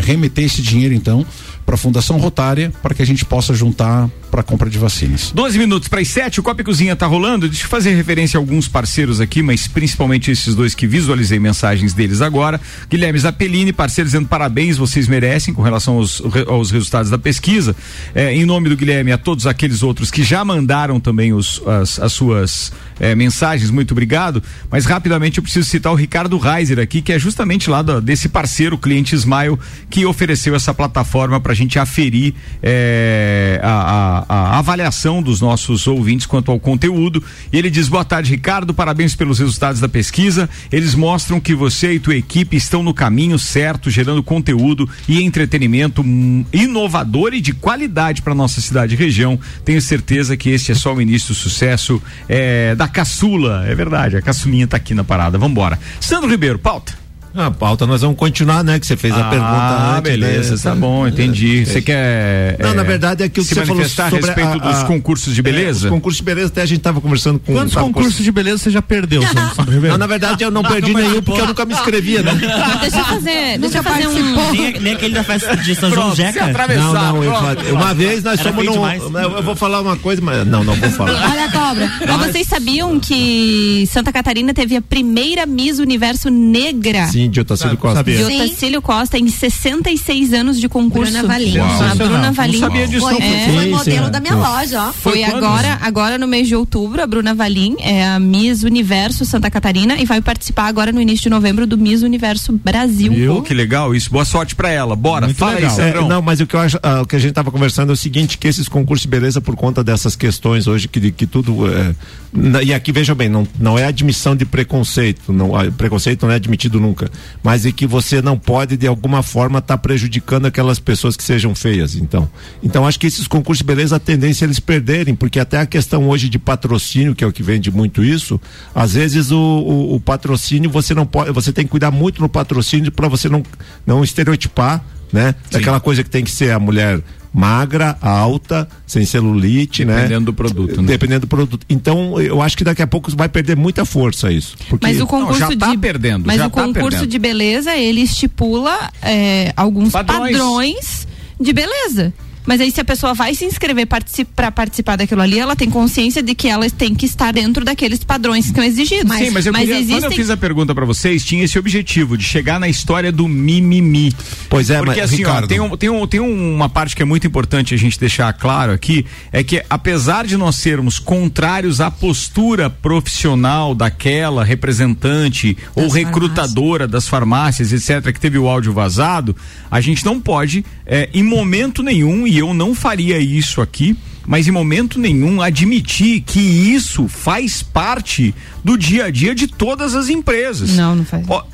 remeter 0.00 0.44
esse 0.44 0.62
dinheiro 0.62 0.94
então 0.94 1.24
para 1.70 1.76
a 1.76 1.78
Fundação 1.78 2.18
Rotária 2.18 2.72
para 2.82 2.92
que 2.96 3.00
a 3.00 3.06
gente 3.06 3.24
possa 3.24 3.54
juntar 3.54 4.10
para 4.28 4.42
compra 4.42 4.68
de 4.70 4.76
vacinas. 4.78 5.30
12 5.32 5.58
minutos 5.58 5.88
para 5.88 6.00
as 6.00 6.08
7, 6.08 6.38
o 6.40 6.42
Copa 6.42 6.62
Cozinha 6.64 6.94
tá 6.96 7.06
rolando. 7.06 7.48
Deixa 7.48 7.64
eu 7.64 7.68
fazer 7.68 7.94
referência 7.94 8.38
a 8.38 8.40
alguns 8.40 8.66
parceiros 8.68 9.20
aqui, 9.20 9.42
mas 9.42 9.66
principalmente 9.68 10.30
esses 10.30 10.54
dois 10.54 10.72
que 10.74 10.86
visualizei 10.86 11.38
mensagens 11.38 11.92
deles 11.92 12.20
agora. 12.20 12.60
Guilherme 12.88 13.18
Zappellini, 13.18 13.72
parceiro 13.72 14.06
dizendo 14.08 14.26
parabéns, 14.28 14.76
vocês 14.76 15.06
merecem 15.08 15.52
com 15.54 15.62
relação 15.62 15.96
aos, 15.96 16.22
aos 16.48 16.70
resultados 16.70 17.10
da 17.10 17.18
pesquisa. 17.18 17.74
É, 18.14 18.32
em 18.34 18.44
nome 18.44 18.68
do 18.68 18.76
Guilherme, 18.76 19.10
a 19.12 19.18
todos 19.18 19.46
aqueles 19.48 19.82
outros 19.82 20.10
que 20.12 20.22
já 20.24 20.44
mandaram 20.44 20.98
também 21.00 21.32
os, 21.32 21.60
as, 21.66 21.98
as 21.98 22.12
suas 22.12 22.72
é, 23.00 23.14
mensagens, 23.16 23.68
muito 23.70 23.90
obrigado. 23.92 24.42
Mas 24.70 24.86
rapidamente 24.86 25.38
eu 25.38 25.42
preciso 25.42 25.68
citar 25.68 25.92
o 25.92 25.96
Ricardo 25.96 26.36
Reiser 26.38 26.78
aqui, 26.78 27.02
que 27.02 27.12
é 27.12 27.18
justamente 27.18 27.68
lá 27.68 27.82
da- 27.82 27.98
desse 28.00 28.28
parceiro, 28.28 28.78
cliente 28.78 29.14
Smile, 29.16 29.58
que 29.88 30.06
ofereceu 30.06 30.54
essa 30.54 30.72
plataforma 30.72 31.40
para 31.40 31.52
gente 31.60 31.78
aferir 31.78 32.34
é, 32.62 33.60
a, 33.62 34.24
a- 34.28 34.34
a 34.56 34.58
avaliação 34.58 35.22
dos 35.22 35.40
nossos 35.40 35.86
ouvintes 35.86 36.26
quanto 36.26 36.50
ao 36.50 36.58
conteúdo. 36.60 37.22
E 37.52 37.56
ele 37.58 37.70
diz: 37.70 37.88
Boa 37.88 38.04
tarde, 38.04 38.30
Ricardo, 38.30 38.72
parabéns 38.74 39.14
pelos 39.14 39.38
resultados 39.38 39.80
da 39.80 39.88
pesquisa. 39.88 40.48
Eles 40.70 40.94
mostram 40.94 41.40
que 41.40 41.54
você 41.54 41.92
e 41.94 42.00
tua 42.00 42.16
equipe 42.16 42.56
estão 42.56 42.82
no 42.82 42.92
caminho 42.94 43.38
certo, 43.38 43.90
gerando 43.90 44.22
conteúdo 44.22 44.88
e 45.08 45.22
entretenimento 45.22 46.04
inovador 46.52 47.34
e 47.34 47.40
de 47.40 47.52
qualidade 47.52 48.22
para 48.22 48.34
nossa 48.34 48.60
cidade 48.60 48.94
e 48.94 48.98
região. 48.98 49.38
Tenho 49.64 49.80
certeza 49.80 50.36
que 50.36 50.50
este 50.50 50.72
é 50.72 50.74
só 50.74 50.94
o 50.94 51.00
início 51.00 51.28
do 51.28 51.34
sucesso 51.34 52.02
é, 52.28 52.74
da 52.74 52.88
caçula. 52.88 53.64
É 53.66 53.74
verdade, 53.74 54.16
a 54.16 54.22
caçulinha 54.22 54.66
tá 54.66 54.76
aqui 54.76 54.94
na 54.94 55.04
parada. 55.04 55.38
Vambora. 55.38 55.78
Sandro 56.00 56.28
Ribeiro, 56.30 56.58
pauta. 56.58 56.99
A 57.34 57.50
pauta 57.50 57.86
nós 57.86 58.00
vamos 58.00 58.16
continuar, 58.16 58.64
né? 58.64 58.78
Que 58.80 58.86
você 58.86 58.96
fez 58.96 59.14
a 59.14 59.18
Ah, 59.20 59.30
pergunta 59.30 59.96
antes. 59.98 60.02
beleza, 60.02 60.54
né? 60.56 60.60
tá 60.62 60.74
bom, 60.74 61.06
entendi. 61.06 61.64
Você 61.70 61.80
quer. 61.80 62.56
Não, 62.58 62.70
é, 62.70 62.74
na 62.74 62.82
verdade 62.82 63.22
é 63.22 63.26
aquilo 63.26 63.44
se 63.44 63.50
que 63.54 63.60
você 63.60 63.66
falou 63.66 63.84
sobre 63.84 64.02
a 64.02 64.08
respeito 64.16 64.48
a- 64.50 64.56
dos 64.58 64.76
a- 64.80 64.84
concursos 64.84 65.32
de 65.34 65.40
É, 65.40 65.42
beleza? 65.42 65.86
os 65.86 65.90
concursos 65.90 66.16
de 66.18 66.24
beleza, 66.24 66.46
até 66.48 66.62
a 66.62 66.66
gente 66.66 66.80
tava 66.80 67.00
conversando 67.00 67.38
com 67.38 67.52
Quantos 67.52 67.74
concursos 67.74 68.24
de 68.24 68.32
beleza 68.32 68.58
você 68.58 68.70
já 68.70 68.82
perdeu? 68.82 69.22
Não, 69.88 69.96
na 69.98 70.06
verdade 70.06 70.42
eu 70.42 70.50
não 70.50 70.62
perdi 70.62 70.92
nenhum 70.94 71.22
porque 71.22 71.40
eu 71.40 71.46
nunca 71.46 71.64
me 71.64 71.72
inscrevia, 71.74 72.22
né? 72.22 72.32
Deixa 72.80 72.98
eu 72.98 73.04
fazer, 73.04 73.58
deixa 73.58 73.78
eu 73.78 73.82
fazer 73.82 74.06
um. 74.08 74.52
Nem, 74.52 74.80
nem 74.80 74.92
aquele 74.94 75.14
da 75.14 75.22
festa 75.24 75.56
de 75.56 75.74
São 75.74 75.90
João 75.90 76.06
Pronto, 76.06 76.16
Jeca. 76.16 76.46
Não, 76.76 76.92
não, 76.92 77.24
eu 77.24 77.32
fa- 77.32 77.56
uma 77.72 77.94
vez 77.94 78.22
nós 78.24 78.40
fomos 78.40 78.64
num, 78.64 79.18
eu 79.20 79.42
vou 79.42 79.54
falar 79.54 79.80
uma 79.80 79.96
coisa, 79.96 80.20
mas 80.22 80.46
não, 80.46 80.64
não 80.64 80.74
vou 80.74 80.90
falar. 80.90 81.30
Olha 81.30 81.44
a 81.44 81.52
cobra. 81.52 81.92
Mas 82.06 82.32
vocês 82.32 82.46
sabiam 82.48 82.98
que 82.98 83.86
Santa 83.92 84.12
Catarina 84.12 84.52
teve 84.54 84.76
a 84.76 84.82
primeira 84.82 85.46
Miss 85.46 85.78
Universo 85.78 86.28
negra? 86.30 87.06
Sim, 87.08 87.19
de 87.28 87.40
Otacílio 87.40 87.76
Costa. 87.76 88.02
De 88.04 88.16
Sabia. 88.18 88.44
Otacílio 88.44 88.82
Costa 88.82 89.18
em 89.18 89.28
66 89.28 90.32
anos 90.32 90.60
de 90.60 90.68
concurso. 90.68 91.12
Bruna 91.12 91.26
Valim. 91.28 91.58
A. 91.58 91.94
Bruna 91.94 92.18
Não 92.18 92.32
Valim. 92.32 92.58
sabia 92.58 92.86
disso, 92.86 93.00
Foi, 93.00 93.12
não. 93.14 93.20
é. 93.20 93.48
Foi 93.54 93.66
modelo 93.70 94.10
da 94.10 94.20
minha 94.20 94.34
loja, 94.36 94.82
ó. 94.88 94.92
Foi, 94.92 95.12
Foi 95.12 95.24
agora, 95.24 95.78
agora 95.82 96.18
no 96.18 96.26
mês 96.26 96.48
de 96.48 96.54
outubro, 96.54 97.02
a 97.02 97.06
Bruna 97.06 97.34
Valim 97.34 97.76
é 97.80 98.06
a 98.06 98.18
Miss 98.20 98.62
Universo 98.62 99.24
Santa 99.24 99.50
Catarina 99.50 99.96
e 100.00 100.04
vai 100.04 100.20
participar 100.20 100.66
agora 100.66 100.92
no 100.92 101.00
início 101.00 101.24
de 101.24 101.30
novembro 101.30 101.66
do 101.66 101.76
Miss 101.76 102.02
Universo 102.02 102.52
Brasil. 102.52 103.42
Que 103.42 103.54
legal 103.54 103.94
isso. 103.94 104.10
Boa 104.10 104.24
sorte 104.24 104.54
pra 104.54 104.70
ela. 104.70 104.94
Bora, 104.96 105.28
fala 105.34 105.56
aí, 105.56 105.64
É, 105.64 106.00
não, 106.08 106.20
mas 106.22 106.40
o 106.40 106.46
que 106.46 106.54
eu 106.54 106.60
acho, 106.60 106.78
ah, 106.82 107.02
o 107.02 107.06
que 107.06 107.16
a 107.16 107.18
gente 107.18 107.30
estava 107.30 107.50
conversando 107.50 107.90
é 107.90 107.92
o 107.92 107.96
seguinte, 107.96 108.38
que 108.38 108.46
esses 108.48 108.68
concursos 108.68 109.02
de 109.02 109.08
beleza 109.08 109.40
por 109.40 109.56
conta 109.56 109.82
dessas 109.82 110.14
questões 110.14 110.66
hoje 110.66 110.86
que, 110.88 111.10
que 111.10 111.26
tudo 111.26 111.66
é, 111.70 111.94
na- 112.32 112.62
e 112.62 112.72
aqui 112.72 112.92
veja 112.92 113.14
bem, 113.14 113.28
não, 113.28 113.46
não 113.58 113.78
é 113.78 113.84
admissão 113.84 114.36
de 114.36 114.44
preconceito, 114.44 115.32
não, 115.32 115.56
ah, 115.56 115.70
preconceito 115.76 116.24
não 116.26 116.32
é 116.32 116.36
admitido 116.36 116.78
nunca, 116.80 117.09
mas 117.42 117.66
é 117.66 117.72
que 117.72 117.86
você 117.86 118.20
não 118.20 118.38
pode 118.38 118.76
de 118.76 118.86
alguma 118.86 119.22
forma 119.22 119.58
estar 119.58 119.78
prejudicando 119.78 120.46
aquelas 120.46 120.78
pessoas 120.78 121.16
que 121.16 121.22
sejam 121.22 121.54
feias, 121.54 121.94
então. 121.94 122.28
Então 122.62 122.86
acho 122.86 122.98
que 122.98 123.06
esses 123.06 123.26
concursos 123.26 123.58
de 123.58 123.64
beleza 123.64 123.96
a 123.96 124.00
tendência 124.00 124.44
é 124.44 124.46
eles 124.46 124.60
perderem, 124.60 125.14
porque 125.14 125.38
até 125.38 125.58
a 125.58 125.66
questão 125.66 126.08
hoje 126.08 126.28
de 126.28 126.38
patrocínio, 126.38 127.14
que 127.14 127.24
é 127.24 127.26
o 127.26 127.32
que 127.32 127.42
vende 127.42 127.70
muito 127.70 128.04
isso, 128.04 128.40
às 128.74 128.94
vezes 128.94 129.30
o, 129.30 129.38
o, 129.38 129.94
o 129.94 130.00
patrocínio 130.00 130.70
você 130.70 130.94
não 130.94 131.06
pode, 131.06 131.32
você 131.32 131.52
tem 131.52 131.64
que 131.64 131.70
cuidar 131.70 131.90
muito 131.90 132.20
no 132.20 132.28
patrocínio 132.28 132.92
para 132.92 133.08
você 133.08 133.28
não 133.28 133.42
não 133.86 134.04
estereotipar 134.04 134.84
né? 135.12 135.34
Daquela 135.50 135.80
coisa 135.80 136.04
que 136.04 136.10
tem 136.10 136.24
que 136.24 136.30
ser 136.30 136.52
a 136.52 136.58
mulher 136.58 137.02
magra, 137.32 137.96
alta, 138.00 138.68
sem 138.86 139.04
celulite, 139.04 139.84
né? 139.84 139.96
Dependendo 139.96 140.26
do 140.26 140.32
produto, 140.34 140.82
né? 140.82 140.88
Dependendo 140.88 141.20
do 141.20 141.26
produto. 141.26 141.64
Então, 141.68 142.20
eu 142.20 142.42
acho 142.42 142.56
que 142.56 142.64
daqui 142.64 142.82
a 142.82 142.86
pouco 142.86 143.10
vai 143.16 143.28
perder 143.28 143.56
muita 143.56 143.84
força 143.84 144.32
isso. 144.32 144.56
Porque 144.68 144.86
Mas 144.86 145.00
o 145.00 145.06
concurso 145.06 145.38
já 145.38 145.56
tá 145.56 145.70
de 145.70 145.78
perdendo, 145.78 146.26
Mas 146.26 146.36
já 146.36 146.46
o 146.46 146.50
tá 146.50 146.62
concurso 146.62 146.90
perdendo. 146.90 147.06
de 147.10 147.18
beleza, 147.18 147.76
ele 147.76 148.00
estipula 148.02 148.90
é, 149.02 149.52
alguns 149.56 149.92
Padrões. 149.92 150.32
padrões. 150.36 151.08
de 151.40 151.52
beleza. 151.52 152.12
Mas 152.46 152.60
aí 152.60 152.70
se 152.70 152.80
a 152.80 152.84
pessoa 152.84 153.14
vai 153.14 153.34
se 153.34 153.44
inscrever 153.44 153.86
para 154.34 154.50
participar 154.50 154.96
daquilo 154.96 155.20
ali, 155.20 155.38
ela 155.38 155.54
tem 155.54 155.68
consciência 155.68 156.22
de 156.22 156.34
que 156.34 156.48
ela 156.48 156.68
tem 156.70 156.94
que 156.94 157.06
estar 157.06 157.32
dentro 157.32 157.64
daqueles 157.64 158.02
padrões 158.02 158.48
que 158.48 158.54
são 158.54 158.64
exigidos. 158.64 159.14
Sim, 159.16 159.30
mas 159.30 159.46
eu 159.46 159.52
queria, 159.52 159.68
quando 159.74 159.88
eu 159.88 159.96
existem 159.96 160.10
fiz 160.10 160.30
a 160.30 160.36
pergunta 160.36 160.74
pra 160.74 160.84
vocês, 160.84 161.24
tinha 161.24 161.44
esse 161.44 161.58
objetivo 161.58 162.16
de 162.16 162.24
chegar 162.24 162.58
na 162.58 162.68
história 162.68 163.12
do 163.12 163.28
mimimi. 163.28 164.12
Pois 164.48 164.70
é, 164.70 164.78
Porque 164.78 165.00
mas, 165.00 165.12
assim, 165.12 165.24
ó, 165.24 165.28
Ricardo- 165.28 165.48
tem, 165.48 165.60
um, 165.60 165.76
tem, 165.76 165.90
um, 165.90 166.06
tem 166.06 166.20
uma 166.20 166.68
parte 166.68 166.96
que 166.96 167.02
é 167.02 167.04
muito 167.04 167.26
importante 167.26 167.74
a 167.74 167.76
gente 167.76 167.98
deixar 167.98 168.32
claro 168.32 168.72
aqui, 168.72 169.04
é 169.32 169.44
que 169.44 169.62
apesar 169.68 170.26
de 170.26 170.36
nós 170.36 170.56
sermos 170.56 170.98
contrários 170.98 171.80
à 171.80 171.90
postura 171.90 172.70
profissional 172.70 173.74
daquela 173.74 174.44
representante 174.44 175.56
ou 175.74 175.88
recrutadora 175.88 176.86
das 176.88 177.06
farmácias, 177.06 177.72
etc., 177.72 178.12
que 178.12 178.20
teve 178.20 178.38
o 178.38 178.48
áudio 178.48 178.72
vazado, 178.72 179.36
a 179.70 179.80
gente 179.80 180.04
não 180.04 180.20
pode, 180.20 180.64
é, 180.86 181.08
em 181.12 181.22
momento 181.22 181.82
nenhum, 181.82 182.26
e 182.30 182.38
eu 182.38 182.54
não 182.54 182.74
faria 182.74 183.18
isso 183.18 183.60
aqui, 183.60 183.96
mas 184.26 184.46
em 184.46 184.52
momento 184.52 185.00
nenhum 185.00 185.42
admitir 185.42 186.20
que 186.22 186.38
isso 186.40 187.08
faz 187.08 187.62
parte 187.62 188.32
do 188.62 188.78
dia 188.78 189.06
a 189.06 189.10
dia 189.10 189.34
de 189.34 189.48
todas 189.48 189.94
as 189.96 190.08
empresas. 190.08 190.76
Não, 190.76 190.94
não 190.94 191.04
faz. 191.04 191.26
Ó, 191.28 191.44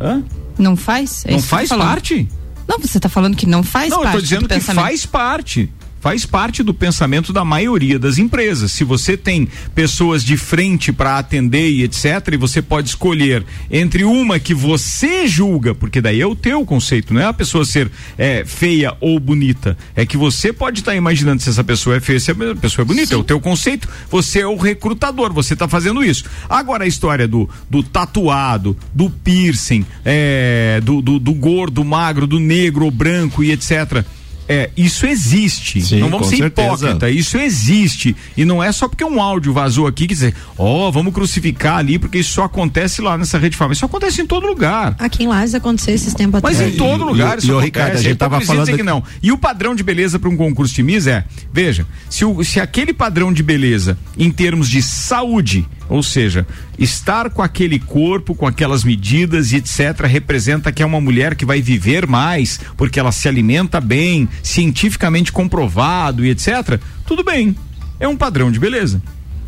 Hã? 0.00 0.24
Não 0.58 0.76
faz? 0.76 1.24
É 1.26 1.32
Não 1.32 1.42
faz 1.42 1.68
tá 1.68 1.76
parte? 1.76 2.28
Não, 2.66 2.78
você 2.78 2.98
está 2.98 3.08
falando 3.08 3.36
que 3.36 3.46
não 3.46 3.62
faz 3.62 3.90
não, 3.90 3.98
eu 3.98 4.02
parte 4.04 4.16
tô 4.16 4.22
dizendo 4.22 4.42
do 4.42 4.48
que 4.48 4.54
pensamento. 4.54 4.84
faz 4.84 5.04
parte. 5.06 5.70
Faz 6.04 6.26
parte 6.26 6.62
do 6.62 6.74
pensamento 6.74 7.32
da 7.32 7.46
maioria 7.46 7.98
das 7.98 8.18
empresas. 8.18 8.72
Se 8.72 8.84
você 8.84 9.16
tem 9.16 9.48
pessoas 9.74 10.22
de 10.22 10.36
frente 10.36 10.92
para 10.92 11.16
atender 11.16 11.70
e 11.70 11.82
etc, 11.82 12.28
e 12.30 12.36
você 12.36 12.60
pode 12.60 12.90
escolher 12.90 13.42
entre 13.70 14.04
uma 14.04 14.38
que 14.38 14.52
você 14.52 15.26
julga, 15.26 15.74
porque 15.74 16.02
daí 16.02 16.20
é 16.20 16.26
o 16.26 16.36
teu 16.36 16.62
conceito, 16.66 17.14
não 17.14 17.22
é 17.22 17.24
a 17.24 17.32
pessoa 17.32 17.64
ser 17.64 17.90
é, 18.18 18.44
feia 18.44 18.94
ou 19.00 19.18
bonita, 19.18 19.78
é 19.96 20.04
que 20.04 20.18
você 20.18 20.52
pode 20.52 20.80
estar 20.80 20.90
tá 20.90 20.96
imaginando 20.96 21.40
se 21.40 21.48
essa 21.48 21.64
pessoa 21.64 21.96
é 21.96 22.00
feia, 22.00 22.20
se 22.20 22.30
a 22.32 22.34
pessoa 22.60 22.84
é 22.84 22.86
bonita, 22.86 23.06
Sim. 23.06 23.14
é 23.14 23.16
o 23.16 23.24
teu 23.24 23.40
conceito, 23.40 23.88
você 24.10 24.40
é 24.40 24.46
o 24.46 24.56
recrutador, 24.56 25.32
você 25.32 25.54
está 25.54 25.66
fazendo 25.66 26.04
isso. 26.04 26.26
Agora 26.50 26.84
a 26.84 26.86
história 26.86 27.26
do, 27.26 27.48
do 27.70 27.82
tatuado, 27.82 28.76
do 28.92 29.08
piercing, 29.08 29.86
é, 30.04 30.82
do, 30.84 31.00
do, 31.00 31.18
do 31.18 31.32
gordo, 31.32 31.82
magro, 31.82 32.26
do 32.26 32.38
negro 32.38 32.84
ou 32.84 32.90
branco 32.90 33.42
e 33.42 33.52
etc 33.52 34.04
é, 34.48 34.70
isso 34.76 35.06
existe. 35.06 35.80
Sim, 35.80 36.00
não 36.00 36.10
vamos 36.10 36.28
ser 36.28 36.36
certeza. 36.36 36.68
hipócrita, 36.68 37.10
isso 37.10 37.38
existe. 37.38 38.14
E 38.36 38.44
não 38.44 38.62
é 38.62 38.70
só 38.72 38.88
porque 38.88 39.04
um 39.04 39.20
áudio 39.20 39.52
vazou 39.52 39.86
aqui 39.86 40.06
que 40.06 40.14
dizer, 40.14 40.34
ó, 40.58 40.88
oh, 40.88 40.92
vamos 40.92 41.12
crucificar 41.14 41.78
ali, 41.78 41.98
porque 41.98 42.18
isso 42.18 42.32
só 42.32 42.44
acontece 42.44 43.00
lá 43.00 43.16
nessa 43.16 43.38
rede 43.38 43.56
farm. 43.56 43.72
Isso 43.72 43.84
acontece 43.84 44.20
em 44.20 44.26
todo 44.26 44.46
lugar. 44.46 44.94
Aqui 44.98 45.24
em 45.24 45.26
Lages 45.26 45.54
aconteceu 45.54 45.94
esses 45.94 46.14
tempos 46.14 46.40
Mas 46.42 46.60
em 46.60 46.72
todo 46.72 47.04
lugar 47.04 47.36
e, 47.36 47.38
isso 47.38 47.46
e, 47.46 47.50
acontece. 47.50 47.64
Ricardo, 47.64 47.96
a 47.96 48.02
gente 48.02 48.16
tava 48.16 48.40
falando 48.40 48.76
que 48.76 48.82
não. 48.82 49.02
E 49.22 49.32
o 49.32 49.38
padrão 49.38 49.74
de 49.74 49.82
beleza 49.82 50.18
para 50.18 50.28
um 50.28 50.36
concurso 50.36 50.74
de 50.74 50.82
Miss 50.82 51.06
é, 51.06 51.24
veja, 51.52 51.86
se, 52.10 52.24
o, 52.24 52.44
se 52.44 52.60
aquele 52.60 52.92
padrão 52.92 53.32
de 53.32 53.42
beleza 53.42 53.98
em 54.18 54.30
termos 54.30 54.68
de 54.68 54.82
saúde 54.82 55.66
ou 55.88 56.02
seja, 56.02 56.46
estar 56.78 57.30
com 57.30 57.42
aquele 57.42 57.78
corpo, 57.78 58.34
com 58.34 58.46
aquelas 58.46 58.84
medidas 58.84 59.52
e 59.52 59.56
etc., 59.56 60.06
representa 60.06 60.72
que 60.72 60.82
é 60.82 60.86
uma 60.86 61.00
mulher 61.00 61.34
que 61.34 61.44
vai 61.44 61.60
viver 61.60 62.06
mais, 62.06 62.60
porque 62.76 62.98
ela 62.98 63.12
se 63.12 63.28
alimenta 63.28 63.80
bem, 63.80 64.28
cientificamente 64.42 65.32
comprovado 65.32 66.24
e 66.24 66.30
etc. 66.30 66.80
Tudo 67.06 67.22
bem. 67.22 67.56
É 68.00 68.08
um 68.08 68.16
padrão 68.16 68.50
de 68.50 68.58
beleza. 68.58 69.02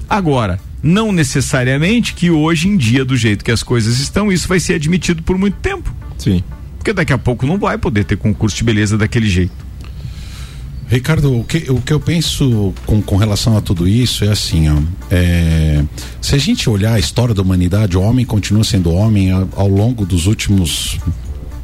Agora, 0.09 0.61
não 0.83 1.11
necessariamente 1.11 2.15
que 2.15 2.31
hoje 2.31 2.69
em 2.69 2.77
dia, 2.77 3.05
do 3.05 3.17
jeito 3.17 3.45
que 3.45 3.51
as 3.51 3.63
coisas 3.63 3.99
estão, 3.99 4.31
isso 4.31 4.47
vai 4.47 4.61
ser 4.61 4.75
admitido 4.75 5.23
por 5.23 5.37
muito 5.37 5.57
tempo. 5.57 5.93
Sim. 6.17 6.43
Porque 6.79 6.93
daqui 6.93 7.13
a 7.13 7.19
pouco 7.19 7.45
não 7.45 7.59
vai 7.59 7.77
poder 7.77 8.05
ter 8.05 8.17
concurso 8.17 8.57
de 8.57 8.63
beleza 8.63 8.97
daquele 8.97 9.29
jeito. 9.29 9.66
Ricardo, 10.89 11.37
o 11.37 11.45
que, 11.45 11.71
o 11.71 11.81
que 11.81 11.93
eu 11.93 11.99
penso 11.99 12.73
com, 12.87 13.03
com 13.03 13.17
relação 13.17 13.57
a 13.57 13.61
tudo 13.61 13.89
isso 13.89 14.25
é 14.25 14.29
assim, 14.29 14.69
ó, 14.69 14.77
é, 15.11 15.83
se 16.23 16.35
a 16.35 16.39
gente 16.39 16.71
olhar 16.71 16.95
a 16.95 16.99
história 16.99 17.35
da 17.35 17.43
humanidade, 17.43 17.97
o 17.97 18.01
homem 18.01 18.25
continua 18.25 18.63
sendo 18.63 18.93
homem 18.93 19.33
ao, 19.33 19.49
ao 19.57 19.69
longo 19.69 20.07
dos 20.07 20.27
últimos 20.27 20.99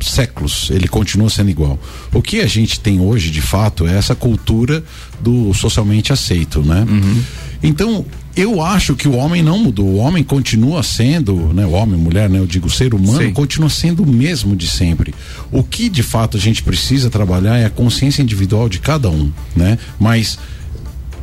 séculos, 0.00 0.70
ele 0.70 0.88
continua 0.88 1.30
sendo 1.30 1.50
igual. 1.50 1.78
O 2.12 2.20
que 2.20 2.40
a 2.40 2.46
gente 2.46 2.80
tem 2.80 3.00
hoje, 3.00 3.30
de 3.30 3.40
fato, 3.40 3.86
é 3.86 3.96
essa 3.96 4.14
cultura 4.14 4.82
do 5.20 5.54
socialmente 5.54 6.12
aceito, 6.12 6.60
né? 6.60 6.84
Uhum. 6.88 7.22
Então, 7.62 8.04
eu 8.34 8.62
acho 8.62 8.94
que 8.94 9.06
o 9.06 9.14
homem 9.14 9.42
não 9.42 9.58
mudou. 9.58 9.86
O 9.86 9.96
homem 9.96 10.24
continua 10.24 10.82
sendo, 10.82 11.52
né? 11.52 11.66
O 11.66 11.72
homem, 11.72 11.98
mulher, 11.98 12.30
né? 12.30 12.38
Eu 12.38 12.46
digo, 12.46 12.70
ser 12.70 12.94
humano 12.94 13.26
Sim. 13.26 13.32
continua 13.32 13.68
sendo 13.68 14.02
o 14.02 14.06
mesmo 14.06 14.56
de 14.56 14.66
sempre. 14.66 15.14
O 15.50 15.62
que 15.62 15.88
de 15.88 16.02
fato 16.02 16.36
a 16.36 16.40
gente 16.40 16.62
precisa 16.62 17.10
trabalhar 17.10 17.58
é 17.58 17.66
a 17.66 17.70
consciência 17.70 18.22
individual 18.22 18.68
de 18.68 18.78
cada 18.78 19.10
um, 19.10 19.30
né? 19.54 19.78
Mas 20.00 20.38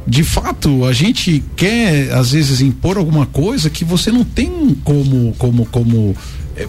de 0.07 0.23
fato 0.23 0.85
a 0.85 0.93
gente 0.93 1.43
quer 1.55 2.11
às 2.13 2.31
vezes 2.31 2.61
impor 2.61 2.97
alguma 2.97 3.25
coisa 3.25 3.69
que 3.69 3.85
você 3.85 4.11
não 4.11 4.23
tem 4.23 4.75
como 4.83 5.33
como 5.37 5.65
como 5.67 6.15
é, 6.55 6.67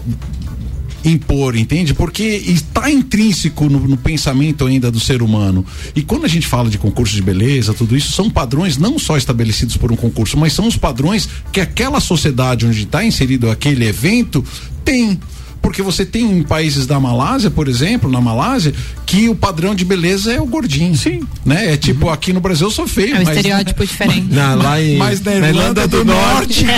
impor, 1.03 1.55
entende? 1.55 1.93
Porque 1.93 2.23
está 2.23 2.89
intrínseco 2.89 3.69
no, 3.69 3.79
no, 3.87 3.97
pensamento 3.97 4.65
ainda 4.65 4.91
do 4.91 4.99
ser 4.99 5.21
humano. 5.21 5.65
E 5.95 6.01
quando 6.01 6.25
a 6.25 6.27
gente 6.27 6.47
fala 6.47 6.69
de 6.69 6.77
concurso 6.77 7.15
de 7.15 7.21
beleza, 7.21 7.73
tudo 7.73 7.95
isso 7.95 8.11
são 8.11 8.29
padrões 8.29 8.77
não 8.77 8.99
só 8.99 9.17
estabelecidos 9.17 9.77
por 9.77 9.91
um 9.91 9.95
concurso, 9.95 10.37
mas 10.37 10.53
são 10.53 10.67
os 10.67 10.77
padrões 10.77 11.27
que 11.51 11.59
aquela 11.59 11.99
sociedade 11.99 12.65
onde 12.65 12.83
está 12.83 13.03
inserido 13.03 13.49
aquele 13.49 13.85
evento 13.85 14.43
tem 14.83 15.19
porque 15.61 15.81
você 15.81 16.05
tem 16.05 16.39
em 16.39 16.43
países 16.43 16.87
da 16.87 16.99
Malásia, 16.99 17.51
por 17.51 17.67
exemplo, 17.67 18.09
na 18.09 18.19
Malásia, 18.19 18.73
que 19.05 19.29
o 19.29 19.35
padrão 19.35 19.75
de 19.75 19.85
beleza 19.85 20.33
é 20.33 20.41
o 20.41 20.45
gordinho. 20.45 20.95
Sim. 20.95 21.21
Né? 21.45 21.73
É 21.73 21.77
tipo, 21.77 22.07
uhum. 22.07 22.13
aqui 22.13 22.33
no 22.33 22.39
Brasil 22.39 22.67
eu 22.67 22.71
sou 22.71 22.87
feio. 22.87 23.15
É 23.15 23.19
um 23.19 23.23
mas, 23.23 23.37
estereótipo 23.37 23.85
diferente. 23.85 24.33
Na, 24.33 24.55
lá 24.55 24.81
em, 24.81 24.97
mas 24.97 25.21
na 25.21 25.33
Irlanda, 25.33 25.53
na 25.53 25.59
Irlanda 25.59 25.87
do, 25.87 25.97
do, 25.99 26.05
Norte. 26.05 26.65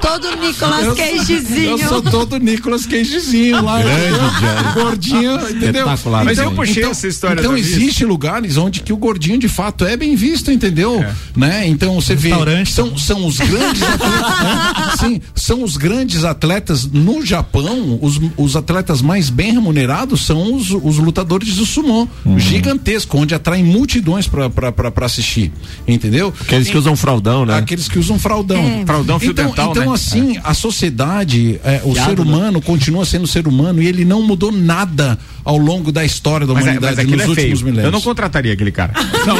todo 0.00 0.36
Nicolas 0.36 0.96
Cagezinho. 0.96 1.70
Eu 1.70 1.78
sou 1.78 2.02
todo 2.02 2.38
Nicolas 2.38 2.86
Cagezinho 2.86 3.62
lá. 3.62 3.80
Grande, 3.82 4.72
gordinho, 4.74 5.50
entendeu? 5.50 5.86
Mas 5.86 6.38
então, 6.38 6.44
eu 6.44 6.52
puxei 6.52 6.82
então, 6.82 6.90
essa 6.90 7.06
história 7.06 7.40
Então 7.40 7.56
existe 7.56 8.04
lugares 8.04 8.56
onde 8.56 8.80
que 8.80 8.92
o 8.92 8.96
gordinho 8.96 9.38
de 9.38 9.48
fato 9.48 9.84
é 9.84 9.96
bem 9.96 10.16
visto, 10.16 10.50
entendeu? 10.50 11.02
É. 11.02 11.14
Né? 11.36 11.68
Então 11.68 11.94
você 11.94 12.14
vê. 12.14 12.30
São, 12.66 12.96
são 12.96 13.26
os 13.26 13.38
grandes 13.38 13.82
atletas. 13.82 14.40
né? 14.42 14.92
Sim, 14.98 15.20
são 15.34 15.62
os 15.62 15.76
grandes 15.76 16.24
atletas 16.24 16.63
no 16.92 17.24
Japão, 17.24 17.98
os, 18.00 18.20
os 18.36 18.56
atletas 18.56 19.02
mais 19.02 19.30
bem 19.30 19.52
remunerados 19.52 20.24
são 20.24 20.54
os, 20.54 20.70
os 20.70 20.98
lutadores 20.98 21.56
do 21.56 21.66
sumô. 21.66 22.08
Uhum. 22.24 22.38
Gigantesco, 22.38 23.18
onde 23.18 23.34
atraem 23.34 23.64
multidões 23.64 24.26
para 24.26 24.50
assistir. 25.04 25.52
Entendeu? 25.86 26.32
Aqueles 26.40 26.68
que 26.68 26.78
usam 26.78 26.96
fraldão, 26.96 27.46
né? 27.46 27.56
Aqueles 27.56 27.88
que 27.88 27.98
usam 27.98 28.18
fraldão. 28.18 28.58
É. 28.58 28.84
Fraldão 28.86 29.18
fio 29.18 29.30
então, 29.32 29.46
dental, 29.46 29.70
então 29.70 29.86
né? 29.86 29.94
assim, 29.94 30.36
é. 30.36 30.40
a 30.44 30.54
sociedade, 30.54 31.60
é, 31.64 31.80
o 31.84 31.94
ser 31.94 32.16
né? 32.16 32.22
humano 32.22 32.58
né? 32.58 32.64
continua 32.64 33.04
sendo 33.04 33.26
ser 33.26 33.46
humano 33.46 33.82
e 33.82 33.86
ele 33.86 34.04
não 34.04 34.22
mudou 34.22 34.52
nada 34.52 35.18
ao 35.44 35.58
longo 35.58 35.92
da 35.92 36.04
história 36.04 36.46
da 36.46 36.54
mas 36.54 36.66
é, 36.66 36.70
humanidade 36.70 37.00
é, 37.00 37.04
nos 37.04 37.20
é 37.20 37.28
últimos 37.28 37.36
feio. 37.36 37.64
milênios. 37.64 37.84
Eu 37.84 37.92
não 37.92 38.00
contrataria 38.00 38.52
aquele 38.52 38.72
cara. 38.72 38.92
Não, 39.24 39.36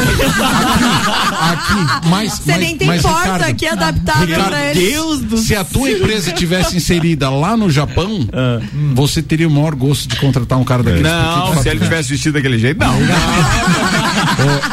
aqui, 1.50 2.08
mas, 2.08 2.32
Você 2.32 2.52
mas, 2.52 2.60
nem 2.60 2.76
tem 2.76 2.88
mas, 2.88 3.02
porta 3.02 3.20
Ricardo, 3.20 3.42
aqui 3.42 3.66
adaptada 3.66 4.26
pra 4.26 4.70
ele. 4.70 4.90
Deus 4.90 5.20
do 5.20 5.36
Se 5.36 5.54
a 5.54 5.62
tua 5.62 5.90
empresa 5.90 6.32
tivesse 6.32 6.80
inserida 7.14 7.30
lá 7.30 7.56
no 7.56 7.70
Japão, 7.70 8.28
ah. 8.32 8.60
você 8.92 9.22
teria 9.22 9.48
o 9.48 9.50
maior 9.50 9.74
gosto 9.74 10.08
de 10.08 10.16
contratar 10.16 10.58
um 10.58 10.64
cara 10.64 10.82
daquele. 10.82 11.04
Não, 11.04 11.62
se 11.62 11.68
ele 11.68 11.80
tivesse 11.80 12.10
vestido 12.10 12.34
daquele 12.34 12.58
jeito, 12.58 12.78
não. 12.78 12.94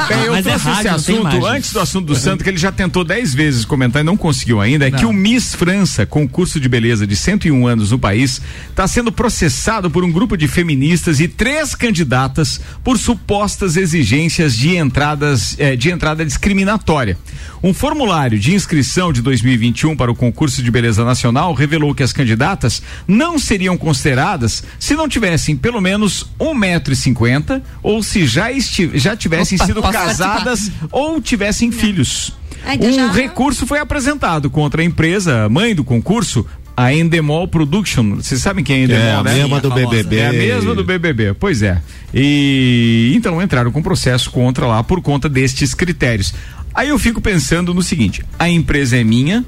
Bem, 0.08 0.26
eu 0.26 0.32
Mas 0.34 0.46
trouxe 0.46 0.70
é 0.70 0.72
esse 0.74 0.88
assunto 0.88 1.46
antes 1.46 1.74
do 1.74 1.80
assunto 1.80 2.06
do 2.08 2.16
Santo, 2.16 2.44
que 2.44 2.50
ele 2.50 2.58
já 2.58 2.72
tentou 2.72 3.04
dez 3.04 3.34
vezes 3.34 3.64
comentar 3.64 4.02
e 4.02 4.06
não 4.06 4.18
conseguiu 4.18 4.60
ainda, 4.60 4.88
é 4.88 4.92
não. 4.92 5.00
que 5.00 5.06
o 5.06 5.14
Miss 5.14 5.54
França, 5.54 6.06
concurso 6.06 6.60
de 6.60 6.68
beleza 6.68 7.06
de 7.06 7.16
101 7.16 7.68
anos 7.68 7.92
no 7.92 8.00
país, 8.00 8.42
está 8.70 8.88
sendo 8.88 9.12
processado 9.12 9.90
por 9.90 10.04
um 10.04 10.12
grupo 10.12 10.36
de 10.36 10.48
feministas 10.48 11.20
e 11.20 11.28
três 11.28 11.76
candidatas 11.76 12.60
por 12.84 12.98
supostas 12.98 13.78
exigências 13.78 14.58
de 14.58 14.76
entradas 14.78 15.56
eh, 15.60 15.76
de 15.76 15.92
entrada 15.92 16.26
discriminatória. 16.26 17.18
Um 17.64 17.74
formulário 17.74 18.40
de 18.40 18.56
inscrição 18.56 19.14
de 19.14 19.22
2021 19.22 19.96
para 19.96 20.12
o 20.12 20.16
concurso 20.16 20.64
de 20.64 20.72
beleza 20.72 21.06
nacional 21.06 21.54
revelou 21.54 21.94
que 21.94 22.02
as 22.02 22.12
candidatas 22.12 22.31
não 23.08 23.38
seriam 23.38 23.78
consideradas 23.78 24.64
se 24.80 24.94
não 24.96 25.08
tivessem 25.08 25.56
pelo 25.56 25.82
menos 25.82 26.30
um 26.40 26.54
metro 26.54 26.94
e 26.94 26.96
cinquenta 26.96 27.62
ou 27.82 28.02
se 28.04 28.26
já, 28.26 28.48
já 28.94 29.16
tivessem 29.16 29.56
Opa, 29.56 29.66
sido 29.66 29.82
casadas 29.82 30.70
participar. 30.70 30.88
ou 30.92 31.22
tivessem 31.22 31.70
não. 31.70 31.78
filhos. 31.78 32.34
Um 32.80 32.94
já... 32.94 33.12
recurso 33.12 33.66
foi 33.66 33.80
apresentado 33.80 34.50
contra 34.50 34.82
a 34.82 34.86
empresa 34.86 35.50
mãe 35.50 35.74
do 35.74 35.84
concurso, 35.84 36.46
a 36.76 36.94
Endemol 36.94 37.48
Production. 37.48 38.16
Vocês 38.16 38.42
sabem 38.42 38.64
quem 38.64 38.82
é 38.82 38.84
Endemol, 38.84 39.04
é, 39.04 39.14
a 39.14 39.24
né? 39.24 39.34
mesma 39.36 39.60
do 39.60 39.72
BBB. 39.72 40.18
É 40.18 40.28
a 40.28 40.34
mesma 40.34 40.76
do 40.76 40.84
BBB, 40.84 41.34
pois 41.34 41.62
é. 41.62 41.82
E 42.14 43.14
então 43.16 43.42
entraram 43.42 43.72
com 43.72 43.82
processo 43.82 44.30
contra 44.30 44.66
lá 44.68 44.84
por 44.84 45.02
conta 45.02 45.28
destes 45.28 45.74
critérios. 45.74 46.34
Aí 46.74 46.90
eu 46.90 47.00
fico 47.00 47.20
pensando 47.20 47.74
no 47.74 47.82
seguinte: 47.82 48.24
a 48.38 48.50
empresa 48.50 48.98
é 48.98 49.04
minha, 49.04 49.46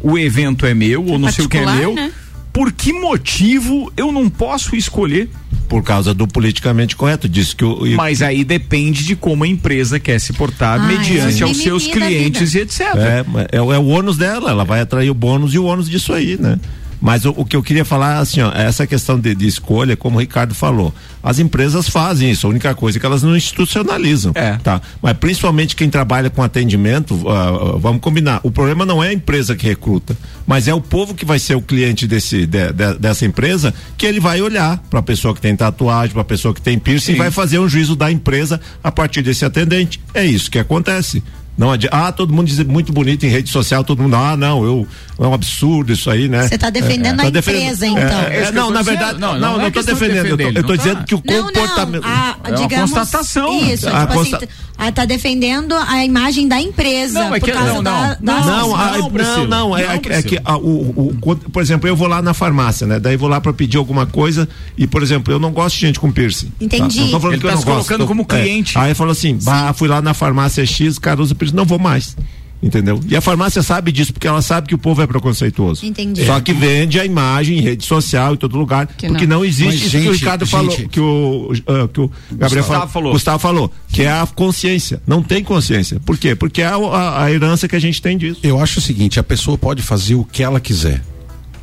o 0.00 0.18
evento 0.18 0.66
é 0.66 0.74
meu, 0.74 1.04
ou 1.04 1.18
não 1.18 1.30
sei 1.30 1.44
o 1.44 1.48
que 1.48 1.58
é 1.58 1.66
meu. 1.66 1.94
Né? 1.94 2.12
Por 2.52 2.70
que 2.70 2.92
motivo 2.92 3.90
eu 3.96 4.12
não 4.12 4.28
posso 4.28 4.76
escolher? 4.76 5.30
Por 5.68 5.82
causa 5.82 6.12
do 6.12 6.28
politicamente 6.28 6.94
correto, 6.94 7.26
disse 7.26 7.56
que 7.56 7.64
o. 7.64 7.96
Mas 7.96 8.20
aí 8.20 8.44
depende 8.44 9.04
de 9.04 9.16
como 9.16 9.44
a 9.44 9.48
empresa 9.48 9.98
quer 9.98 10.20
se 10.20 10.34
portar 10.34 10.78
ah, 10.78 10.86
mediante 10.86 11.42
é. 11.42 11.46
aos 11.46 11.56
seus 11.56 11.86
clientes 11.86 12.54
e 12.54 12.60
etc. 12.60 12.80
É, 12.94 13.24
é, 13.52 13.56
é 13.56 13.78
o 13.78 13.86
ônus 13.86 14.18
dela, 14.18 14.50
ela 14.50 14.64
vai 14.64 14.80
atrair 14.80 15.08
o 15.08 15.14
bônus 15.14 15.54
e 15.54 15.58
o 15.58 15.64
ônus 15.64 15.88
disso 15.88 16.12
aí, 16.12 16.36
né? 16.38 16.58
Mas 17.02 17.24
o, 17.24 17.34
o, 17.36 17.44
que 17.44 17.56
eu 17.56 17.62
queria 17.64 17.84
falar, 17.84 18.18
assim, 18.18 18.40
ó, 18.40 18.52
essa 18.52 18.86
questão 18.86 19.18
de, 19.18 19.34
de, 19.34 19.44
escolha, 19.44 19.96
como 19.96 20.18
o 20.18 20.20
Ricardo 20.20 20.54
falou, 20.54 20.94
as 21.20 21.40
empresas 21.40 21.88
fazem 21.88 22.30
isso, 22.30 22.46
a 22.46 22.50
única 22.50 22.72
coisa 22.76 22.96
é 22.96 23.00
que 23.00 23.04
elas 23.04 23.24
não 23.24 23.36
institucionalizam. 23.36 24.30
É. 24.36 24.52
Tá? 24.58 24.80
Mas 25.02 25.16
principalmente 25.16 25.74
quem 25.74 25.90
trabalha 25.90 26.30
com 26.30 26.44
atendimento, 26.44 27.14
uh, 27.14 27.74
uh, 27.74 27.78
vamos 27.80 28.00
combinar, 28.00 28.38
o 28.44 28.52
problema 28.52 28.86
não 28.86 29.02
é 29.02 29.08
a 29.08 29.12
empresa 29.12 29.56
que 29.56 29.66
recruta, 29.66 30.16
mas 30.46 30.68
é 30.68 30.74
o 30.74 30.80
povo 30.80 31.12
que 31.12 31.24
vai 31.24 31.40
ser 31.40 31.56
o 31.56 31.60
cliente 31.60 32.06
desse, 32.06 32.46
de, 32.46 32.72
de, 32.72 32.94
dessa 33.00 33.26
empresa, 33.26 33.74
que 33.98 34.06
ele 34.06 34.20
vai 34.20 34.40
olhar 34.40 34.78
para 34.88 35.00
a 35.00 35.02
pessoa 35.02 35.34
que 35.34 35.40
tem 35.40 35.56
tatuagem, 35.56 36.12
para 36.12 36.22
a 36.22 36.24
pessoa 36.24 36.54
que 36.54 36.62
tem 36.62 36.78
piercing, 36.78 37.06
Sim. 37.06 37.12
e 37.14 37.18
vai 37.18 37.32
fazer 37.32 37.58
um 37.58 37.68
juízo 37.68 37.96
da 37.96 38.12
empresa 38.12 38.60
a 38.82 38.92
partir 38.92 39.22
desse 39.22 39.44
atendente. 39.44 40.00
É 40.14 40.24
isso 40.24 40.48
que 40.48 40.58
acontece 40.58 41.20
Não 41.56 41.70
adianta. 41.70 41.96
Ah, 41.96 42.12
todo 42.12 42.32
mundo 42.32 42.46
diz 42.46 42.58
muito 42.64 42.92
bonito 42.92 43.26
em 43.26 43.28
rede 43.28 43.50
social, 43.50 43.84
todo 43.84 44.02
mundo, 44.02 44.16
ah, 44.16 44.36
não, 44.36 44.64
eu, 44.64 44.86
é 45.18 45.26
um 45.26 45.34
absurdo 45.34 45.92
isso 45.92 46.10
aí, 46.10 46.28
né? 46.28 46.48
Você 46.48 46.54
está 46.54 46.70
defendendo 46.70 47.20
é, 47.20 47.24
a 47.24 47.28
empresa, 47.28 47.86
então. 47.86 48.20
É, 48.22 48.44
é, 48.44 48.52
não, 48.52 48.70
na 48.70 48.82
verdade, 48.82 49.18
não, 49.18 49.38
não, 49.38 49.58
não, 49.58 49.68
estou 49.68 49.82
defendendo. 49.82 50.40
Eu 50.40 50.52
eu 50.52 50.64
tô 50.64 50.76
dizendo 50.76 51.04
que 51.04 51.14
o 51.14 51.20
comportamento. 51.20 52.04
A, 52.06 52.36
é 52.44 52.56
uma 52.56 52.68
constatação. 52.68 53.60
Isso, 53.60 53.88
a 53.88 54.00
tipo 54.00 54.14
consta... 54.14 54.36
assim, 54.36 54.46
está 54.88 55.04
defendendo 55.04 55.74
a 55.74 56.04
imagem 56.04 56.48
da 56.48 56.60
empresa. 56.60 57.24
Não, 57.24 57.34
é 57.34 57.40
que, 57.40 57.52
não, 57.52 57.74
não, 57.74 57.82
da, 57.82 58.16
não, 58.20 58.44
não, 58.44 58.76
a, 58.76 58.98
não, 58.98 59.46
não, 59.46 59.78
é, 59.78 60.00
é 60.08 60.22
que 60.22 60.40
a, 60.44 60.56
o, 60.56 61.12
o, 61.20 61.36
por 61.52 61.62
exemplo, 61.62 61.88
eu 61.88 61.94
vou 61.94 62.08
lá 62.08 62.22
na 62.22 62.34
farmácia, 62.34 62.86
né? 62.86 62.98
Daí 62.98 63.16
vou 63.16 63.28
lá 63.28 63.40
para 63.40 63.52
pedir 63.52 63.76
alguma 63.76 64.06
coisa 64.06 64.48
e, 64.76 64.86
por 64.86 65.02
exemplo, 65.02 65.32
eu 65.32 65.38
não 65.38 65.52
gosto 65.52 65.74
de 65.74 65.82
gente 65.82 66.00
com 66.00 66.10
piercing. 66.10 66.52
Entendi. 66.60 66.98
Tá? 66.98 67.04
Não 67.04 67.10
tô 67.10 67.20
falando 67.20 67.34
Ele 67.34 67.42
que 67.42 67.46
tá 67.46 67.52
eu 67.52 67.54
não 67.54 67.60
se 67.60 67.66
colocando 67.66 68.06
como 68.06 68.24
cliente. 68.24 68.78
Aí 68.78 68.94
falou 68.94 69.12
assim, 69.12 69.38
bah, 69.42 69.72
fui 69.72 69.88
lá 69.88 70.00
na 70.00 70.14
farmácia 70.14 70.64
X, 70.64 70.98
cara 70.98 71.20
usa 71.20 71.34
piercing, 71.42 71.56
não 71.56 71.64
vou 71.64 71.78
mais 71.78 72.16
entendeu? 72.62 73.00
E 73.08 73.16
a 73.16 73.20
farmácia 73.20 73.62
sabe 73.62 73.90
disso 73.90 74.12
porque 74.12 74.28
ela 74.28 74.40
sabe 74.40 74.68
que 74.68 74.74
o 74.74 74.78
povo 74.78 75.02
é 75.02 75.06
preconceituoso. 75.06 75.84
Entendi. 75.84 76.24
Só 76.24 76.40
que 76.40 76.52
vende 76.52 77.00
a 77.00 77.04
imagem 77.04 77.58
em 77.58 77.60
rede 77.60 77.84
social 77.84 78.34
em 78.34 78.36
todo 78.36 78.56
lugar, 78.56 78.86
que 78.86 79.08
porque 79.08 79.26
não, 79.26 79.38
não 79.38 79.44
existe 79.44 79.66
Mas, 79.66 79.80
isso 79.82 79.90
gente, 79.90 80.02
que 80.04 80.08
o 80.08 80.12
Ricardo 80.12 80.44
gente, 80.44 80.50
falou, 80.50 80.88
que 80.88 81.00
o, 81.00 81.52
uh, 81.52 81.88
que 81.88 82.00
o 82.00 82.10
Gabriel 82.30 82.64
Gustavo 82.64 82.92
falou, 82.92 83.12
Gustavo 83.12 83.38
falou, 83.40 83.72
que 83.88 84.02
é 84.02 84.10
a 84.10 84.26
consciência. 84.26 85.02
Não 85.06 85.22
tem 85.22 85.42
consciência. 85.42 85.98
Por 86.00 86.16
quê? 86.16 86.36
Porque 86.36 86.62
é 86.62 86.66
a, 86.66 86.76
a, 86.76 87.24
a 87.24 87.32
herança 87.32 87.66
que 87.66 87.74
a 87.74 87.80
gente 87.80 88.00
tem 88.00 88.16
disso. 88.16 88.40
Eu 88.42 88.60
acho 88.60 88.78
o 88.78 88.82
seguinte, 88.82 89.18
a 89.18 89.24
pessoa 89.24 89.58
pode 89.58 89.82
fazer 89.82 90.14
o 90.14 90.24
que 90.24 90.42
ela 90.42 90.60
quiser 90.60 91.02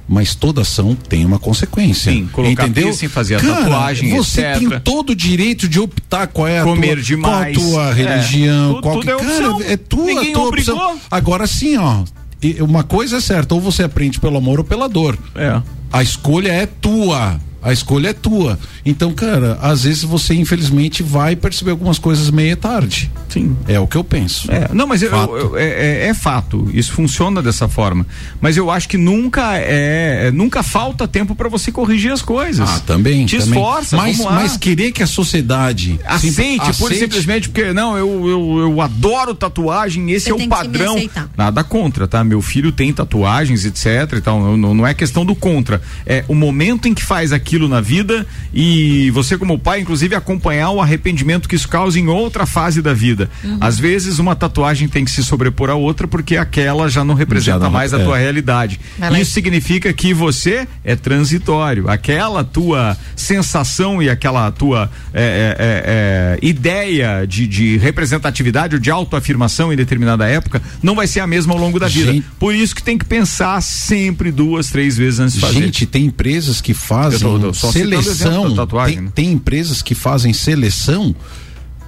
mas 0.09 0.33
toda 0.33 0.61
ação 0.61 0.95
tem 0.95 1.23
uma 1.23 1.37
consequência. 1.37 2.11
Sim, 2.11 2.27
colocar 2.31 2.67
entendeu? 2.67 2.91
Sem 2.93 3.07
fazer 3.07 3.35
a 3.35 3.39
Cara, 3.39 3.61
tatuagem, 3.61 4.09
você 4.17 4.41
etc. 4.41 4.57
tem 4.57 4.79
todo 4.79 5.11
o 5.11 5.15
direito 5.15 5.69
de 5.69 5.79
optar 5.79 6.25
qual 6.25 6.47
é 6.47 6.59
a 6.59 6.63
Comer 6.63 6.95
tua, 6.95 7.03
demais, 7.03 7.55
qual 7.55 7.67
a 7.67 7.69
tua 7.69 7.93
religião, 7.93 8.79
é. 8.79 8.81
qual 8.81 8.95
tudo, 8.95 9.05
tudo 9.05 9.17
que, 9.19 9.31
é 9.31 9.39
cara, 9.39 9.73
é 9.73 9.77
tua, 9.77 10.05
Ninguém 10.05 10.33
tua 10.33 10.47
obrigou. 10.47 10.75
opção. 10.75 10.99
Agora 11.11 11.45
sim, 11.45 11.77
ó, 11.77 12.03
uma 12.61 12.83
coisa 12.83 13.17
é 13.17 13.21
certa, 13.21 13.53
ou 13.53 13.61
você 13.61 13.83
aprende 13.83 14.19
pelo 14.19 14.37
amor 14.37 14.57
ou 14.57 14.65
pela 14.65 14.89
dor. 14.89 15.15
É. 15.35 15.61
A 15.93 16.01
escolha 16.01 16.51
é 16.51 16.65
tua. 16.65 17.39
A 17.61 17.73
escolha 17.73 18.09
é 18.09 18.13
tua. 18.13 18.57
Então, 18.85 19.11
cara, 19.13 19.57
às 19.61 19.83
vezes 19.83 20.03
você 20.03 20.33
infelizmente 20.33 21.03
vai 21.03 21.35
perceber 21.35 21.71
algumas 21.71 21.99
coisas 21.99 22.29
meia 22.29 22.55
tarde. 22.55 23.11
Sim. 23.27 23.55
É 23.67 23.79
o 23.79 23.85
que 23.85 23.97
eu 23.97 24.03
penso. 24.03 24.51
É, 24.51 24.69
não, 24.73 24.87
mas 24.87 25.03
fato. 25.03 25.35
Eu, 25.35 25.49
eu, 25.51 25.57
é, 25.57 26.07
é, 26.07 26.13
fato. 26.13 26.69
Isso 26.73 26.93
funciona 26.93 27.41
dessa 27.41 27.67
forma. 27.67 28.05
Mas 28.41 28.57
eu 28.57 28.71
acho 28.71 28.87
que 28.87 28.97
nunca 28.97 29.57
é, 29.57 30.31
nunca 30.31 30.63
falta 30.63 31.07
tempo 31.07 31.35
para 31.35 31.49
você 31.49 31.71
corrigir 31.71 32.11
as 32.11 32.21
coisas. 32.21 32.67
Ah, 32.67 32.79
também. 32.79 33.25
Te 33.25 33.37
também. 33.37 33.59
esforça. 33.59 33.97
Mas, 33.97 34.17
mas 34.19 34.57
querer 34.57 34.91
que 34.91 35.03
a 35.03 35.07
sociedade 35.07 35.99
aceite, 36.05 36.61
aceite. 36.61 36.95
e 36.95 36.99
simplesmente 36.99 37.49
porque 37.49 37.71
não, 37.73 37.97
eu, 37.97 38.27
eu, 38.27 38.59
eu 38.61 38.81
adoro 38.81 39.35
tatuagem. 39.35 40.11
Esse 40.11 40.31
você 40.31 40.41
é 40.41 40.45
o 40.45 40.49
padrão. 40.49 40.95
Nada 41.37 41.63
contra, 41.63 42.07
tá? 42.07 42.23
Meu 42.23 42.41
filho 42.41 42.71
tem 42.71 42.91
tatuagens, 42.93 43.65
etc. 43.65 44.17
E 44.17 44.21
tal. 44.21 44.57
Não, 44.57 44.73
não 44.73 44.87
é 44.87 44.93
questão 44.93 45.25
do 45.25 45.35
contra. 45.35 45.81
É 46.05 46.23
o 46.27 46.33
momento 46.33 46.87
em 46.87 46.93
que 46.93 47.03
faz 47.03 47.31
aquilo 47.31 47.48
na 47.57 47.81
vida 47.81 48.27
e 48.53 49.09
você 49.11 49.37
como 49.37 49.57
pai, 49.57 49.79
inclusive, 49.79 50.15
acompanhar 50.15 50.71
o 50.71 50.81
arrependimento 50.81 51.47
que 51.47 51.55
isso 51.55 51.67
causa 51.67 51.99
em 51.99 52.07
outra 52.07 52.45
fase 52.45 52.81
da 52.81 52.93
vida. 52.93 53.29
Uhum. 53.43 53.57
Às 53.61 53.79
vezes 53.79 54.19
uma 54.19 54.35
tatuagem 54.35 54.87
tem 54.87 55.05
que 55.05 55.11
se 55.11 55.23
sobrepor 55.23 55.69
a 55.69 55.75
outra 55.75 56.07
porque 56.07 56.37
aquela 56.37 56.89
já 56.89 57.03
não 57.03 57.15
representa 57.15 57.59
já 57.59 57.59
não, 57.59 57.71
mais 57.71 57.93
a 57.93 57.99
é. 57.99 58.03
tua 58.03 58.17
realidade. 58.17 58.79
Isso 59.19 59.31
significa 59.31 59.91
que 59.93 60.13
você 60.13 60.67
é 60.83 60.95
transitório. 60.95 61.89
Aquela 61.89 62.43
tua 62.43 62.97
sensação 63.15 64.01
e 64.01 64.09
aquela 64.09 64.51
tua 64.51 64.89
é, 65.13 65.21
é, 65.21 65.55
é, 65.59 66.37
é 66.43 66.47
ideia 66.47 67.25
de, 67.25 67.47
de, 67.47 67.77
representatividade 67.77 68.75
ou 68.75 68.81
de 68.81 68.91
autoafirmação 68.91 69.71
em 69.71 69.75
determinada 69.75 70.27
época 70.27 70.61
não 70.81 70.95
vai 70.95 71.07
ser 71.07 71.19
a 71.19 71.27
mesma 71.27 71.53
ao 71.53 71.59
longo 71.59 71.79
da 71.79 71.87
vida. 71.87 72.11
Gente, 72.11 72.25
Por 72.39 72.53
isso 72.53 72.75
que 72.75 72.83
tem 72.83 72.97
que 72.97 73.05
pensar 73.05 73.61
sempre 73.61 74.31
duas, 74.31 74.69
três 74.69 74.97
vezes 74.97 75.19
antes 75.19 75.35
de 75.35 75.41
fazer. 75.41 75.59
Gente, 75.59 75.85
tem 75.85 76.05
empresas 76.05 76.61
que 76.61 76.73
fazem 76.73 77.19
seleção. 77.53 78.55
Tatuagem, 78.55 78.95
tem, 78.95 79.05
né? 79.05 79.11
tem 79.15 79.31
empresas 79.31 79.81
que 79.81 79.95
fazem 79.95 80.33
seleção 80.33 81.15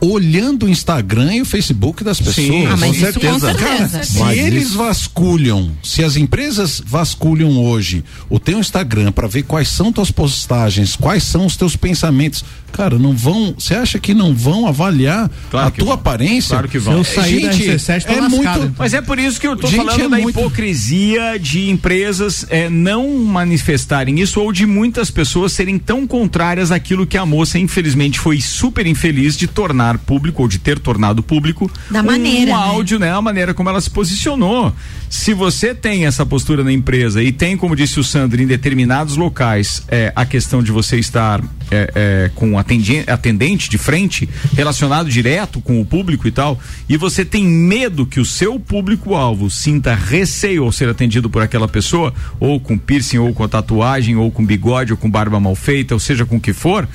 olhando 0.01 0.65
o 0.65 0.69
Instagram 0.69 1.35
e 1.35 1.41
o 1.41 1.45
Facebook 1.45 2.03
das 2.03 2.17
pessoas. 2.17 2.47
Sim, 2.47 2.65
ah, 2.65 2.71
com, 2.71 2.93
certeza. 2.93 3.19
com 3.19 3.39
certeza. 3.39 3.89
Cara, 3.89 4.03
se 4.03 4.39
eles 4.39 4.69
isso... 4.69 4.77
vasculham, 4.77 5.71
se 5.83 6.03
as 6.03 6.15
empresas 6.15 6.81
vasculham 6.83 7.55
hoje 7.63 8.03
o 8.27 8.39
teu 8.39 8.59
Instagram 8.59 9.11
para 9.11 9.27
ver 9.27 9.43
quais 9.43 9.67
são 9.67 9.93
tuas 9.93 10.09
postagens, 10.09 10.95
quais 10.95 11.23
são 11.23 11.45
os 11.45 11.55
teus 11.55 11.75
pensamentos, 11.75 12.43
cara, 12.71 12.97
não 12.97 13.13
vão. 13.15 13.53
Você 13.57 13.75
acha 13.75 13.99
que 13.99 14.15
não 14.15 14.33
vão 14.33 14.67
avaliar 14.67 15.29
claro 15.51 15.67
a 15.67 15.71
tua 15.71 15.85
vão. 15.85 15.93
aparência? 15.93 16.49
Claro 16.49 16.67
que 16.67 16.79
vão. 16.79 16.97
Eu 16.97 17.03
sair 17.03 17.51
Gente, 17.51 17.67
da 17.67 17.75
RC7, 17.75 18.05
é 18.07 18.21
muito. 18.21 18.41
Então. 18.41 18.75
Mas 18.79 18.93
é 18.95 19.01
por 19.01 19.19
isso 19.19 19.39
que 19.39 19.47
eu 19.47 19.55
tô 19.55 19.67
Gente, 19.67 19.85
falando 19.85 19.99
é 19.99 20.09
da 20.09 20.17
muito... 20.17 20.39
hipocrisia 20.39 21.37
de 21.37 21.69
empresas 21.69 22.45
é, 22.49 22.67
não 22.69 23.19
manifestarem 23.19 24.19
isso 24.19 24.41
ou 24.41 24.51
de 24.51 24.65
muitas 24.65 25.11
pessoas 25.11 25.51
serem 25.51 25.77
tão 25.77 26.07
contrárias 26.07 26.71
àquilo 26.71 27.05
que 27.05 27.17
a 27.17 27.25
moça, 27.25 27.59
infelizmente, 27.59 28.19
foi 28.19 28.41
super 28.41 28.87
infeliz 28.87 29.37
de 29.37 29.45
tornar 29.45 29.90
público 29.97 30.41
ou 30.41 30.47
de 30.47 30.59
ter 30.59 30.79
tornado 30.79 31.23
público 31.23 31.71
da 31.89 32.01
um, 32.01 32.05
maneira, 32.05 32.51
um 32.51 32.55
áudio, 32.55 32.99
né? 32.99 33.11
A 33.11 33.21
maneira 33.21 33.53
como 33.53 33.69
ela 33.69 33.81
se 33.81 33.89
posicionou. 33.89 34.73
Se 35.09 35.33
você 35.33 35.75
tem 35.75 36.05
essa 36.05 36.25
postura 36.25 36.63
na 36.63 36.71
empresa 36.71 37.21
e 37.21 37.31
tem, 37.31 37.57
como 37.57 37.75
disse 37.75 37.99
o 37.99 38.03
Sandro, 38.03 38.41
em 38.41 38.47
determinados 38.47 39.17
locais 39.17 39.83
é, 39.89 40.11
a 40.15 40.25
questão 40.25 40.63
de 40.63 40.71
você 40.71 40.97
estar 40.97 41.41
é, 41.69 41.91
é, 41.95 42.31
com 42.35 42.57
atendente 42.57 43.69
de 43.69 43.77
frente, 43.77 44.27
relacionado 44.55 45.09
direto 45.09 45.59
com 45.59 45.81
o 45.81 45.85
público 45.85 46.27
e 46.27 46.31
tal, 46.31 46.59
e 46.87 46.97
você 46.97 47.25
tem 47.25 47.45
medo 47.45 48.05
que 48.05 48.19
o 48.19 48.25
seu 48.25 48.59
público-alvo 48.59 49.49
sinta 49.49 49.93
receio 49.93 50.63
ao 50.63 50.71
ser 50.71 50.89
atendido 50.89 51.29
por 51.29 51.41
aquela 51.41 51.67
pessoa, 51.67 52.13
ou 52.39 52.59
com 52.59 52.77
piercing, 52.77 53.17
ou 53.17 53.33
com 53.33 53.47
tatuagem, 53.47 54.15
ou 54.15 54.31
com 54.31 54.45
bigode, 54.45 54.91
ou 54.91 54.97
com 54.97 55.09
barba 55.09 55.39
mal 55.39 55.55
feita, 55.55 55.93
ou 55.93 55.99
seja, 55.99 56.25
com 56.25 56.37
o 56.37 56.41
que 56.41 56.53
for, 56.53 56.87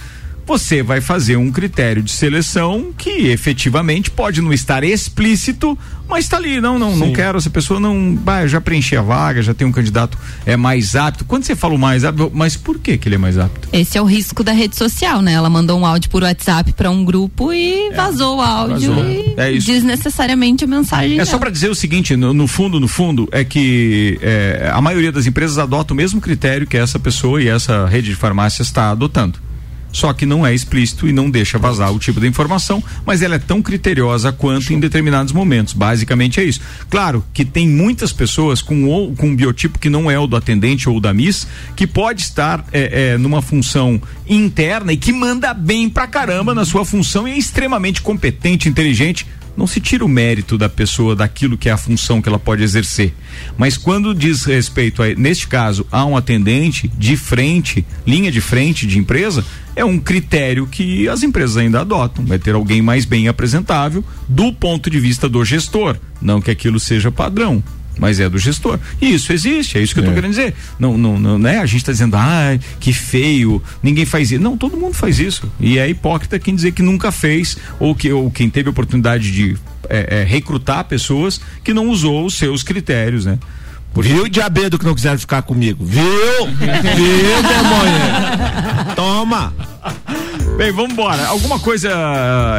você 0.47 0.83
vai 0.83 1.01
fazer 1.01 1.37
um 1.37 1.51
critério 1.51 2.03
de 2.03 2.13
seleção 2.13 2.93
que 2.97 3.29
efetivamente 3.29 4.11
pode 4.11 4.41
não 4.41 4.53
estar 4.53 4.85
explícito, 4.85 5.77
mas 6.09 6.25
está 6.25 6.37
ali. 6.37 6.61
Não, 6.61 6.79
não, 6.79 6.93
Sim. 6.93 7.01
não 7.01 7.13
quero. 7.13 7.37
Essa 7.37 7.51
pessoa 7.51 7.81
não. 7.81 8.15
Bah, 8.15 8.47
já 8.47 8.61
preenchi 8.61 8.97
a 8.97 9.03
vaga, 9.03 9.43
já 9.43 9.53
tem 9.53 9.67
um 9.67 9.73
candidato 9.73 10.17
é 10.47 10.57
mais 10.57 10.95
apto. 10.95 11.25
Quando 11.25 11.43
você 11.43 11.57
fala 11.57 11.75
o 11.75 11.79
mais 11.79 12.05
apto, 12.05 12.31
mas 12.33 12.57
por 12.57 12.79
que, 12.79 12.97
que 12.97 13.09
ele 13.09 13.17
é 13.17 13.19
mais 13.19 13.37
apto? 13.37 13.69
Esse 13.73 13.99
é 13.99 14.03
o 14.03 14.05
risco 14.05 14.45
da 14.45 14.53
rede 14.53 14.77
social, 14.77 15.21
né? 15.21 15.33
Ela 15.33 15.51
mandou 15.51 15.79
um 15.81 15.85
áudio 15.85 16.09
por 16.11 16.23
WhatsApp 16.23 16.73
para 16.75 16.91
um 16.91 17.05
grupo 17.05 17.53
e 17.53 17.89
é, 17.89 17.95
vazou 17.95 18.39
o 18.39 18.41
áudio 18.41 18.95
vazou. 18.95 19.11
e 19.11 19.35
é 19.37 19.51
isso. 19.51 19.67
desnecessariamente 19.67 20.63
a 20.63 20.69
mensagem. 20.69 21.15
É 21.15 21.17
dela. 21.17 21.27
só 21.27 21.39
para 21.39 21.51
dizer 21.51 21.71
o 21.71 21.75
seguinte: 21.75 22.15
no, 22.15 22.33
no, 22.33 22.47
fundo, 22.47 22.79
no 22.79 22.87
fundo, 22.87 23.29
é 23.33 23.43
que 23.43 24.17
é, 24.23 24.71
a 24.73 24.81
maioria 24.81 25.11
das 25.11 25.27
empresas 25.27 25.59
adota 25.59 25.93
o 25.93 25.97
mesmo 25.97 26.21
critério 26.21 26.69
que 26.69 26.77
essa 26.77 27.01
pessoa 27.01 27.43
e 27.43 27.49
essa 27.49 27.85
rede 27.87 28.11
de 28.11 28.17
farmácias 28.17 28.69
está 28.69 28.91
adotando 28.93 29.46
só 29.97 30.13
que 30.13 30.27
não 30.27 30.47
é 30.47 30.53
explícito 30.53 31.09
e 31.09 31.13
não 31.13 31.31
deixa 31.31 31.59
vazar 31.59 31.91
o 31.91 31.99
tipo 31.99 32.21
de 32.21 32.27
informação, 32.27 32.85
mas 33.07 33.23
ela 33.23 33.37
é 33.37 33.39
tão 33.39 33.63
criteriosa 33.63 34.31
quanto 34.31 34.75
em 34.75 34.79
determinados 34.79 35.33
momentos. 35.33 35.73
Basicamente 35.73 36.39
é 36.39 36.45
isso. 36.45 36.61
Claro 36.91 37.25
que 37.33 37.47
tem 37.47 37.67
muitas 37.67 38.13
pessoas 38.13 38.61
com, 38.61 39.15
com 39.17 39.29
um 39.29 39.35
biotipo 39.35 39.79
que 39.79 39.89
não 39.89 40.11
é 40.11 40.19
o 40.19 40.27
do 40.27 40.37
atendente 40.37 40.87
ou 40.87 41.01
da 41.01 41.15
Miss, 41.15 41.47
que 41.75 41.87
pode 41.87 42.21
estar 42.21 42.63
é, 42.75 43.13
é, 43.15 43.19
numa 43.19 43.41
função 43.41 43.99
interna 44.29 44.93
e 44.93 44.99
que 44.99 45.15
manda 45.15 45.55
bem 45.55 45.89
pra 45.89 46.07
caramba 46.07 46.55
na 46.55 46.67
sua 46.67 46.85
função 46.85 47.27
e 47.27 47.31
é 47.31 47.39
extremamente 47.39 48.03
competente, 48.03 48.69
inteligente 48.69 49.27
não 49.57 49.67
se 49.67 49.81
tira 49.81 50.05
o 50.05 50.09
mérito 50.09 50.59
da 50.59 50.69
pessoa 50.69 51.17
daquilo 51.17 51.57
que 51.57 51.69
é 51.69 51.73
a 51.73 51.77
função 51.77 52.21
que 52.21 52.29
ela 52.29 52.39
pode 52.39 52.63
exercer. 52.63 53.15
Mas 53.57 53.77
quando 53.77 54.15
diz 54.15 54.45
respeito 54.45 55.03
a, 55.03 55.15
neste 55.15 55.49
caso, 55.49 55.87
a 55.91 56.05
um 56.05 56.17
atendente 56.17 56.89
de 56.89 57.17
frente, 57.17 57.87
linha 58.07 58.31
de 58.31 58.41
frente 58.41 58.87
de 58.87 58.99
empresa, 58.99 59.45
é 59.75 59.85
um 59.85 59.99
critério 59.99 60.67
que 60.67 61.09
as 61.09 61.23
empresas 61.23 61.57
ainda 61.57 61.81
adotam. 61.81 62.25
Vai 62.25 62.39
ter 62.39 62.55
alguém 62.55 62.83
mais 62.83 63.05
bem 63.05 63.29
apresentável 63.29 64.05
do 64.29 64.53
ponto 64.53 64.91
de 64.91 64.99
vista 64.99 65.29
do 65.29 65.45
gestor, 65.45 65.97
não 66.21 66.41
que 66.41 66.51
aquilo 66.51 66.81
seja 66.81 67.11
padrão 67.11 67.63
mas 67.99 68.21
é 68.21 68.29
do 68.29 68.39
gestor. 68.39 68.79
E 69.01 69.15
isso 69.15 69.33
existe, 69.33 69.79
é 69.79 69.83
isso 69.83 69.95
que 69.95 70.01
eu 70.01 70.03
estou 70.03 70.13
é. 70.13 70.17
querendo 70.17 70.31
dizer. 70.31 70.55
Não, 70.79 70.97
não, 70.97 71.19
não, 71.19 71.39
né? 71.39 71.59
A 71.59 71.67
gente 71.67 71.79
está 71.79 71.93
dizendo, 71.93 72.17
ah, 72.17 72.59
que 72.79 72.93
feio, 72.93 73.63
ninguém 73.83 74.05
faz 74.05 74.31
isso. 74.31 74.43
Não, 74.43 74.57
todo 74.57 74.77
mundo 74.77 74.95
faz 74.95 75.19
isso. 75.19 75.51
E 75.59 75.79
é 75.79 75.89
hipócrita 75.89 76.39
quem 76.39 76.55
dizer 76.55 76.73
que 76.73 76.83
nunca 76.83 77.11
fez, 77.11 77.57
ou, 77.79 77.95
que, 77.95 78.13
ou 78.13 78.31
quem 78.31 78.51
teve 78.51 78.69
oportunidade 78.69 79.31
de 79.31 79.57
é, 79.89 80.21
é, 80.21 80.25
recrutar 80.25 80.85
pessoas 80.85 81.41
que 81.63 81.73
não 81.73 81.89
usou 81.89 82.27
os 82.27 82.35
seus 82.35 82.63
critérios, 82.63 83.25
né? 83.25 83.39
Porque... 83.97 84.13
Viu, 84.13 84.29
diabedo, 84.29 84.79
que 84.79 84.85
não 84.85 84.95
quiseram 84.95 85.19
ficar 85.19 85.41
comigo? 85.41 85.83
Viu? 85.85 86.05
Viu, 86.47 87.43
demônio? 87.43 88.95
Toma! 88.95 89.53
Bem, 90.57 90.73
vamos 90.73 90.93
embora. 90.93 91.27
Alguma 91.27 91.59
coisa, 91.59 91.91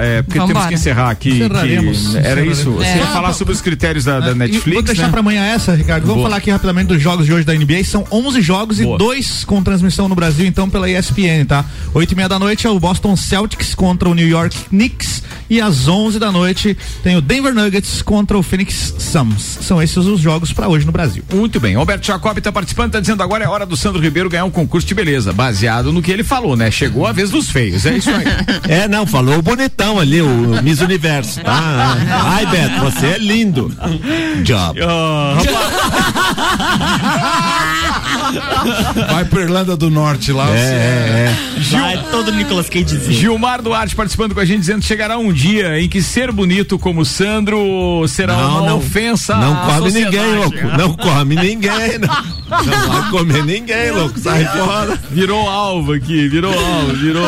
é, 0.02 0.22
porque 0.22 0.38
Vambora. 0.38 0.54
temos 0.60 0.68
que 0.70 0.74
encerrar 0.76 1.10
aqui. 1.10 1.30
Encerraremos. 1.32 2.10
que 2.10 2.18
era 2.18 2.46
isso? 2.46 2.72
Você 2.72 2.84
ia 2.86 3.04
É. 3.04 3.06
falar 3.08 3.34
sobre 3.34 3.54
os 3.56 3.62
critérios 3.62 4.04
da, 4.06 4.20
da 4.20 4.32
E 4.32 4.36
Netflix, 4.36 4.74
Vou 4.74 4.84
deixar 4.84 5.04
né? 5.08 5.10
pra 5.10 5.20
amanhã 5.20 5.44
essa, 5.46 5.74
Ricardo. 5.74 6.02
Vamos 6.04 6.18
Boa. 6.18 6.28
falar 6.30 6.38
aqui 6.38 6.52
rapidamente 6.52 6.88
dos 6.90 7.02
jogos 7.02 7.26
de 7.26 7.34
hoje 7.34 7.44
da 7.46 7.54
NBA. 7.56 7.84
São 7.84 8.06
11 8.12 8.40
jogos 8.42 8.80
Boa. 8.80 8.96
e 8.96 8.98
dois 9.00 9.44
com 9.46 9.64
transmissão 9.64 10.08
no 10.08 10.14
Brasil, 10.14 10.46
então 10.46 10.70
pela 10.70 10.88
ESPN, 10.90 11.46
tá? 11.48 11.66
8 11.94 12.12
e 12.12 12.16
meia 12.16 12.30
da 12.30 12.38
noite 12.38 12.68
é 12.68 12.70
o 12.70 12.80
Boston 12.80 13.16
Celtics 13.16 13.74
contra 13.74 14.08
o 14.08 14.14
New 14.14 14.28
York 14.28 14.56
Knicks. 14.70 15.24
E 15.50 15.62
às 15.62 15.88
11 15.88 16.20
da 16.20 16.30
noite 16.32 16.78
tem 17.02 17.16
o 17.16 17.22
Denver 17.22 17.54
Nuggets 17.54 18.02
contra 18.02 18.38
o 18.38 18.44
Phoenix 18.44 18.94
Suns. 19.00 19.58
São 19.62 19.82
esses 19.82 19.98
os 19.98 20.20
jogos 20.20 20.52
pra 20.54 20.68
hoje 20.68 20.86
no 20.86 20.92
Brasil. 20.92 21.24
Muito 21.34 21.60
bem. 21.60 21.76
Roberto 21.76 22.06
Jacob 22.06 22.38
tá 22.40 22.52
participando, 22.52 22.92
tá 22.94 23.00
dizendo 23.00 23.22
agora 23.22 23.44
é 23.44 23.48
hora 23.48 23.66
do 23.66 23.76
Sandro 23.76 24.02
Ribeiro 24.02 24.30
ganhar 24.30 24.46
um 24.46 24.50
concurso 24.52 24.88
de 24.88 24.94
beleza, 24.96 25.34
baseado 25.34 25.92
no 25.92 26.02
que 26.02 26.12
ele 26.12 26.24
falou, 26.24 26.56
né? 26.56 26.72
Chegou 26.72 27.06
a 27.06 27.12
vez 27.12 27.30
dos 27.30 27.50
feios, 27.50 27.86
é 27.86 27.98
isso 27.98 28.10
aí. 28.10 28.26
É, 28.68 28.88
não, 28.88 29.06
falou 29.06 29.38
o 29.38 29.42
bonitão 29.42 30.00
ali, 30.00 30.22
o 30.22 30.62
Miss 30.62 30.82
Universo, 30.82 31.42
tá? 31.42 31.96
Ai, 32.26 32.46
Beto, 32.46 32.80
você 32.82 33.06
é 33.08 33.18
lindo. 33.18 33.72
Job. 34.44 34.80
Vai 39.10 39.26
pra 39.26 39.42
Irlanda 39.42 39.76
do 39.78 39.90
Norte 39.90 40.32
lá. 40.32 40.48
É, 40.50 41.34
Vai 41.72 42.04
todo 42.12 42.32
Nicolas 42.32 42.70
Cagezinho. 42.70 43.14
Gilmar 43.14 43.62
Duarte 43.62 43.96
participando 43.96 44.34
com 44.34 44.40
a 44.40 44.46
gente, 44.46 44.60
dizendo 44.60 44.82
que 44.82 44.88
chegará 44.88 45.18
um 45.18 45.32
dia 45.32 45.80
em 45.80 45.88
que 45.88 46.02
ser 46.02 46.32
bonito 46.32 46.78
como 46.78 47.06
Sandro 47.06 48.06
será 48.08 48.36
Não, 48.36 48.52
uma 48.60 48.70
não. 48.70 48.78
ofensa 48.78 49.36
Não 49.38 49.56
sociedade. 49.78 50.16
ninguém, 50.18 50.36
louco. 50.36 50.78
Não 50.78 50.94
come 51.18 51.36
ninguém. 51.36 51.98
Não, 52.00 52.64
não 52.66 52.92
vai 52.92 53.12
comer 53.12 53.44
ninguém, 53.44 53.92
louco. 53.92 54.20
Sai 54.20 54.46
fora. 54.46 55.00
Virou 55.10 55.48
alvo 55.48 55.94
aqui, 55.94 56.28
virou 56.28 56.54
alvo, 56.54 56.94
virou. 56.94 57.26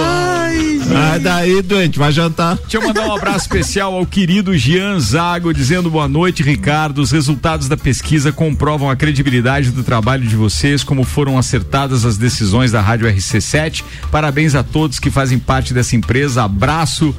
Sai 0.87 1.19
daí, 1.19 1.61
doente, 1.61 1.97
vai 1.97 2.11
jantar. 2.11 2.55
Deixa 2.57 2.77
eu 2.77 2.81
mandar 2.81 3.07
um 3.07 3.15
abraço 3.15 3.45
especial 3.45 3.93
ao 3.93 4.05
querido 4.05 4.57
Gian 4.57 4.99
Zago, 4.99 5.53
dizendo 5.53 5.89
boa 5.89 6.07
noite, 6.07 6.43
Ricardo. 6.43 6.99
Os 6.99 7.11
resultados 7.11 7.67
da 7.67 7.77
pesquisa 7.77 8.31
comprovam 8.31 8.89
a 8.89 8.95
credibilidade 8.95 9.71
do 9.71 9.83
trabalho 9.83 10.25
de 10.25 10.35
vocês, 10.35 10.83
como 10.83 11.03
foram 11.03 11.37
acertadas 11.37 12.05
as 12.05 12.17
decisões 12.17 12.71
da 12.71 12.81
Rádio 12.81 13.07
RC7. 13.07 13.83
Parabéns 14.11 14.55
a 14.55 14.63
todos 14.63 14.99
que 14.99 15.09
fazem 15.09 15.39
parte 15.39 15.73
dessa 15.73 15.95
empresa. 15.95 16.43
Abraço. 16.43 17.15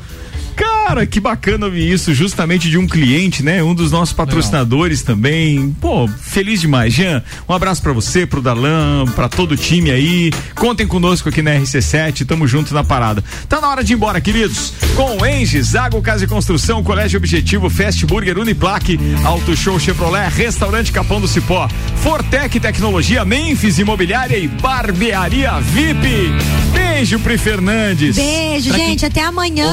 Cara, 0.91 1.07
que 1.07 1.20
bacana 1.20 1.66
ouvir 1.66 1.88
isso, 1.88 2.12
justamente 2.12 2.68
de 2.68 2.76
um 2.76 2.84
cliente, 2.84 3.45
né? 3.45 3.62
Um 3.62 3.76
dos 3.76 3.93
nossos 3.93 4.12
patrocinadores 4.12 5.03
também. 5.03 5.70
Pô, 5.80 6.09
feliz 6.09 6.61
demais, 6.61 6.93
Jean. 6.93 7.22
Um 7.49 7.55
abraço 7.55 7.80
pra 7.80 7.93
você, 7.93 8.26
pro 8.26 8.43
Darlan, 8.43 9.05
pra 9.14 9.28
todo 9.28 9.53
o 9.53 9.57
time 9.57 9.93
aí. 9.93 10.32
Contem 10.57 10.88
conosco 10.88 11.28
aqui 11.28 11.43
na 11.43 11.53
RC7, 11.53 12.26
tamo 12.26 12.45
junto 12.45 12.74
na 12.74 12.82
parada. 12.82 13.22
Tá 13.49 13.61
na 13.61 13.68
hora 13.68 13.84
de 13.84 13.93
ir 13.93 13.95
embora, 13.95 14.20
queridos. 14.20 14.72
Com 14.97 15.18
o 15.18 15.24
Enges, 15.24 15.68
Zago 15.68 16.03
Casa 16.03 16.24
e 16.24 16.26
Construção, 16.26 16.82
Colégio 16.82 17.18
Objetivo, 17.18 17.70
Fast 17.70 18.05
Burger, 18.05 18.36
Uniplaque, 18.36 18.99
Auto 19.24 19.57
Show 19.57 19.78
Chevrolet, 19.78 20.28
Restaurante 20.28 20.91
Capão 20.91 21.20
do 21.20 21.28
Cipó, 21.28 21.68
Fortec 22.03 22.59
Tecnologia, 22.59 23.24
Memphis 23.24 23.78
Imobiliária 23.78 24.36
e 24.36 24.49
Barbearia 24.49 25.53
VIP. 25.61 26.32
Beijo, 26.72 27.20
Pri 27.20 27.38
Fernandes. 27.38 28.16
Beijo, 28.16 28.70
Pra 28.70 28.78
gente. 28.78 29.07
Até 29.07 29.22
amanhã. 29.22 29.70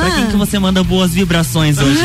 Pra 0.00 0.10
quem 0.16 0.26
que 0.26 0.36
você 0.36 0.53
manda 0.58 0.82
boas 0.84 1.12
vibrações 1.12 1.78
hoje? 1.78 2.00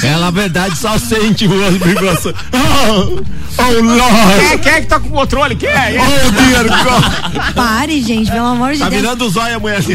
É, 0.00 0.14
na 0.16 0.30
verdade, 0.30 0.78
só 0.78 0.96
sente 0.96 1.46
boas 1.48 1.74
vibrações. 1.74 2.34
Oh, 2.90 3.20
oh 3.58 3.82
Lord. 3.82 4.38
Quem 4.38 4.46
é, 4.52 4.58
quem 4.58 4.72
é 4.72 4.80
que 4.82 4.86
tá 4.86 5.00
com 5.00 5.08
o 5.08 5.10
controle? 5.10 5.56
Quem 5.56 5.68
é? 5.68 5.96
Oh, 5.98 6.30
dear 6.30 6.64
God. 6.84 7.54
Pare, 7.54 8.00
gente, 8.02 8.30
pelo 8.30 8.46
amor 8.46 8.72
de 8.72 8.78
Tá 8.78 8.88
Deus. 8.88 9.02
virando 9.02 9.26
os 9.26 9.36
olhos 9.36 9.56
a 9.56 9.58
mulher 9.58 9.78
assim. 9.78 9.94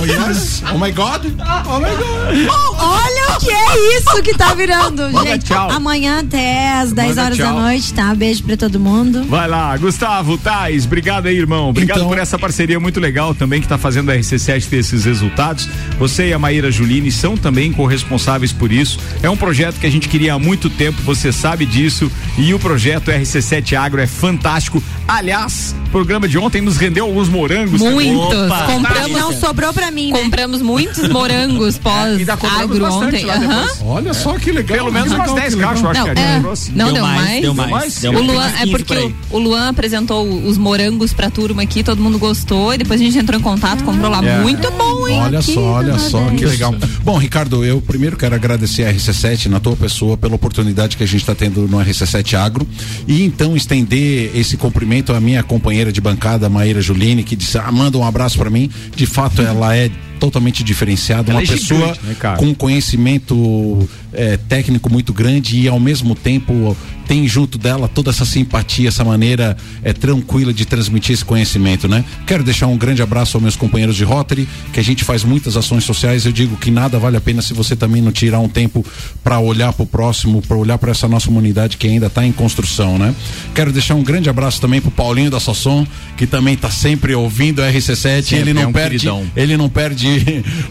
Oh, 0.00 0.04
yes? 0.30 0.62
Oh 0.72 0.78
my 0.78 0.92
God. 0.92 1.24
Oh 1.66 1.78
my 1.80 1.90
God. 1.90 2.48
Oh, 2.48 2.84
olha 2.84 3.36
o 3.36 3.40
que 3.40 3.50
é 3.50 3.96
isso 3.98 4.22
que 4.22 4.32
tá 4.34 4.54
virando, 4.54 5.10
Manda 5.10 5.30
gente. 5.32 5.46
tchau. 5.46 5.70
Amanhã 5.72 6.20
até 6.20 6.78
às 6.78 6.92
10 6.92 7.08
Manda 7.08 7.22
horas 7.24 7.36
tchau. 7.36 7.46
da 7.54 7.60
noite, 7.60 7.94
tá? 7.94 8.14
Beijo 8.14 8.44
pra 8.44 8.56
todo 8.56 8.78
mundo. 8.78 9.24
Vai 9.28 9.48
lá, 9.48 9.76
Gustavo, 9.76 10.38
Tais, 10.38 10.84
obrigado 10.86 11.26
aí, 11.26 11.36
irmão. 11.36 11.70
Obrigado 11.70 11.96
Então- 11.98 12.08
por 12.10 12.18
essa 12.18 12.38
parceria 12.38 12.78
muito 12.78 13.00
legal 13.00 13.34
também 13.34 13.60
que 13.60 13.66
tá 13.66 13.76
fazendo 13.76 14.10
a 14.10 14.14
RC7 14.14 14.68
ter 14.68 14.76
esses 14.76 15.04
resultados. 15.04 15.68
Você 15.98 16.28
e 16.28 16.32
a 16.32 16.38
Maíra 16.38 16.70
Juline 16.70 17.10
são 17.12 17.36
também 17.36 17.72
corresponsáveis 17.72 18.52
por 18.52 18.72
isso. 18.72 18.98
É 19.22 19.28
um 19.30 19.36
projeto 19.36 19.78
que 19.78 19.86
a 19.86 19.90
gente 19.90 20.08
queria 20.08 20.34
há 20.34 20.38
muito 20.38 20.70
tempo, 20.70 21.00
você 21.02 21.32
sabe 21.32 21.66
disso. 21.66 22.10
E 22.38 22.52
o 22.54 22.58
projeto 22.58 23.10
RC7 23.10 23.74
Agro 23.76 24.00
é 24.00 24.06
fantástico. 24.06 24.82
Aliás, 25.06 25.74
o 25.86 25.90
programa 25.90 26.28
de 26.28 26.38
ontem 26.38 26.60
nos 26.60 26.76
rendeu 26.76 27.04
alguns 27.04 27.28
morangos. 27.28 27.80
Muitos. 27.80 28.16
Opa. 28.46 28.62
Compramos, 28.72 29.10
Não 29.18 29.32
sobrou 29.32 29.72
pra 29.72 29.90
mim, 29.90 30.12
né? 30.12 30.20
compramos 30.20 30.62
muitos 30.62 31.08
morangos 31.08 31.76
pós 31.78 32.16
Ainda 32.18 32.36
compramos 32.36 32.62
agro 32.70 32.80
bastante 32.80 33.26
ontem. 33.26 33.40
depois. 33.48 33.80
Olha 33.84 34.14
só 34.14 34.38
que 34.38 34.52
legal. 34.52 34.78
Pelo 34.78 34.92
menos 34.92 35.08
umas 35.12 35.30
legal, 35.30 35.34
10 35.40 35.54
que 35.54 35.60
caixas, 35.60 35.82
eu 35.82 35.88
acho 35.90 35.98
Não, 35.98 36.04
que 36.04 36.10
a 36.10 36.22
é, 36.22 36.32
gente 36.34 36.42
trouxe. 36.42 36.72
não 36.72 36.84
Deu 36.86 36.94
deu, 36.94 37.02
mais, 37.02 37.20
mais. 37.24 37.42
deu 37.42 37.54
mais, 37.54 37.70
mais? 37.70 37.94
deu 38.00 38.10
O 38.12 38.14
mais. 38.14 38.26
Luan, 38.26 38.46
Uns 38.46 38.54
é 38.54 38.58
15 38.58 38.70
porque 38.70 38.94
o, 38.96 39.14
o 39.30 39.38
Luan 39.38 39.68
apresentou 39.68 40.28
os 40.46 40.56
morangos 40.58 41.12
pra 41.12 41.28
turma 41.30 41.62
aqui, 41.62 41.82
todo 41.82 42.00
mundo 42.00 42.18
gostou, 42.18 42.72
e 42.74 42.78
depois 42.78 43.00
a 43.00 43.04
gente 43.04 43.18
entrou 43.18 43.38
em 43.38 43.42
contato, 43.42 43.82
comprou 43.84 44.10
lá. 44.10 44.24
É. 44.24 44.38
Muito 44.40 44.70
bom, 44.72 45.08
hein? 45.08 45.20
Olha 45.22 45.42
Aqui 45.50 45.54
só, 45.54 45.60
olha 45.60 45.98
só, 45.98 46.30
que 46.30 46.44
legal. 46.44 46.74
Bom, 47.02 47.18
Ricardo, 47.18 47.64
eu 47.64 47.80
primeiro 47.80 48.16
quero 48.16 48.34
agradecer 48.34 48.84
a 48.84 48.92
RC7 48.92 49.46
na 49.46 49.58
tua 49.58 49.76
pessoa 49.76 50.16
pela 50.16 50.34
oportunidade 50.34 50.96
que 50.96 51.02
a 51.02 51.06
gente 51.06 51.20
está 51.20 51.34
tendo 51.34 51.66
no 51.66 51.78
RC7 51.78 52.34
Agro 52.34 52.66
e 53.06 53.24
então 53.24 53.56
estender 53.56 54.30
esse 54.34 54.56
cumprimento 54.56 55.12
à 55.12 55.20
minha 55.20 55.42
companheira 55.42 55.92
de 55.92 56.00
bancada, 56.00 56.48
Maíra 56.48 56.80
Juline, 56.80 57.24
que 57.24 57.34
disse, 57.34 57.58
ah, 57.58 57.70
manda 57.72 57.98
um 57.98 58.04
abraço 58.04 58.38
para 58.38 58.50
mim. 58.50 58.70
De 58.94 59.06
fato, 59.06 59.42
ela 59.42 59.76
é 59.76 59.90
totalmente 60.20 60.62
diferenciada, 60.62 61.32
Ela 61.32 61.40
uma 61.40 61.44
é 61.44 61.46
pessoa 61.46 61.94
gigante, 61.94 62.00
né, 62.04 62.36
com 62.36 62.54
conhecimento 62.54 63.88
eh, 64.12 64.38
técnico 64.48 64.92
muito 64.92 65.12
grande 65.12 65.58
e 65.58 65.66
ao 65.66 65.80
mesmo 65.80 66.14
tempo 66.14 66.76
tem 67.10 67.26
junto 67.26 67.58
dela 67.58 67.88
toda 67.88 68.10
essa 68.10 68.24
simpatia, 68.24 68.86
essa 68.86 69.02
maneira 69.02 69.56
eh, 69.82 69.92
tranquila 69.92 70.52
de 70.52 70.64
transmitir 70.64 71.12
esse 71.12 71.24
conhecimento, 71.24 71.88
né? 71.88 72.04
Quero 72.24 72.44
deixar 72.44 72.68
um 72.68 72.76
grande 72.76 73.02
abraço 73.02 73.36
aos 73.36 73.42
meus 73.42 73.56
companheiros 73.56 73.96
de 73.96 74.04
Rotary, 74.04 74.48
que 74.72 74.78
a 74.78 74.82
gente 74.82 75.02
faz 75.02 75.24
muitas 75.24 75.56
ações 75.56 75.82
sociais. 75.82 76.24
Eu 76.24 76.30
digo 76.30 76.56
que 76.56 76.70
nada 76.70 77.00
vale 77.00 77.16
a 77.16 77.20
pena 77.20 77.42
se 77.42 77.52
você 77.52 77.74
também 77.74 78.00
não 78.00 78.12
tirar 78.12 78.38
um 78.38 78.48
tempo 78.48 78.86
para 79.24 79.40
olhar 79.40 79.72
para 79.72 79.82
o 79.82 79.86
próximo, 79.86 80.40
para 80.40 80.56
olhar 80.56 80.78
para 80.78 80.92
essa 80.92 81.08
nossa 81.08 81.28
humanidade 81.28 81.78
que 81.78 81.88
ainda 81.88 82.06
está 82.06 82.24
em 82.24 82.30
construção, 82.30 82.96
né? 82.96 83.12
Quero 83.56 83.72
deixar 83.72 83.96
um 83.96 84.04
grande 84.04 84.30
abraço 84.30 84.60
também 84.60 84.80
pro 84.80 84.92
Paulinho 84.92 85.32
da 85.32 85.40
Sasson, 85.40 85.84
que 86.16 86.28
também 86.28 86.54
está 86.54 86.70
sempre 86.70 87.12
ouvindo 87.14 87.60
a 87.60 87.72
RC7. 87.72 88.22
Sempre, 88.22 88.36
ele 88.36 88.52
não 88.52 88.62
é 88.62 88.66
um 88.68 88.72
perde, 88.72 88.98
queridão. 88.98 89.26
ele 89.34 89.56
não 89.56 89.68
perde 89.68 90.06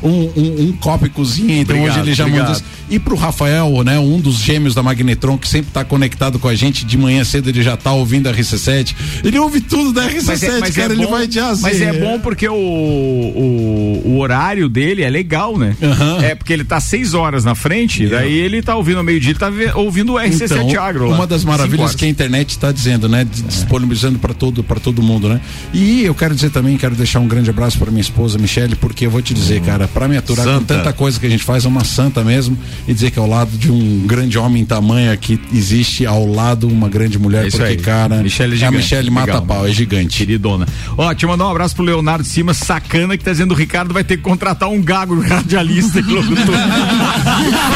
um, 0.04 0.10
um, 0.10 0.62
um 0.70 0.72
copo 0.74 1.06
e 1.06 1.10
cozinha, 1.10 1.60
então 1.62 1.76
Obrigado, 1.76 1.98
hoje 2.00 2.08
ele 2.10 2.16
já 2.16 2.24
obrigado. 2.26 2.48
manda 2.48 2.58
isso. 2.60 2.66
E 2.90 2.98
pro 2.98 3.16
Rafael, 3.16 3.84
né, 3.84 4.00
um 4.00 4.20
dos 4.20 4.38
gêmeos 4.40 4.74
da 4.74 4.82
Magnetron, 4.82 5.38
que 5.38 5.48
sempre 5.48 5.72
tá 5.72 5.84
conectado 5.84 6.40
com 6.40 6.48
a 6.48 6.56
gente, 6.56 6.86
de 6.86 6.98
manhã 6.98 7.24
cedo 7.24 7.48
ele 7.50 7.62
já 7.62 7.78
tá 7.78 7.92
ouvindo 7.94 8.28
a 8.28 8.34
RC7. 8.34 8.96
Ele 9.24 9.38
ouve 9.38 9.62
tudo 9.62 9.94
da 9.94 10.10
RC7, 10.10 10.24
Mas 10.26 10.44
é, 10.44 10.60
mas 10.60 10.76
cara, 10.76 10.94
é 10.94 10.96
ele 10.96 11.06
bom, 11.06 11.12
vai 11.12 11.28
de 11.28 11.40
assim. 11.40 11.62
mas 11.62 11.80
é 11.82 11.94
bom 12.00 12.20
porque 12.20 12.48
o, 12.50 12.54
o, 12.54 14.02
o 14.06 14.18
horário 14.20 14.68
dele 14.70 15.04
é 15.04 15.10
legal, 15.10 15.58
né? 15.58 15.76
Aham. 15.82 16.18
É 16.24 16.36
porque 16.36 16.52
ele 16.54 16.64
tá 16.64 16.80
seis 16.80 17.14
horas 17.14 17.44
na 17.46 17.56
frente, 17.56 18.08
daí 18.08 18.34
ele 18.34 18.62
tá 18.62 18.76
ouvindo 18.76 18.98
ao 18.98 19.04
meio-dia, 19.04 19.32
ele 19.32 19.40
tá 19.40 19.52
ouvindo 19.76 20.14
o 20.14 20.16
RC7 20.16 20.52
Então, 20.70 20.84
Agro. 20.84 21.10
lá. 21.10 21.16
Uma 21.16 21.28
das 21.28 21.44
maravilhas 21.44 21.94
que 21.96 22.06
a 22.06 22.08
internet 22.08 22.52
está 22.52 22.72
dizendo, 22.72 23.08
né? 23.08 23.26
Disponibilizando 23.48 24.18
para 24.20 24.34
todo, 24.34 24.64
para 24.64 24.80
todo 24.80 25.02
mundo, 25.02 25.30
né? 25.30 25.40
E 25.74 26.04
eu 26.04 26.16
quero 26.16 26.34
dizer 26.34 26.50
também, 26.50 26.78
quero 26.78 26.96
deixar 26.96 27.20
um 27.20 27.28
grande 27.28 27.50
abraço 27.50 27.78
para 27.78 27.92
minha 27.92 28.02
esposa, 28.02 28.38
Michele, 28.38 28.76
porque 28.76 29.06
eu 29.06 29.12
vou 29.12 29.22
te 29.22 29.29
dizer, 29.34 29.62
cara, 29.62 29.88
para 29.88 30.08
me 30.08 30.18
aturar 30.18 30.46
com 30.46 30.52
Santa. 30.54 30.76
tanta 30.76 30.94
coisa 30.94 31.20
que 31.20 31.26
a 31.26 31.30
gente 31.30 31.44
faz, 31.44 31.66
é 31.66 31.68
uma 31.68 31.84
santa 31.84 32.24
mesmo, 32.24 32.58
e 32.88 32.94
dizer 32.94 33.12
que 33.12 33.20
ao 33.20 33.28
lado 33.28 33.52
de 33.58 33.72
um 33.72 34.06
grande 34.06 34.38
homem 34.38 34.64
tamanho 34.66 35.16
que 35.18 35.40
existe 35.54 36.06
ao 36.06 36.26
lado 36.26 36.68
uma 36.68 36.88
grande 36.90 37.18
mulher, 37.20 37.44
É 37.46 37.48
isso 37.48 37.58
porque, 37.58 37.72
aí. 37.72 37.78
cara, 37.78 38.18
Michele 38.24 38.52
é 38.54 38.56
a 38.56 38.58
gigante. 38.58 38.78
Michele 38.78 39.10
mata 39.10 39.26
Legal. 39.34 39.46
pau, 39.46 39.68
é 39.68 39.72
gigante. 39.72 40.18
Queridona. 40.18 40.66
Ó, 40.98 41.14
te 41.14 41.26
mandar 41.26 41.46
um 41.48 41.52
abraço 41.52 41.76
pro 41.76 41.84
Leonardo 41.84 42.24
de 42.24 42.30
Cima, 42.30 42.54
sacana, 42.54 43.18
que 43.18 43.24
tá 43.24 43.32
dizendo 43.32 43.52
o 43.52 43.56
Ricardo 43.56 43.94
vai 43.94 44.04
ter 44.04 44.18
que 44.18 44.24
contratar 44.24 44.70
um 44.70 44.82
gago 44.82 45.20
radialista 45.22 46.00
locutor. 46.00 46.56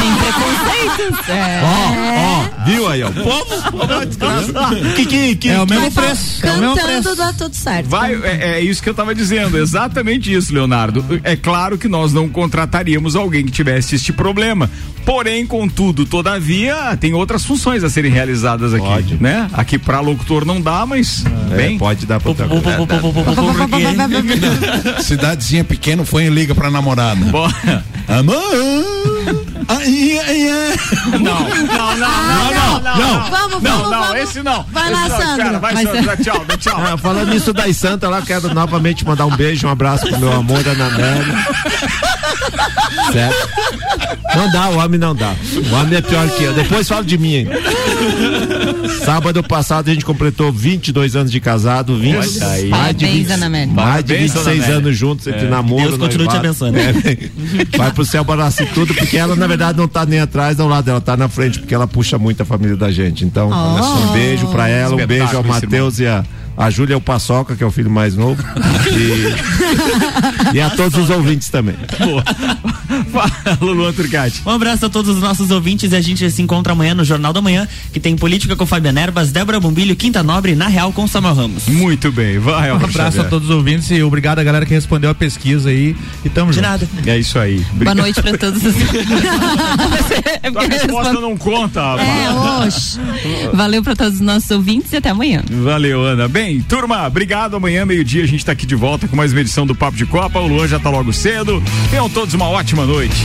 Tem 0.00 0.14
preconceitos. 0.16 1.28
É. 1.28 1.60
Ó, 1.64 2.60
ó, 2.60 2.64
viu 2.64 2.88
aí, 2.88 3.02
ó. 3.02 3.10
Povo, 3.10 3.44
que, 4.96 5.06
que, 5.06 5.36
que, 5.36 5.48
É 5.48 5.60
o 5.60 5.66
mesmo 5.66 5.90
fala, 5.90 6.06
preço. 6.08 6.46
É 6.46 6.50
o 6.52 6.58
mesmo 6.60 6.76
Cantando 6.76 7.02
preço. 7.02 7.16
dá 7.16 7.32
tudo 7.32 7.54
certo. 7.54 7.88
Vai, 7.88 8.14
é, 8.14 8.58
é 8.58 8.60
isso 8.60 8.82
que 8.82 8.88
eu 8.88 8.94
tava 8.94 9.14
dizendo, 9.14 9.58
exatamente 9.58 10.32
isso, 10.32 10.52
Leonardo. 10.54 11.04
É 11.22 11.36
claro 11.44 11.76
que 11.76 11.86
nós 11.88 12.12
não 12.14 12.26
contrataríamos 12.26 13.14
alguém 13.14 13.44
que 13.44 13.52
tivesse 13.52 13.94
este 13.96 14.12
problema. 14.14 14.70
Porém, 15.04 15.46
contudo, 15.46 16.06
todavia, 16.06 16.96
tem 16.98 17.12
outras 17.12 17.44
funções 17.44 17.84
a 17.84 17.90
serem 17.90 18.10
realizadas 18.10 18.72
aqui, 18.72 18.86
Pode. 18.86 19.22
né? 19.22 19.50
Aqui 19.52 19.78
pra 19.78 20.00
locutor 20.00 20.46
não 20.46 20.58
dá, 20.58 20.86
mas 20.86 21.22
É, 21.52 21.56
bem. 21.56 21.76
pode 21.78 22.06
dar 22.06 22.18
porque- 22.18 22.42
Cidadezinha 25.02 25.62
pequena, 25.62 26.04
foi 26.06 26.24
e 26.24 26.30
liga 26.30 26.54
pra 26.54 26.70
namorada. 26.70 27.22
Bora. 27.26 27.84
Amor! 28.08 29.13
Não, 31.12 31.20
não, 31.20 31.40
não, 31.66 31.96
não, 31.96 32.06
Ah, 32.06 32.80
não. 32.98 33.30
Vamos, 33.30 33.62
vamos, 33.62 33.88
vamos. 33.88 34.16
esse 34.22 34.42
não. 34.42 34.64
Vai 34.70 34.90
lá. 34.90 35.06
Espera, 35.06 35.58
vai, 35.58 35.74
dá 35.84 36.16
tchau, 36.16 36.44
tchau. 36.58 36.76
Ah, 36.84 36.96
falando 36.98 37.30
nisso 37.30 37.52
das 37.52 37.76
Santa 37.76 38.08
lá, 38.08 38.20
quero 38.22 38.52
novamente 38.52 39.04
mandar 39.04 39.26
um 39.26 39.34
beijo, 39.36 39.66
um 39.66 39.70
abraço 39.70 40.06
pro 40.06 40.18
meu 40.18 40.32
amor, 40.32 40.66
Ana 40.66 40.86
Amélia. 40.86 41.46
Certo? 43.12 43.48
Não 44.36 44.50
dá, 44.50 44.68
o 44.70 44.78
homem 44.78 44.98
não 44.98 45.14
dá. 45.14 45.34
O 45.70 45.74
homem 45.74 45.98
é 45.98 46.00
pior 46.00 46.28
que 46.30 46.42
eu. 46.44 46.52
Depois 46.54 46.88
fala 46.88 47.04
de 47.04 47.16
mim. 47.18 47.46
Sábado 49.04 49.42
passado 49.42 49.88
a 49.90 49.92
gente 49.94 50.04
completou 50.04 50.52
22 50.52 51.14
anos 51.16 51.30
de 51.30 51.40
casado, 51.40 51.96
20, 51.98 52.16
Olha 52.16 52.22
aí. 52.52 52.68
mais 52.68 52.96
de 52.96 53.04
Parabéns, 53.04 53.12
20, 53.28 53.30
Ana 53.32 53.46
Amélia. 53.46 53.74
mais 53.74 54.04
de 54.04 54.12
Parabéns, 54.12 54.32
26 54.32 54.46
Ana 54.46 54.54
Amélia. 54.64 54.76
anos 54.76 54.96
juntos 54.96 55.26
entre 55.26 55.46
É. 55.46 55.48
namoro, 55.50 55.82
Deus 55.88 55.98
continue 55.98 56.26
te 56.28 56.34
noivado. 56.34 56.46
abençoando. 56.46 56.78
É, 56.78 57.78
vai 57.78 57.92
pro 57.92 58.04
céu 58.04 58.24
abraço 58.24 58.62
e 58.62 58.66
tudo, 58.66 58.94
porque 58.94 59.13
ela 59.16 59.36
na 59.36 59.46
verdade 59.46 59.78
não 59.78 59.88
tá 59.88 60.04
nem 60.04 60.20
atrás 60.20 60.56
do 60.56 60.66
lado 60.66 60.84
dela, 60.84 61.00
tá 61.00 61.16
na 61.16 61.28
frente, 61.28 61.58
porque 61.58 61.74
ela 61.74 61.86
puxa 61.86 62.18
muito 62.18 62.42
a 62.42 62.44
família 62.44 62.76
da 62.76 62.90
gente. 62.90 63.24
Então, 63.24 63.50
só, 63.50 63.96
um 63.96 64.12
beijo 64.12 64.46
pra 64.48 64.68
ela, 64.68 64.94
um 64.94 65.06
beijo 65.06 65.36
ao 65.36 65.44
Matheus 65.44 65.98
e 65.98 66.06
a 66.06 66.24
a 66.56 66.70
Júlia 66.70 66.94
é 66.94 66.96
o 66.96 67.00
Paçoca, 67.00 67.56
que 67.56 67.62
é 67.62 67.66
o 67.66 67.70
filho 67.70 67.90
mais 67.90 68.14
novo. 68.16 68.42
E, 68.92 70.56
e 70.56 70.60
a 70.60 70.70
todos 70.70 70.98
os 70.98 71.10
ouvintes 71.10 71.48
também. 71.48 71.74
Fala, 73.12 73.58
Luan 73.60 73.92
Turcati. 73.92 74.42
Um 74.46 74.50
abraço 74.50 74.86
a 74.86 74.88
todos 74.88 75.16
os 75.16 75.20
nossos 75.22 75.50
ouvintes 75.50 75.92
e 75.92 75.96
a 75.96 76.00
gente 76.00 76.28
se 76.30 76.42
encontra 76.42 76.72
amanhã 76.72 76.94
no 76.94 77.04
Jornal 77.04 77.32
da 77.32 77.40
Manhã, 77.40 77.66
que 77.92 77.98
tem 78.00 78.16
política 78.16 78.54
com 78.56 78.66
Fabiana 78.66 79.00
Erbas, 79.00 79.32
Débora 79.32 79.58
Bombilho, 79.60 79.94
Quinta 79.96 80.22
Nobre 80.22 80.52
e 80.52 80.54
Na 80.54 80.68
Real 80.68 80.92
com 80.92 81.06
Samuel 81.06 81.34
Ramos. 81.34 81.66
Muito 81.66 82.10
bem, 82.12 82.38
vai, 82.38 82.70
Um 82.72 82.76
abraço 82.76 82.92
Xavier. 82.98 83.26
a 83.26 83.28
todos 83.28 83.48
os 83.48 83.54
ouvintes 83.54 83.90
e 83.90 84.02
obrigado 84.02 84.38
a 84.38 84.44
galera 84.44 84.64
que 84.66 84.74
respondeu 84.74 85.10
a 85.10 85.14
pesquisa 85.14 85.70
aí. 85.70 85.96
E 86.24 86.28
tamo 86.28 86.50
De 86.50 86.56
junto. 86.56 86.66
nada. 86.68 86.88
É 87.06 87.18
isso 87.18 87.38
aí. 87.38 87.56
Boa 87.58 87.72
Obrigado. 87.74 87.96
noite 87.98 88.22
pra 88.22 88.38
todos. 88.38 88.62
é 90.42 90.50
Tua 90.50 90.60
porque 90.62 90.66
resposta 90.76 91.12
não 91.14 91.36
conta, 91.36 91.80
rapaz. 91.80 92.08
É, 92.08 92.64
oxe. 92.66 93.00
Valeu 93.52 93.82
pra 93.82 93.94
todos 93.96 94.14
os 94.14 94.20
nossos 94.20 94.50
ouvintes 94.50 94.92
e 94.92 94.96
até 94.96 95.10
amanhã. 95.10 95.42
Valeu, 95.50 96.02
Ana. 96.04 96.28
Bem, 96.28 96.43
turma, 96.68 97.06
obrigado. 97.06 97.56
Amanhã, 97.56 97.86
meio-dia, 97.86 98.22
a 98.22 98.26
gente 98.26 98.44
tá 98.44 98.52
aqui 98.52 98.66
de 98.66 98.74
volta 98.74 99.08
com 99.08 99.16
mais 99.16 99.32
uma 99.32 99.40
edição 99.40 99.66
do 99.66 99.74
Papo 99.74 99.96
de 99.96 100.04
Copa. 100.04 100.38
O 100.40 100.46
Luan 100.46 100.68
já 100.68 100.78
tá 100.78 100.90
logo 100.90 101.12
cedo. 101.12 101.62
Tenham 101.90 102.08
todos 102.08 102.34
uma 102.34 102.48
ótima 102.48 102.84
noite. 102.84 103.16